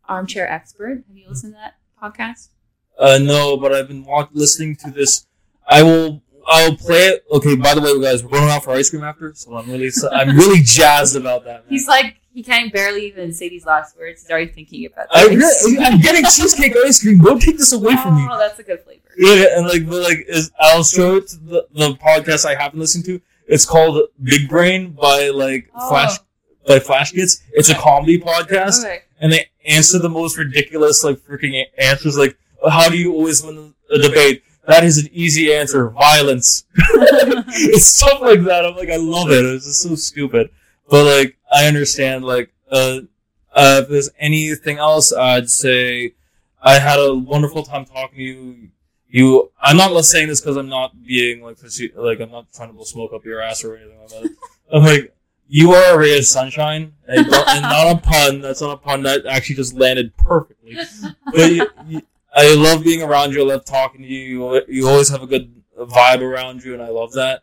Armchair 0.09 0.49
Expert. 0.49 1.05
Have 1.09 1.16
you 1.16 1.28
listened 1.28 1.55
to 1.55 1.59
that 1.59 1.76
podcast? 2.03 2.49
Uh, 2.99 3.18
no, 3.20 3.57
but 3.57 3.72
I've 3.72 3.88
been 3.88 4.07
listening 4.32 4.76
to 4.76 4.90
this. 4.90 5.26
I 5.68 5.82
will. 5.82 6.22
I'll 6.49 6.76
play 6.76 7.07
it. 7.07 7.24
Okay. 7.30 7.57
By 7.57 7.74
the 7.74 7.80
way, 7.80 8.01
guys, 8.01 8.22
we're 8.22 8.30
going 8.30 8.51
out 8.51 8.64
for 8.64 8.70
ice 8.70 8.90
cream 8.90 9.03
after, 9.03 9.34
so 9.34 9.57
I'm 9.57 9.68
really, 9.68 9.90
I'm 10.12 10.36
really 10.36 10.61
jazzed 10.64 11.16
about 11.16 11.44
that. 11.44 11.64
Man. 11.64 11.70
He's 11.70 11.88
like 11.88 12.16
he 12.36 12.42
can't 12.42 12.70
barely 12.70 13.07
even 13.07 13.32
say 13.32 13.49
these 13.49 13.64
last 13.64 13.97
words. 13.97 14.20
He's 14.20 14.30
already 14.30 14.53
thinking 14.53 14.84
about. 14.84 15.07
I 15.11 15.26
them. 15.26 15.38
really, 15.38 15.78
I'm 15.82 15.99
getting 16.03 16.22
cheesecake 16.24 16.74
ice 16.84 17.03
cream. 17.03 17.18
Don't 17.18 17.40
take 17.40 17.57
this 17.57 17.72
away 17.72 17.97
from 17.97 18.16
me. 18.16 18.28
Oh, 18.30 18.38
that's 18.38 18.59
a 18.59 18.62
good 18.62 18.80
flavor. 18.80 19.09
Yeah, 19.16 19.57
and 19.57 19.66
like, 19.66 19.88
but 19.88 20.03
like, 20.03 20.26
is, 20.28 20.51
I'll 20.61 20.84
show 20.84 21.16
it 21.16 21.28
to 21.28 21.36
the, 21.38 21.66
the 21.72 21.94
podcast 21.94 22.44
I 22.44 22.55
haven't 22.55 22.78
listened 22.78 23.07
to. 23.07 23.22
It's 23.47 23.64
called 23.64 24.09
Big 24.22 24.49
Brain 24.49 24.92
by 24.92 25.28
like 25.28 25.70
Oh. 25.74 25.88
Flash 25.88 26.18
by 26.66 26.78
Flash 26.80 27.12
Kids. 27.12 27.42
It's 27.53 27.68
a 27.70 27.74
comedy 27.74 28.18
podcast, 28.18 28.84
Okay. 28.84 29.03
and 29.20 29.32
they 29.32 29.47
answer 29.66 29.99
the 29.99 30.09
most 30.09 30.36
ridiculous 30.36 31.05
like 31.05 31.18
freaking 31.18 31.62
answers. 31.78 32.18
Like, 32.18 32.36
how 32.68 32.88
do 32.88 32.97
you 32.97 33.12
always 33.14 33.42
win 33.42 33.74
a 33.90 33.99
debate? 33.99 34.42
That 34.66 34.82
is 34.82 34.99
an 34.99 35.09
easy 35.12 35.55
answer. 35.55 35.88
Violence. 35.90 36.64
it's 36.76 37.86
stuff 37.86 38.20
like 38.20 38.42
that. 38.44 38.64
I'm 38.66 38.74
like, 38.74 38.90
I 38.90 38.97
love 38.97 39.30
it. 39.30 39.44
It's 39.44 39.64
just 39.64 39.82
so 39.82 39.94
stupid. 39.94 40.51
But 40.90 41.05
like, 41.05 41.36
I 41.53 41.66
understand. 41.66 42.24
Like, 42.24 42.53
uh, 42.70 43.01
uh, 43.55 43.80
if 43.84 43.88
there's 43.88 44.11
anything 44.18 44.78
else, 44.78 45.12
I'd 45.12 45.49
say 45.51 46.14
I 46.61 46.80
had 46.80 46.99
a 46.99 47.14
wonderful 47.14 47.62
time 47.62 47.84
talking 47.84 48.18
to 48.18 48.24
you. 48.24 48.68
You, 49.17 49.51
I'm 49.62 49.79
not 49.79 50.05
saying 50.05 50.29
this 50.29 50.43
because 50.43 50.59
I'm 50.59 50.69
not 50.69 50.93
being 51.03 51.41
like, 51.41 51.57
like 51.95 52.21
I'm 52.21 52.31
not 52.31 52.53
trying 52.53 52.69
to 52.69 52.75
blow 52.75 52.85
smoke 52.85 53.14
up 53.14 53.25
your 53.25 53.41
ass 53.41 53.64
or 53.64 53.75
anything 53.75 53.99
like 53.99 54.09
that. 54.11 54.37
I'm 54.73 54.83
like, 54.83 55.17
you 55.49 55.73
are 55.73 55.95
a 55.95 55.99
ray 55.99 56.19
of 56.19 56.27
sunshine, 56.27 56.93
and, 57.09 57.27
don't- 57.27 57.49
and 57.49 57.62
not 57.62 57.97
a 57.97 57.99
pun. 57.99 58.43
That's 58.43 58.61
not 58.61 58.73
a 58.73 58.77
pun. 58.77 59.05
That 59.05 59.25
actually 59.25 59.57
just 59.57 59.73
landed 59.73 60.14
perfectly. 60.19 60.77
But 61.33 61.51
you, 61.51 61.67
you, 61.87 62.03
I 62.35 62.55
love 62.57 62.85
being 62.85 63.01
around 63.03 63.33
you. 63.33 63.41
I 63.41 63.55
love 63.55 63.64
talking 63.64 64.03
to 64.03 64.07
you. 64.07 64.53
You, 64.53 64.62
you 64.69 64.87
always 64.87 65.09
have 65.09 65.23
a 65.23 65.27
good 65.27 65.51
vibe 65.79 66.21
around 66.21 66.62
you, 66.62 66.75
and 66.75 66.83
I 66.83 66.89
love 66.89 67.14
that. 67.14 67.43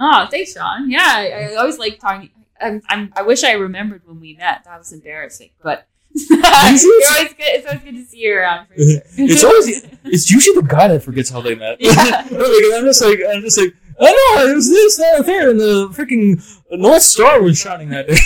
Oh, 0.00 0.26
thanks, 0.28 0.54
Sean. 0.54 0.90
Yeah, 0.90 0.98
I, 1.06 1.52
I 1.52 1.54
always 1.54 1.78
like 1.78 2.00
talking. 2.00 2.30
I'm, 2.60 2.82
I'm, 2.88 3.12
I 3.14 3.22
wish 3.22 3.44
I 3.44 3.52
remembered 3.52 4.02
when 4.04 4.18
we 4.18 4.34
met. 4.34 4.64
That 4.64 4.78
was 4.78 4.92
embarrassing, 4.92 5.50
but 5.62 5.86
always 6.30 6.82
good. 6.82 7.36
It's 7.38 7.66
always 7.66 7.82
good 7.82 7.96
to 7.96 8.04
see 8.04 8.18
you 8.18 8.36
around. 8.36 8.68
For 8.68 8.76
sure. 8.76 9.00
It's 9.16 9.44
always 9.44 9.86
it's 10.04 10.30
usually 10.30 10.60
the 10.60 10.66
guy 10.68 10.88
that 10.88 11.02
forgets 11.02 11.30
how 11.30 11.40
they 11.40 11.54
met. 11.54 11.80
Yeah. 11.80 11.92
I'm 12.30 12.84
just 12.84 13.02
like 13.02 13.20
I'm 13.28 13.42
just 13.42 13.58
like 13.58 13.74
I 14.00 14.04
know 14.36 14.50
it 14.50 14.54
was 14.54 14.68
this 14.68 14.96
that 14.96 15.26
there 15.26 15.50
and 15.50 15.60
the 15.60 15.88
freaking 15.90 16.42
North 16.70 17.02
Star 17.02 17.40
was 17.40 17.58
shining 17.58 17.90
that 17.90 18.08
day. 18.08 18.18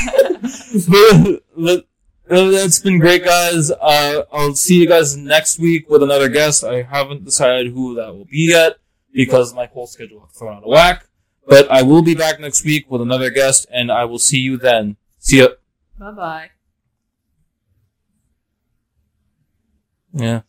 but, 1.57 1.87
but 2.29 2.35
uh, 2.35 2.51
that's 2.51 2.79
been 2.79 2.99
great, 2.99 3.25
guys. 3.25 3.71
Uh, 3.71 4.25
I'll 4.33 4.55
see 4.55 4.81
you 4.81 4.89
guys 4.89 5.17
next 5.17 5.59
week 5.59 5.89
with 5.89 6.03
another 6.03 6.29
guest. 6.29 6.65
I 6.65 6.83
haven't 6.83 7.25
decided 7.25 7.73
who 7.73 7.95
that 7.97 8.15
will 8.15 8.25
be 8.25 8.49
yet 8.51 8.77
because 9.13 9.55
my 9.55 9.67
whole 9.67 9.87
schedule 9.87 10.21
got 10.21 10.33
thrown 10.33 10.57
out 10.57 10.63
of 10.63 10.69
whack. 10.69 11.07
But 11.47 11.71
I 11.71 11.83
will 11.83 12.03
be 12.03 12.15
back 12.15 12.41
next 12.41 12.65
week 12.65 12.91
with 12.91 13.01
another 13.01 13.31
guest, 13.31 13.67
and 13.71 13.91
I 13.91 14.05
will 14.05 14.19
see 14.19 14.39
you 14.39 14.59
then. 14.59 14.97
See 15.19 15.39
ya. 15.41 15.49
Bye 15.99 16.11
bye. 16.13 16.51
Yeah. 20.13 20.43